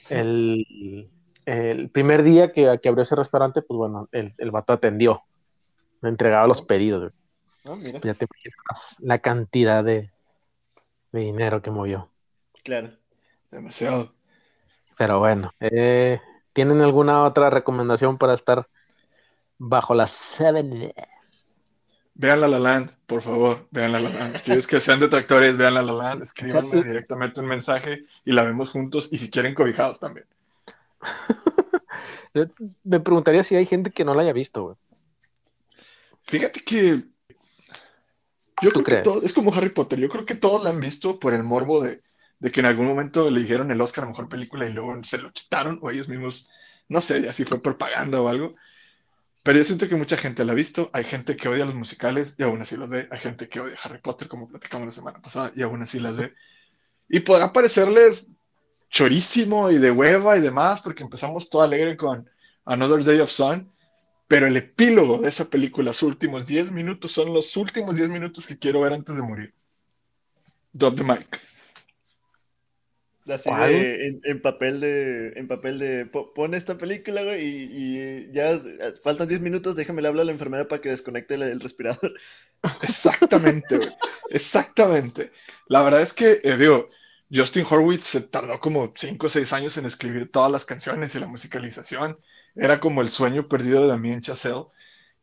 El, 0.10 1.08
el 1.46 1.90
primer 1.90 2.24
día 2.24 2.52
que, 2.52 2.80
que, 2.82 2.90
abrió 2.90 3.04
ese 3.04 3.16
restaurante, 3.16 3.62
pues 3.62 3.78
bueno, 3.78 4.10
el, 4.12 4.34
el 4.40 4.50
vato 4.50 4.74
atendió, 4.74 5.22
entregaba 6.02 6.48
los 6.48 6.64
pedidos. 6.64 7.16
Ah, 7.64 7.76
mira. 7.78 8.00
Ya 8.02 8.16
te 8.16 8.26
imaginas 8.26 8.96
la 9.00 9.20
cantidad 9.20 9.84
de, 9.84 10.10
de 11.12 11.20
dinero 11.20 11.62
que 11.62 11.70
movió. 11.70 12.10
Claro. 12.64 12.98
Demasiado. 13.52 14.14
Pero 14.98 15.20
bueno, 15.20 15.54
eh, 15.60 16.20
¿tienen 16.54 16.82
alguna 16.82 17.24
otra 17.24 17.50
recomendación 17.50 18.18
para 18.18 18.34
estar 18.34 18.66
bajo 19.58 19.94
las 19.94 20.12
seven? 20.12 20.94
Vean 22.14 22.42
La 22.42 22.48
La 22.48 22.60
Land, 22.60 22.92
por 23.08 23.22
favor, 23.22 23.68
vean 23.72 23.92
La 23.92 24.00
La 24.00 24.10
Land. 24.10 24.42
Quieres 24.44 24.68
que 24.68 24.80
sean 24.80 25.00
detractores, 25.00 25.58
vean 25.58 25.74
La 25.74 25.82
La 25.82 25.94
Land, 25.94 26.24
escríbanme 26.24 26.84
directamente 26.84 27.40
un 27.40 27.48
mensaje 27.48 28.06
y 28.24 28.32
la 28.32 28.44
vemos 28.44 28.70
juntos 28.70 29.10
y 29.12 29.18
si 29.18 29.30
quieren 29.30 29.54
cobijados 29.54 30.00
también. 30.00 30.26
Me 32.84 33.00
preguntaría 33.00 33.44
si 33.44 33.56
hay 33.56 33.66
gente 33.66 33.92
que 33.92 34.06
no 34.06 34.14
la 34.14 34.22
haya 34.22 34.34
visto, 34.34 34.64
güey. 34.64 34.76
Fíjate 36.24 36.64
que 36.64 37.04
yo 38.62 38.70
creo 38.70 38.84
que 38.84 38.98
todo, 38.98 39.22
es 39.24 39.34
como 39.34 39.54
Harry 39.54 39.70
Potter, 39.70 40.00
yo 40.00 40.08
creo 40.08 40.26
que 40.26 40.36
todos 40.36 40.64
la 40.64 40.70
han 40.70 40.80
visto 40.80 41.20
por 41.20 41.34
el 41.34 41.44
morbo 41.44 41.84
de, 41.84 42.02
de, 42.42 42.52
que 42.52 42.60
en 42.60 42.66
algún 42.66 42.88
momento 42.88 43.30
le 43.30 43.42
dijeron 43.42 43.72
el 43.72 43.80
Oscar 43.80 44.04
a 44.04 44.08
Mejor 44.08 44.28
Película 44.28 44.68
y 44.68 44.74
luego 44.74 45.02
se 45.04 45.20
lo 45.20 45.32
quitaron 45.32 45.80
o 45.82 45.90
ellos 45.90 46.10
mismos, 46.10 46.50
no 46.90 47.02
sé, 47.02 47.30
así 47.30 47.46
fue 47.46 47.62
propaganda 47.62 48.20
o 48.22 48.28
algo. 48.28 48.56
Pero 49.44 49.58
yo 49.58 49.64
siento 49.64 49.88
que 49.90 49.96
mucha 49.96 50.18
gente 50.18 50.46
la 50.46 50.52
ha 50.52 50.56
visto, 50.56 50.90
hay 50.94 51.04
gente 51.04 51.36
que 51.36 51.50
odia 51.50 51.66
los 51.66 51.76
musicales 51.76 52.36
y 52.38 52.44
aún 52.44 52.62
así 52.62 52.78
los 52.78 52.90
ve, 52.90 53.08
hay 53.10 53.20
gente 53.20 53.50
que 53.50 53.60
odia 53.60 53.78
Harry 53.84 54.00
Potter 54.00 54.28
como 54.28 54.48
platicamos 54.48 54.88
la 54.88 54.94
semana 54.94 55.22
pasada 55.22 55.52
y 55.56 55.64
aún 55.64 55.82
así 55.82 56.00
las 56.00 56.16
ve. 56.16 56.34
Y 57.10 57.22
podrá 57.22 57.52
parecerles 57.52 58.32
chorísimo 58.90 59.72
y 59.72 59.78
de 59.78 59.90
hueva 59.90 60.38
y 60.38 60.42
demás 60.42 60.82
porque 60.82 61.04
empezamos 61.04 61.50
todo 61.50 61.62
alegre 61.62 61.98
con 61.98 62.30
Another 62.66 63.04
Day 63.04 63.20
of 63.20 63.32
Sun, 63.32 63.72
pero 64.28 64.48
el 64.48 64.56
epílogo 64.58 65.18
de 65.18 65.30
esa 65.30 65.50
película, 65.50 65.94
sus 65.94 66.10
últimos 66.10 66.46
10 66.46 66.72
minutos, 66.72 67.12
son 67.12 67.34
los 67.34 67.58
últimos 67.58 67.96
10 67.96 68.10
minutos 68.10 68.46
que 68.46 68.58
quiero 68.58 68.82
ver 68.82 68.94
antes 68.94 69.16
de 69.16 69.22
morir. 69.22 69.54
Drop 70.74 70.96
the 70.96 71.04
mic. 71.04 71.51
Así 73.28 73.50
de, 73.50 74.08
en, 74.08 74.22
en, 74.24 74.42
papel 74.42 74.80
de, 74.80 75.34
en 75.36 75.48
papel 75.48 75.78
de, 75.78 76.06
pon 76.08 76.54
esta 76.56 76.78
película, 76.78 77.22
güey, 77.24 77.46
y, 77.46 77.70
y, 77.72 78.32
ya 78.32 78.60
faltan 79.04 79.28
10 79.28 79.42
minutos, 79.42 79.76
déjame 79.76 80.02
le 80.02 80.08
hablar 80.08 80.24
a 80.24 80.26
la 80.26 80.32
enfermera 80.32 80.68
para 80.68 80.82
que 80.82 80.90
desconecte 80.90 81.36
el, 81.36 81.44
el 81.44 81.60
respirador. 81.60 82.14
Exactamente, 82.82 83.78
güey. 83.78 83.90
Exactamente. 84.30 85.32
La 85.68 85.84
verdad 85.84 86.02
es 86.02 86.14
que, 86.14 86.40
eh, 86.44 86.58
digo, 86.58 86.90
Justin 87.34 87.66
Horwitz 87.70 88.06
se 88.06 88.22
tardó 88.22 88.60
como 88.60 88.92
5 88.96 89.26
o 89.26 89.30
6 89.30 89.54
años 89.54 89.78
en 89.78 89.86
escribir 89.86 90.32
todas 90.32 90.52
las 90.52 90.66
canciones 90.66 91.16
y 91.16 91.20
la 91.20 91.28
musicalización. 91.28 92.20
Era 92.56 92.80
como 92.80 93.02
el 93.02 93.10
sueño 93.10 93.48
perdido 93.48 93.84
de 93.84 93.88
Damien 93.90 94.22
Chazelle. 94.22 94.66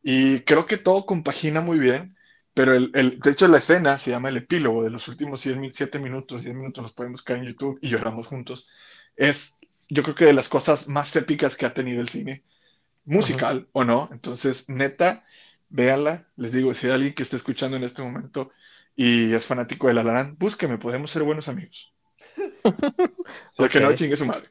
Y 0.02 0.40
creo 0.40 0.66
que 0.66 0.78
todo 0.78 1.06
compagina 1.06 1.60
muy 1.60 1.78
bien. 1.78 2.16
Pero 2.58 2.74
el, 2.74 2.90
el, 2.94 3.20
de 3.20 3.30
hecho 3.30 3.46
la 3.46 3.58
escena 3.58 4.00
se 4.00 4.10
llama 4.10 4.30
el 4.30 4.38
epílogo 4.38 4.82
de 4.82 4.90
los 4.90 5.06
últimos 5.06 5.40
7 5.40 6.00
minutos, 6.00 6.42
10 6.42 6.56
minutos 6.56 6.82
los 6.82 6.92
podemos 6.92 7.20
buscar 7.20 7.36
en 7.36 7.44
YouTube 7.44 7.78
y 7.80 7.88
lloramos 7.88 8.26
juntos. 8.26 8.66
Es 9.14 9.60
yo 9.88 10.02
creo 10.02 10.16
que 10.16 10.24
de 10.24 10.32
las 10.32 10.48
cosas 10.48 10.88
más 10.88 11.14
épicas 11.14 11.56
que 11.56 11.66
ha 11.66 11.72
tenido 11.72 12.00
el 12.00 12.08
cine, 12.08 12.42
musical 13.04 13.58
uh 13.58 13.60
-huh. 13.60 13.68
o 13.74 13.84
no. 13.84 14.08
Entonces, 14.10 14.68
neta, 14.68 15.24
véanla. 15.68 16.26
Les 16.34 16.50
digo, 16.50 16.74
si 16.74 16.88
hay 16.88 16.94
alguien 16.94 17.14
que 17.14 17.22
esté 17.22 17.36
escuchando 17.36 17.76
en 17.76 17.84
este 17.84 18.02
momento 18.02 18.50
y 18.96 19.32
es 19.34 19.46
fanático 19.46 19.86
de 19.86 19.94
La 19.94 20.02
La 20.02 20.14
Land, 20.14 20.36
búsqueme, 20.36 20.78
podemos 20.78 21.12
ser 21.12 21.22
buenos 21.22 21.46
amigos. 21.46 21.94
o 22.64 22.70
okay. 23.54 23.68
que 23.68 23.80
no 23.80 23.94
chingue 23.94 24.16
su 24.16 24.26
madre. 24.26 24.48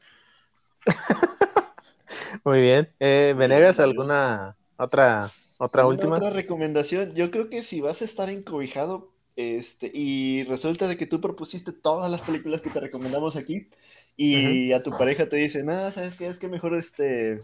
Muy 2.42 2.62
bien. 2.62 2.88
Eh, 3.00 3.34
Venegas, 3.36 3.78
¿alguna 3.78 4.56
otra 4.78 5.30
otra 5.58 5.86
última. 5.86 6.16
Otra 6.16 6.30
recomendación. 6.30 7.14
Yo 7.14 7.30
creo 7.30 7.50
que 7.50 7.62
si 7.62 7.80
vas 7.80 8.00
a 8.00 8.04
estar 8.04 8.30
encobijado 8.30 9.10
este, 9.36 9.90
y 9.92 10.44
resulta 10.44 10.88
de 10.88 10.96
que 10.96 11.06
tú 11.06 11.20
propusiste 11.20 11.72
todas 11.72 12.10
las 12.10 12.22
películas 12.22 12.60
que 12.60 12.70
te 12.70 12.80
recomendamos 12.80 13.36
aquí 13.36 13.68
y 14.16 14.72
uh 14.72 14.74
-huh. 14.74 14.76
a 14.76 14.82
tu 14.82 14.90
pareja 14.90 15.28
te 15.28 15.36
dice, 15.36 15.62
nada, 15.62 15.90
¿sabes 15.92 16.16
qué? 16.16 16.26
Es 16.26 16.38
que 16.38 16.48
mejor 16.48 16.74
este... 16.74 17.40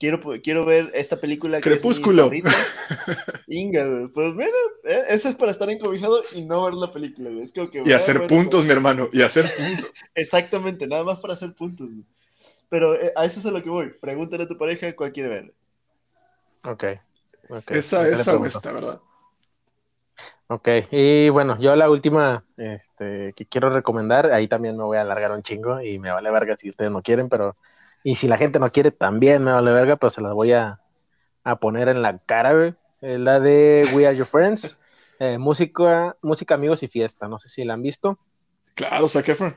Quiero, 0.00 0.20
quiero 0.42 0.64
ver 0.64 0.90
esta 0.92 1.20
película 1.20 1.58
que 1.60 1.70
Crepúsculo. 1.70 2.30
es 2.32 2.42
mi 2.42 2.50
Inga, 3.46 4.10
pues 4.12 4.34
mira, 4.34 4.50
eh, 4.84 5.04
eso 5.08 5.28
es 5.28 5.36
para 5.36 5.52
estar 5.52 5.70
encobijado 5.70 6.20
y 6.32 6.44
no 6.44 6.64
ver 6.64 6.74
la 6.74 6.90
película. 6.92 7.30
Es 7.40 7.52
que, 7.52 7.70
y 7.84 7.92
hacer 7.92 8.18
ver, 8.18 8.28
puntos, 8.28 8.64
mi 8.64 8.72
hermano, 8.72 9.08
y 9.12 9.22
hacer 9.22 9.46
puntos. 9.54 9.92
Exactamente, 10.14 10.88
nada 10.88 11.04
más 11.04 11.20
para 11.20 11.34
hacer 11.34 11.54
puntos. 11.54 11.88
Pero 12.68 12.94
eh, 13.00 13.12
a 13.14 13.24
eso 13.24 13.38
es 13.38 13.46
a 13.46 13.52
lo 13.52 13.62
que 13.62 13.70
voy. 13.70 13.92
Pregúntale 14.00 14.44
a 14.44 14.48
tu 14.48 14.58
pareja 14.58 14.94
cuál 14.96 15.12
quiere 15.12 15.28
ver. 15.28 15.54
Ok. 16.64 16.84
Okay. 17.48 17.78
Esa, 17.78 18.08
esa 18.08 18.36
o 18.36 18.44
esta, 18.44 18.72
¿verdad? 18.72 19.00
Ok, 20.46 20.68
y 20.90 21.30
bueno, 21.30 21.58
yo 21.58 21.74
la 21.74 21.88
última 21.88 22.44
este, 22.56 23.32
que 23.34 23.46
quiero 23.46 23.70
recomendar, 23.70 24.26
ahí 24.32 24.46
también 24.46 24.76
me 24.76 24.84
voy 24.84 24.98
a 24.98 25.00
alargar 25.00 25.32
un 25.32 25.42
chingo 25.42 25.80
y 25.80 25.98
me 25.98 26.10
vale 26.10 26.30
verga 26.30 26.56
si 26.56 26.68
ustedes 26.68 26.90
no 26.90 27.02
quieren, 27.02 27.28
pero 27.28 27.56
y 28.02 28.16
si 28.16 28.28
la 28.28 28.36
gente 28.36 28.58
no 28.58 28.70
quiere 28.70 28.90
también 28.90 29.42
me 29.42 29.52
vale 29.52 29.72
verga, 29.72 29.96
pero 29.96 30.10
se 30.10 30.20
las 30.20 30.34
voy 30.34 30.52
a, 30.52 30.80
a 31.44 31.56
poner 31.56 31.88
en 31.88 32.02
la 32.02 32.18
cara, 32.18 32.52
güey. 32.52 32.74
La 33.00 33.40
de 33.40 33.88
We 33.94 34.06
Are 34.06 34.16
Your 34.16 34.26
Friends, 34.26 34.78
eh, 35.18 35.38
música, 35.38 36.16
música, 36.22 36.54
amigos 36.54 36.82
y 36.82 36.88
fiesta, 36.88 37.26
no 37.26 37.38
sé 37.38 37.48
si 37.48 37.64
la 37.64 37.74
han 37.74 37.82
visto. 37.82 38.18
Claro, 38.74 39.08
Zac 39.08 39.28
Efron. 39.28 39.54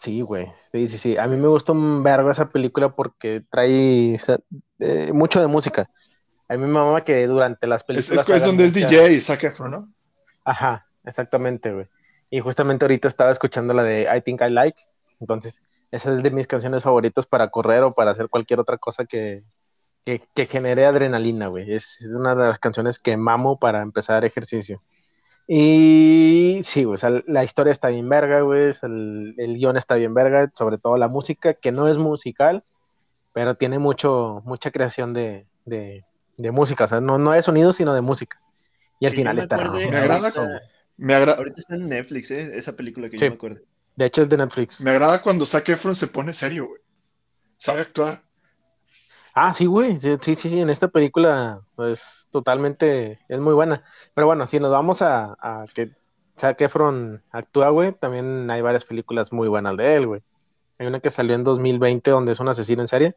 Sí, 0.00 0.20
güey, 0.20 0.50
sí, 0.72 0.88
sí, 0.88 0.98
sí. 0.98 1.16
A 1.16 1.26
mí 1.28 1.36
me 1.36 1.48
gustó 1.48 1.72
un 1.74 2.02
vergo 2.02 2.30
esa 2.30 2.50
película 2.50 2.88
porque 2.88 3.40
trae 3.50 4.18
eh, 4.78 5.12
mucho 5.12 5.40
de 5.40 5.46
música. 5.46 5.88
A 6.52 6.56
mí 6.56 6.60
me 6.60 6.68
mamaba 6.68 7.02
que 7.02 7.26
durante 7.26 7.66
las 7.66 7.82
películas. 7.82 8.28
Es, 8.28 8.28
es, 8.28 8.36
es 8.36 8.44
donde 8.44 8.64
mucha... 8.66 8.78
es 8.80 8.90
DJ, 8.90 9.20
Zac 9.22 9.42
Efron, 9.44 9.70
¿no? 9.70 9.92
Ajá, 10.44 10.86
exactamente, 11.02 11.72
güey. 11.72 11.86
Y 12.28 12.40
justamente 12.40 12.84
ahorita 12.84 13.08
estaba 13.08 13.30
escuchando 13.30 13.72
la 13.72 13.82
de 13.82 14.02
I 14.14 14.20
Think 14.20 14.42
I 14.42 14.50
Like. 14.50 14.82
Entonces, 15.18 15.62
esa 15.90 16.14
es 16.14 16.22
de 16.22 16.30
mis 16.30 16.46
canciones 16.46 16.82
favoritas 16.82 17.24
para 17.24 17.48
correr 17.48 17.82
o 17.84 17.94
para 17.94 18.10
hacer 18.10 18.28
cualquier 18.28 18.60
otra 18.60 18.76
cosa 18.76 19.06
que, 19.06 19.44
que, 20.04 20.20
que 20.34 20.44
genere 20.44 20.84
adrenalina, 20.84 21.46
güey. 21.46 21.72
Es, 21.72 21.98
es, 22.02 22.08
una 22.08 22.34
de 22.34 22.48
las 22.48 22.58
canciones 22.58 22.98
que 22.98 23.16
mamo 23.16 23.58
para 23.58 23.80
empezar 23.80 24.22
ejercicio. 24.26 24.82
Y 25.48 26.60
sí, 26.64 26.84
güey, 26.84 26.96
o 26.96 26.98
sea, 26.98 27.22
la 27.26 27.44
historia 27.44 27.72
está 27.72 27.88
bien 27.88 28.10
verga, 28.10 28.42
güey. 28.42 28.74
El, 28.82 29.34
el 29.38 29.56
guion 29.56 29.78
está 29.78 29.94
bien 29.94 30.12
verga, 30.12 30.50
sobre 30.54 30.76
todo 30.76 30.98
la 30.98 31.08
música, 31.08 31.54
que 31.54 31.72
no 31.72 31.88
es 31.88 31.96
musical, 31.96 32.62
pero 33.32 33.54
tiene 33.54 33.78
mucho, 33.78 34.42
mucha 34.44 34.70
creación 34.70 35.14
de, 35.14 35.46
de 35.64 36.04
de 36.36 36.50
música, 36.50 36.84
o 36.84 36.86
sea, 36.86 37.00
no, 37.00 37.18
no 37.18 37.32
de 37.32 37.42
sonido, 37.42 37.72
sino 37.72 37.94
de 37.94 38.00
música. 38.00 38.40
Y 39.00 39.06
al 39.06 39.12
sí, 39.12 39.18
final 39.18 39.38
está. 39.38 39.56
Me 39.56 39.96
agrada. 39.96 40.60
Me 40.96 41.14
agrada. 41.14 41.38
Ahorita 41.38 41.60
está 41.60 41.74
en 41.74 41.88
Netflix, 41.88 42.30
¿eh? 42.30 42.52
esa 42.54 42.76
película 42.76 43.08
que 43.08 43.18
sí. 43.18 43.24
yo 43.24 43.30
me 43.30 43.36
acuerdo. 43.36 43.60
De 43.96 44.06
hecho, 44.06 44.22
es 44.22 44.28
de 44.28 44.36
Netflix. 44.36 44.80
Me 44.80 44.90
agrada 44.90 45.22
cuando 45.22 45.44
Zac 45.44 45.68
Efron 45.68 45.96
se 45.96 46.06
pone 46.06 46.32
serio, 46.32 46.68
güey. 46.68 46.80
Sabe 47.58 47.82
actuar. 47.82 48.22
Ah, 49.34 49.54
sí, 49.54 49.66
güey. 49.66 49.98
Sí, 49.98 50.16
sí, 50.20 50.34
sí, 50.36 50.60
en 50.60 50.70
esta 50.70 50.88
película, 50.88 51.62
pues 51.74 52.26
totalmente 52.30 53.18
es 53.28 53.40
muy 53.40 53.54
buena. 53.54 53.84
Pero 54.14 54.26
bueno, 54.26 54.46
si 54.46 54.60
nos 54.60 54.70
vamos 54.70 55.02
a, 55.02 55.36
a 55.40 55.66
que 55.74 55.92
Zac 56.38 56.60
Efron 56.60 57.22
actúa, 57.30 57.68
güey, 57.68 57.92
también 57.92 58.50
hay 58.50 58.62
varias 58.62 58.84
películas 58.84 59.32
muy 59.32 59.48
buenas 59.48 59.76
de 59.76 59.96
él, 59.96 60.06
güey. 60.06 60.22
Hay 60.78 60.86
una 60.86 61.00
que 61.00 61.10
salió 61.10 61.34
en 61.34 61.44
2020 61.44 62.10
donde 62.10 62.32
es 62.32 62.40
un 62.40 62.48
asesino 62.48 62.82
en 62.82 62.88
serie. 62.88 63.14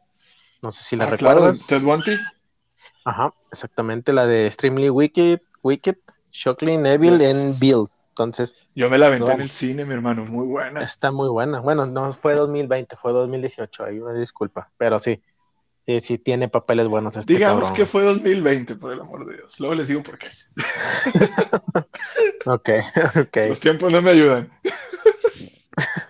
No 0.62 0.72
sé 0.72 0.82
si 0.82 0.96
la 0.96 1.04
ah, 1.04 1.10
recuerdas. 1.10 1.66
Claro, 1.66 1.82
Ted 1.82 1.82
Bundy. 1.82 2.16
Ajá, 3.06 3.32
exactamente, 3.52 4.12
la 4.12 4.26
de 4.26 4.46
Extremely 4.46 4.90
Wicked, 4.90 5.40
Wicked, 5.62 5.96
Shockley, 6.32 6.76
Neville 6.76 7.18
yes. 7.18 7.28
en 7.28 7.58
Bill. 7.60 7.86
Entonces. 8.08 8.56
Yo 8.74 8.90
me 8.90 8.98
la 8.98 9.06
aventé 9.06 9.28
no, 9.28 9.32
en 9.32 9.42
el 9.42 9.48
cine, 9.48 9.84
mi 9.84 9.94
hermano, 9.94 10.24
muy 10.24 10.44
buena. 10.44 10.82
Está 10.82 11.12
muy 11.12 11.28
buena. 11.28 11.60
Bueno, 11.60 11.86
no 11.86 12.12
fue 12.12 12.34
2020, 12.34 12.96
fue 12.96 13.12
2018, 13.12 13.84
ahí 13.84 14.00
una 14.00 14.12
disculpa, 14.12 14.72
pero 14.76 14.98
sí. 14.98 15.22
Sí, 15.86 16.00
sí 16.00 16.18
tiene 16.18 16.48
papeles 16.48 16.88
buenos 16.88 17.16
este 17.16 17.32
Digamos 17.32 17.68
cabrón. 17.68 17.76
que 17.76 17.86
fue 17.86 18.02
2020, 18.02 18.74
por 18.74 18.92
el 18.92 19.00
amor 19.00 19.24
de 19.24 19.36
Dios. 19.36 19.60
Luego 19.60 19.76
les 19.76 19.86
digo 19.86 20.02
por 20.02 20.18
qué. 20.18 20.26
ok, 22.44 22.70
ok. 23.20 23.36
Los 23.50 23.60
tiempos 23.60 23.92
no 23.92 24.02
me 24.02 24.10
ayudan. 24.10 24.50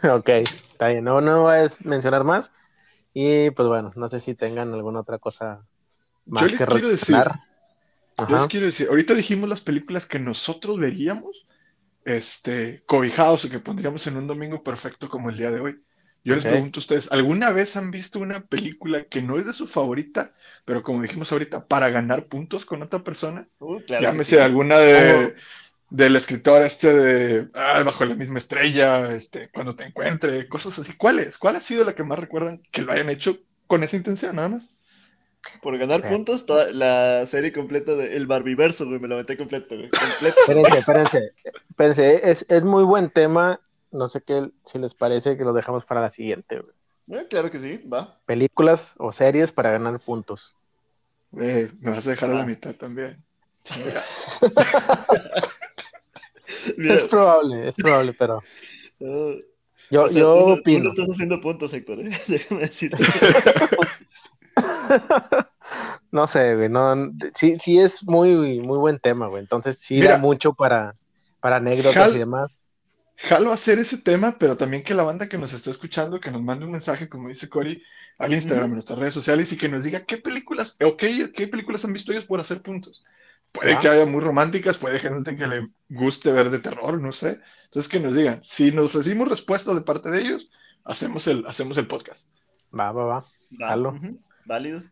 ok, 0.03 0.29
está 0.31 0.89
bien. 0.89 1.05
No, 1.05 1.21
no 1.21 1.43
voy 1.43 1.57
a 1.57 1.71
mencionar 1.81 2.25
más. 2.25 2.51
Y 3.13 3.51
pues 3.51 3.69
bueno, 3.69 3.93
no 3.97 4.09
sé 4.09 4.21
si 4.21 4.35
tengan 4.35 4.73
alguna 4.73 5.01
otra 5.01 5.19
cosa 5.19 5.67
más 6.27 6.43
yo 6.43 6.49
les 6.49 6.59
que 6.59 6.67
quiero 6.67 6.89
decir, 6.89 7.17
yo 8.19 8.37
les 8.37 8.47
quiero 8.47 8.67
decir, 8.67 8.89
ahorita 8.89 9.15
dijimos 9.15 9.49
las 9.49 9.61
películas 9.61 10.07
que 10.07 10.19
nosotros 10.19 10.79
veríamos, 10.79 11.49
este, 12.05 12.83
cobijados 12.87 13.45
o 13.45 13.51
que 13.51 13.59
pondríamos 13.59 14.07
en 14.07 14.17
un 14.17 14.27
domingo 14.27 14.63
perfecto 14.63 15.09
como 15.09 15.31
el 15.31 15.37
día 15.37 15.51
de 15.51 15.61
hoy. 15.61 15.81
Yo 16.25 16.35
les 16.35 16.45
pregunto 16.45 16.81
a 16.81 16.83
ustedes, 16.83 17.13
¿alguna 17.13 17.51
vez 17.51 17.77
han 17.77 17.93
visto 17.93 18.19
una 18.19 18.41
película 18.41 19.05
que 19.05 19.23
no 19.23 19.39
es 19.39 19.47
de 19.47 19.53
su 19.53 19.69
favorita, 19.69 20.35
pero 20.65 20.83
como 20.83 21.01
dijimos 21.03 21.31
ahorita, 21.31 21.67
para 21.67 21.89
ganar 21.91 22.27
puntos 22.27 22.65
con 22.65 22.83
otra 22.83 23.05
persona? 23.05 23.47
Uh, 23.61 23.79
claro 23.83 24.03
Llámese 24.03 24.37
sí. 24.37 24.43
alguna 24.43 24.79
de 24.79 25.37
del 25.91 26.17
escritor 26.17 26.63
este 26.63 26.93
de 26.93 27.49
ah, 27.55 27.83
Bajo 27.85 28.05
la 28.05 28.15
misma 28.15 28.39
estrella, 28.39 29.13
este, 29.13 29.51
cuando 29.51 29.77
te 29.77 29.85
encuentre, 29.85 30.49
cosas 30.49 30.79
así. 30.79 30.95
¿Cuál 30.97 31.21
es? 31.21 31.39
¿Cuál 31.39 31.57
ha 31.57 31.61
sido 31.61 31.85
la 31.85 31.95
que 31.95 32.03
más 32.03 32.19
recuerdan 32.19 32.61
que 32.71 32.83
lo 32.83 32.93
hayan 32.93 33.11
hecho 33.11 33.39
con 33.67 33.85
esa 33.85 33.97
intención, 33.97 34.37
nada 34.37 34.49
más? 34.49 34.75
Por 35.63 35.77
ganar 35.79 36.09
puntos, 36.09 36.47
toda 36.47 36.71
la 36.73 37.25
serie 37.27 37.53
completa 37.53 37.95
de 37.95 38.17
El 38.17 38.27
Barbiverso, 38.27 38.87
güey, 38.87 38.99
me 39.01 39.09
la 39.09 39.17
metí 39.17 39.37
completo, 39.37 39.77
güey. 39.77 39.91
Completo. 39.91 40.41
Espérense, 40.41 40.79
espérense, 40.79 41.33
espérense, 41.71 42.31
es, 42.31 42.47
es 42.49 42.65
muy 42.65 42.85
buen 42.85 43.11
tema, 43.11 43.61
no 43.93 44.07
sé 44.07 44.21
qué, 44.23 44.51
si 44.65 44.79
les 44.79 44.95
parece 44.95 45.37
que 45.37 45.45
lo 45.45 45.53
dejamos 45.53 45.85
para 45.85 46.01
la 46.01 46.11
siguiente, 46.13 46.61
güey. 46.61 46.75
Eh, 47.21 47.27
claro 47.29 47.51
que 47.51 47.59
sí, 47.61 47.79
va. 47.93 48.19
Películas 48.27 48.95
o 48.99 49.13
series 49.13 49.53
para 49.53 49.71
ganar 49.71 49.99
puntos. 50.01 50.57
Eh, 51.41 51.71
me 51.81 51.91
vas 51.91 52.07
a 52.07 52.11
dejar 52.11 52.31
a 52.31 52.35
la 52.35 52.43
Ah. 52.43 52.47
mitad 52.47 52.75
también. 52.75 53.23
Es 56.79 57.05
probable, 57.05 57.69
es 57.69 57.77
probable, 57.77 58.13
pero 58.13 58.43
no, 59.01 59.33
yo, 59.91 60.05
o 60.05 60.09
sea, 60.09 60.21
yo 60.21 60.35
tú, 60.35 60.41
no- 60.49 60.55
tú 60.55 60.61
opino. 60.61 60.85
no 60.85 60.91
estás 60.91 61.09
haciendo 61.11 61.41
puntos, 61.41 61.73
Héctor, 61.73 62.01
¿eh? 62.01 62.11
déjame 62.29 62.61
decirte. 62.63 62.99
No 66.13 66.27
sé, 66.29 66.55
güey, 66.55 66.69
no, 66.69 66.95
sí, 67.35 67.57
sí 67.59 67.79
es 67.81 68.05
muy, 68.05 68.61
muy 68.61 68.79
buen 68.79 68.99
tema, 68.99 69.27
güey. 69.27 69.43
Entonces 69.43 69.79
sí 69.79 69.97
Mira. 69.97 70.13
da 70.13 70.19
mucho 70.19 70.55
para, 70.55 70.95
para 71.41 71.57
anécdotas 71.57 72.15
y 72.15 72.19
demás. 72.19 72.65
Jalo 73.17 73.51
hacer 73.53 73.79
ese 73.79 73.99
tema, 73.99 74.37
pero 74.39 74.57
también 74.57 74.83
que 74.85 74.95
la 74.95 75.03
banda 75.03 75.29
que 75.29 75.39
nos 75.39 75.53
está 75.53 75.71
escuchando, 75.71 76.21
que 76.21 76.31
nos 76.31 76.43
mande 76.43 76.65
un 76.67 76.73
mensaje, 76.73 77.09
como 77.09 77.29
dice 77.29 77.49
Cory, 77.49 77.83
al 78.19 78.33
Instagram, 78.33 78.67
en 78.67 78.75
nuestras 78.75 78.99
redes 78.99 79.15
sociales, 79.15 79.53
y 79.53 79.59
que 79.59 79.69
nos 79.69 79.85
diga 79.85 80.05
qué 80.05 80.19
películas, 80.19 80.77
o 80.85 80.97
qué, 80.97 81.33
qué 81.33 81.49
películas 81.49 81.85
han 81.85 81.93
visto 81.93 82.13
ellos 82.13 82.27
por 82.27 82.41
hacer 82.41 82.63
puntos. 82.63 83.05
Puede 83.53 83.73
Ah. 83.75 83.81
que 83.81 83.89
haya 83.89 84.07
muy 84.07 84.21
románticas, 84.21 84.79
puede 84.79 84.99
gente 84.99 85.37
que 85.37 85.47
le 85.47 85.69
guste 85.89 86.31
ver 86.31 86.51
de 86.51 86.59
terror, 86.59 87.01
no 87.01 87.13
sé. 87.13 87.41
Entonces 87.65 87.91
que 87.91 88.01
nos 88.01 88.15
digan, 88.15 88.43
si 88.45 88.71
nos 88.71 88.95
recibimos 88.95 89.29
respuestas 89.29 89.75
de 89.75 89.81
parte 89.83 90.11
de 90.11 90.21
ellos, 90.21 90.51
hacemos 90.85 91.27
el, 91.27 91.45
hacemos 91.47 91.79
el 91.79 91.87
podcast. 91.87 92.31
Va, 92.79 92.93
va, 92.93 93.05
va. 93.05 93.25
Jalo. 93.59 93.99
Válido. 94.47 94.83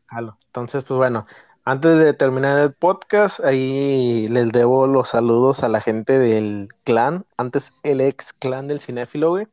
Entonces, 0.46 0.82
pues 0.82 0.98
bueno, 0.98 1.26
antes 1.64 1.98
de 1.98 2.12
terminar 2.12 2.61
el 2.61 2.74
podcast, 2.74 3.38
ahí 3.40 4.26
les 4.28 4.50
debo 4.50 4.86
los 4.86 5.11
saludos 5.11 5.62
a 5.62 5.68
la 5.68 5.80
gente 5.80 6.18
del 6.18 6.68
clan, 6.82 7.24
antes 7.36 7.72
el 7.84 8.00
ex 8.00 8.32
clan 8.32 8.66
del 8.66 8.80
cinéfilo, 8.80 9.30
güey, 9.30 9.46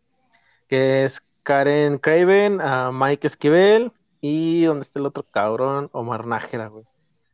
que 0.67 1.05
es 1.05 1.21
Karen 1.43 1.99
Craven, 1.99 2.61
a 2.61 2.91
Mike 2.91 3.27
Esquivel 3.27 3.91
y 4.21 4.63
donde 4.63 4.83
está 4.83 4.99
el 4.99 5.05
otro 5.05 5.23
cabrón, 5.23 5.89
Omar 5.93 6.25
Nájera, 6.25 6.67
güey. 6.67 6.85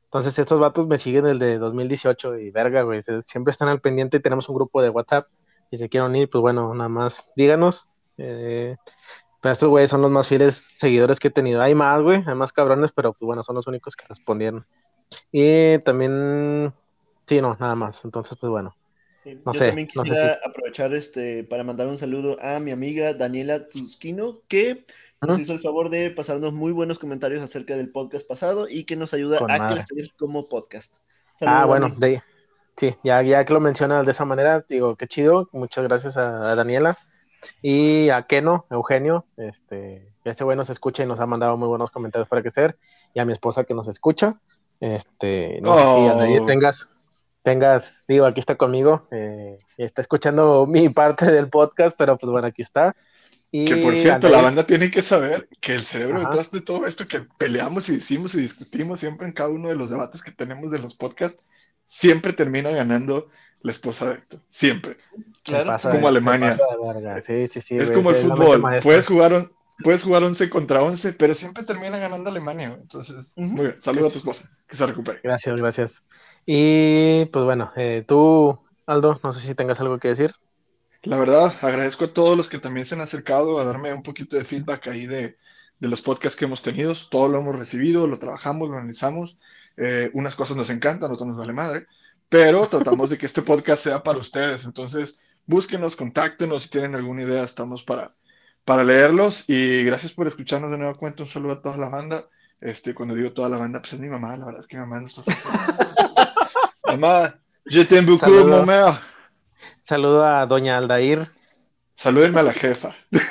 Entonces, 0.05 0.38
estos 0.38 0.59
vatos 0.59 0.88
me 0.88 0.97
siguen 0.97 1.24
desde 1.24 1.57
2018 1.57 2.38
y 2.38 2.51
verga, 2.51 2.82
güey, 2.82 3.01
siempre 3.26 3.51
están 3.51 3.70
al 3.70 3.82
pendiente 3.82 4.18
y 4.18 4.22
tenemos 4.22 4.49
un 4.49 4.55
grupo 4.55 4.82
de 4.82 4.89
WhatsApp. 4.89 5.26
Si 5.70 5.78
se 5.78 5.89
quieren 5.89 6.09
unir, 6.09 6.30
pues 6.30 6.41
bueno, 6.41 6.74
nada 6.74 6.89
más 6.89 7.30
díganos. 7.36 7.88
Eh, 8.18 8.76
estos 9.52 9.70
güeyes 9.70 9.89
son 9.89 10.02
los 10.02 10.12
más 10.12 10.28
fieles 10.28 10.64
seguidores 10.78 11.20
que 11.20 11.30
he 11.30 11.32
tenido. 11.32 11.62
Hay 11.62 11.76
más, 11.76 12.02
güey, 12.02 12.24
hay 12.26 12.36
más 12.36 12.54
cabrones, 12.54 12.91
pero 12.91 13.14
pues 13.14 13.26
bueno, 13.26 13.43
son 13.43 13.56
los 13.56 13.68
únicos 13.68 13.95
que 13.95 14.06
respondieron. 14.08 14.66
Y 15.32 15.80
también, 15.80 16.74
sí, 17.28 17.41
no, 17.41 17.56
nada 17.60 17.76
más. 17.76 18.04
Entonces, 18.06 18.38
pues 18.39 18.50
bueno, 18.52 18.76
No 19.43 19.54
Yo 19.54 19.60
sé, 19.60 19.68
también 19.68 19.88
no 19.95 20.06
sé 20.06 20.12
quisiera 20.12 20.39
aprovechar 20.45 20.93
este 20.93 21.43
para 21.43 21.64
mandar 21.64 21.88
un 21.88 21.98
saludo 21.98 22.38
a 22.41 22.60
mi 22.60 22.72
amiga 22.72 23.14
Daniela 23.14 23.68
Tusquino, 23.70 24.41
que 24.48 24.86
nos 25.22 25.38
hizo 25.39 25.54
el 25.54 25.60
favor 25.60 25.89
de 25.89 26.12
pasarnos 26.12 26.54
muy 26.54 26.72
buenos 26.72 27.00
comentarios 27.00 27.41
acerca 27.41 27.76
del 27.76 27.91
podcast 27.91 28.28
pasado 28.28 28.68
y 28.70 28.86
que 28.86 28.95
nos 28.95 29.14
ayuda 29.14 29.39
Con 29.39 29.52
a 29.52 29.58
madre. 29.58 29.88
crecer 29.88 30.12
como 30.18 30.48
podcast. 30.50 30.98
ah, 31.45 31.66
Saludos, 31.66 31.66
bueno, 31.68 31.89
Dani. 31.98 31.98
de, 31.98 32.24
sí, 32.78 32.95
ya, 33.04 33.22
ya 33.22 33.45
que 33.45 33.54
lo 33.54 33.60
mencionas 33.60 34.06
de 34.06 34.12
esa 34.12 34.26
manera, 34.26 34.66
digo, 34.68 34.95
qué 34.95 35.08
chido. 35.08 35.50
Muchas 35.52 35.84
gracias 35.86 36.18
a, 36.18 36.52
a 36.52 36.56
Daniela 36.56 36.98
y 37.62 38.10
a 38.10 38.24
Keno, 38.24 38.66
Eugenio, 38.70 39.26
este, 39.38 40.08
este 40.24 40.44
güey 40.44 40.58
nos 40.58 40.70
escucha 40.70 41.04
y 41.04 41.08
nos 41.08 41.20
ha 41.20 41.26
mandado 41.26 41.58
muy 41.58 41.68
buenos 41.68 41.92
comentarios 41.92 42.28
para 42.28 42.42
crecer. 42.42 42.78
Y 43.14 43.20
a 43.20 43.26
mi 43.26 43.34
esposa 43.34 43.64
que 43.64 43.74
nos 43.74 43.88
escucha. 43.88 44.36
Este, 44.80 45.60
no 45.62 45.76
sé 45.76 45.84
si 46.28 46.40
Oh. 46.40 46.46
Tengas, 46.46 46.90
tengas, 47.44 47.96
digo, 48.08 48.26
aquí 48.26 48.40
está 48.40 48.56
conmigo, 48.56 49.08
eh, 49.12 49.58
está 49.78 50.02
escuchando 50.02 50.66
mi 50.70 50.90
parte 50.90 51.26
del 51.32 51.50
podcast, 51.50 51.98
pero 51.98 52.18
pues 52.18 52.32
bueno, 52.32 52.48
aquí 52.48 52.62
está. 52.62 52.96
Y 53.50 53.64
Que 53.66 53.78
por 53.78 53.96
cierto, 53.96 54.28
la 54.30 54.42
banda 54.42 54.66
tiene 54.68 54.92
que 54.92 55.02
saber 55.02 55.48
que 55.62 55.74
el 55.74 55.84
cerebro 55.84 56.18
Ajá. 56.18 56.30
detrás 56.30 56.52
de 56.52 56.60
todo 56.62 56.86
esto 56.86 57.08
que 57.08 57.22
peleamos 57.38 57.88
y 57.88 57.96
decimos 57.96 58.36
y 58.36 58.42
discutimos 58.42 59.00
siempre 59.00 59.26
en 59.26 59.34
cada 59.34 59.50
uno 59.50 59.70
de 59.70 59.76
los 59.76 59.90
debates 59.90 60.22
que 60.22 60.32
tenemos 60.32 60.70
de 60.70 60.80
los 60.80 60.96
podcasts, 60.96 61.42
siempre 61.88 62.34
termina 62.34 62.70
ganando 62.72 63.30
la 63.62 63.72
esposa 63.72 64.08
de 64.10 64.14
Héctor. 64.16 64.39
Siempre. 64.49 64.97
Claro. 65.43 65.66
pasa 65.68 65.91
como 65.91 66.08
Alemania. 66.08 66.58
Sí, 67.26 67.47
sí, 67.51 67.62
sí, 67.62 67.78
es 67.78 67.86
güey, 67.89 67.95
como 67.95 68.10
el 68.12 68.16
fútbol. 68.18 68.80
Puedes 68.82 69.08
jugar, 69.08 69.34
on- 69.34 69.51
puedes 69.84 70.03
jugar 70.03 70.24
11 70.24 70.49
contra 70.49 70.82
11, 70.84 71.14
pero 71.14 71.34
siempre 71.34 71.64
termina 71.64 71.97
ganando 71.97 72.30
Alemania. 72.30 72.70
güey. 72.70 72.82
Entonces, 72.82 73.16
Ujú. 73.36 73.47
muy 73.47 73.66
bien. 73.68 73.82
Saludos 73.82 74.10
a 74.10 74.14
tu 74.14 74.20
esposa. 74.20 74.49
Que 74.68 74.76
se 74.76 74.86
recupere. 74.86 75.20
Gracias, 75.24 75.55
gracias. 75.58 76.03
Y 76.45 77.26
pues 77.26 77.45
bueno, 77.45 77.72
eh, 77.76 78.03
tú, 78.08 78.60
Aldo, 78.86 79.20
no 79.24 79.34
sé 79.34 79.41
si 79.45 79.55
tengas 79.55 79.80
algo 79.80 79.99
que 79.99 80.10
decir. 80.10 80.34
La 81.03 81.18
verdad, 81.20 81.53
agradezco 81.62 82.05
a 82.05 82.14
todos 82.14 82.36
los 82.36 82.49
que 82.49 82.60
también 82.60 82.86
se 82.86 82.95
han 82.95 83.01
acercado 83.01 83.60
a 83.60 83.64
darme 83.66 83.93
un 83.93 84.03
poquito 84.03 84.36
de 84.38 84.43
feedback 84.43 84.88
ahí 84.88 85.05
de, 85.05 85.38
de 85.80 85.88
los 85.88 86.01
podcasts 86.01 86.38
que 86.38 86.45
hemos 86.45 86.62
tenido. 86.64 86.93
Todo 87.10 87.28
lo 87.30 87.39
hemos 87.39 87.55
recibido, 87.55 88.08
lo 88.08 88.20
trabajamos, 88.20 88.70
lo 88.70 88.78
analizamos. 88.78 89.39
Eh, 89.78 90.10
unas 90.14 90.36
cosas 90.36 90.58
nos 90.58 90.70
encantan, 90.70 91.12
otras 91.12 91.28
nos 91.28 91.38
vale 91.38 91.53
madre, 91.53 91.86
pero 92.30 92.68
tratamos 92.68 93.10
de 93.10 93.18
que 93.18 93.26
este 93.26 93.42
podcast 93.42 93.84
sea 93.84 94.04
para 94.04 94.20
ustedes. 94.20 94.66
Entonces, 94.66 95.20
búsquenos, 95.46 95.96
contáctenos 95.96 96.64
si 96.64 96.70
tienen 96.70 96.96
alguna 96.96 97.24
idea, 97.24 97.44
estamos 97.44 97.84
para, 97.84 98.14
para 98.66 98.84
leerlos. 98.84 99.50
Y 99.50 99.84
gracias 99.84 100.14
por 100.14 100.28
escucharnos 100.28 100.72
de 100.72 100.78
nuevo 100.78 100.98
cuenta. 100.98 101.24
Un 101.24 101.30
saludo 101.30 101.54
a 101.54 101.62
toda 101.62 101.78
la 101.78 101.90
banda. 101.90 102.26
Este, 102.60 102.94
cuando 102.94 103.14
digo 103.16 103.34
toda 103.34 103.50
la 103.50 103.58
banda, 103.58 103.80
pues 103.80 103.94
es 103.94 104.00
mi 104.00 104.10
mamá, 104.10 104.36
la 104.36 104.46
verdad 104.46 104.62
es 104.62 104.68
que 104.68 104.78
mi 104.78 104.82
mamá 104.82 105.00
no 105.00 105.08
está 105.08 105.24
Mamá, 106.88 107.36
je 107.66 107.86
t'aime 107.86 108.08
beaucoup, 108.08 108.22
Saludos. 108.22 108.66
mamá. 108.66 109.02
Saludo 109.84 110.26
a 110.26 110.46
Doña 110.48 110.78
Aldair. 110.78 111.28
Salúdenme 111.96 112.40
a 112.40 112.44
la 112.44 112.54
jefa. 112.54 112.96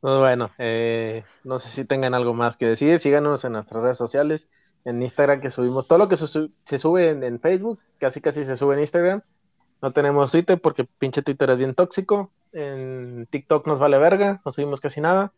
Pues 0.00 0.16
bueno, 0.16 0.52
eh, 0.58 1.24
no 1.42 1.58
sé 1.58 1.68
si 1.70 1.84
tengan 1.84 2.14
algo 2.14 2.32
más 2.32 2.56
que 2.56 2.66
decir. 2.66 3.00
Síganos 3.00 3.44
en 3.44 3.52
nuestras 3.54 3.82
redes 3.82 3.98
sociales, 3.98 4.48
en 4.84 5.02
Instagram 5.02 5.40
que 5.40 5.50
subimos 5.50 5.86
todo 5.86 5.98
lo 5.98 6.08
que 6.08 6.16
se, 6.16 6.26
su- 6.26 6.50
se 6.64 6.78
sube 6.78 7.10
en, 7.10 7.22
en 7.22 7.40
Facebook, 7.40 7.78
casi 7.98 8.20
casi 8.20 8.44
se 8.44 8.56
sube 8.56 8.74
en 8.74 8.80
Instagram. 8.80 9.22
No 9.82 9.92
tenemos 9.92 10.30
Twitter 10.32 10.60
porque 10.60 10.84
pinche 10.84 11.22
Twitter 11.22 11.50
es 11.50 11.58
bien 11.58 11.74
tóxico. 11.74 12.32
En 12.52 13.26
TikTok 13.26 13.66
nos 13.66 13.78
vale 13.78 13.98
verga, 13.98 14.40
no 14.44 14.52
subimos 14.52 14.80
casi 14.80 15.00
nada. 15.00 15.32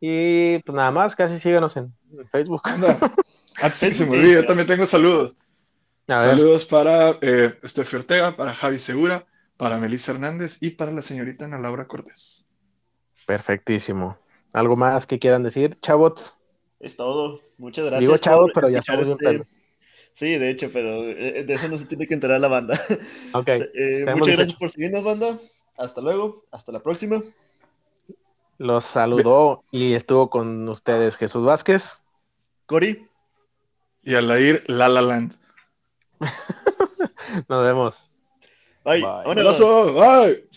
Y 0.00 0.58
pues 0.60 0.74
nada 0.74 0.90
más, 0.90 1.14
casi 1.16 1.38
síganos 1.38 1.76
en, 1.76 1.94
en 2.18 2.28
Facebook. 2.28 2.62
Antes 3.62 3.80
que 3.80 3.90
se 3.92 4.06
me 4.06 4.18
olvide, 4.18 4.34
yo 4.34 4.46
también 4.46 4.66
tengo 4.66 4.86
saludos. 4.86 5.36
Saludos 6.06 6.66
para 6.66 7.10
eh, 7.20 7.58
Estefi 7.62 7.96
Ortega, 7.96 8.32
para 8.36 8.54
Javi 8.54 8.78
Segura, 8.78 9.24
para 9.56 9.78
Melissa 9.78 10.12
Hernández 10.12 10.58
y 10.60 10.70
para 10.70 10.92
la 10.92 11.02
señorita 11.02 11.46
Ana 11.46 11.58
Laura 11.58 11.86
Cortés. 11.86 12.46
perfectísimo. 13.26 14.18
¿Algo 14.52 14.76
más 14.76 15.06
que 15.06 15.18
quieran 15.18 15.42
decir, 15.42 15.78
chavos? 15.80 16.34
Es 16.80 16.96
todo. 16.96 17.40
Muchas 17.58 17.84
gracias. 17.86 18.00
Digo 18.00 18.16
chavos, 18.18 18.50
por 18.52 18.64
pero 18.64 18.68
ya 18.72 18.78
estamos 18.80 19.18
bien 19.18 19.36
este- 19.40 19.48
Sí, 20.12 20.38
de 20.38 20.50
hecho, 20.50 20.70
pero 20.72 21.04
eh, 21.04 21.44
de 21.44 21.54
eso 21.54 21.68
no 21.68 21.76
se 21.76 21.84
tiene 21.84 22.06
que 22.06 22.14
enterar 22.14 22.40
la 22.40 22.48
banda. 22.48 22.80
Ok, 23.34 23.48
Eh, 23.48 24.04
muchas 24.06 24.14
18. 24.14 24.36
gracias 24.36 24.58
por 24.58 24.70
seguirnos, 24.70 25.04
banda. 25.04 25.38
Hasta 25.76 26.00
luego. 26.00 26.44
Hasta 26.50 26.72
la 26.72 26.80
próxima. 26.80 27.22
los 28.58 28.86
saludó 28.86 29.64
y 29.70 29.92
estuvo 29.92 30.30
con 30.30 30.66
ustedes 30.70 31.16
Jesús 31.16 31.44
Vázquez. 31.44 32.00
Cori. 32.64 33.06
Y 34.02 34.14
al 34.14 34.40
ir 34.40 34.64
La 34.68 34.88
La 34.88 35.02
Land. 35.02 35.34
Nos 37.48 37.64
vemos. 37.64 38.10
Bye. 38.84 39.02
Bye. 39.02 39.34
¡Bye! 39.92 40.48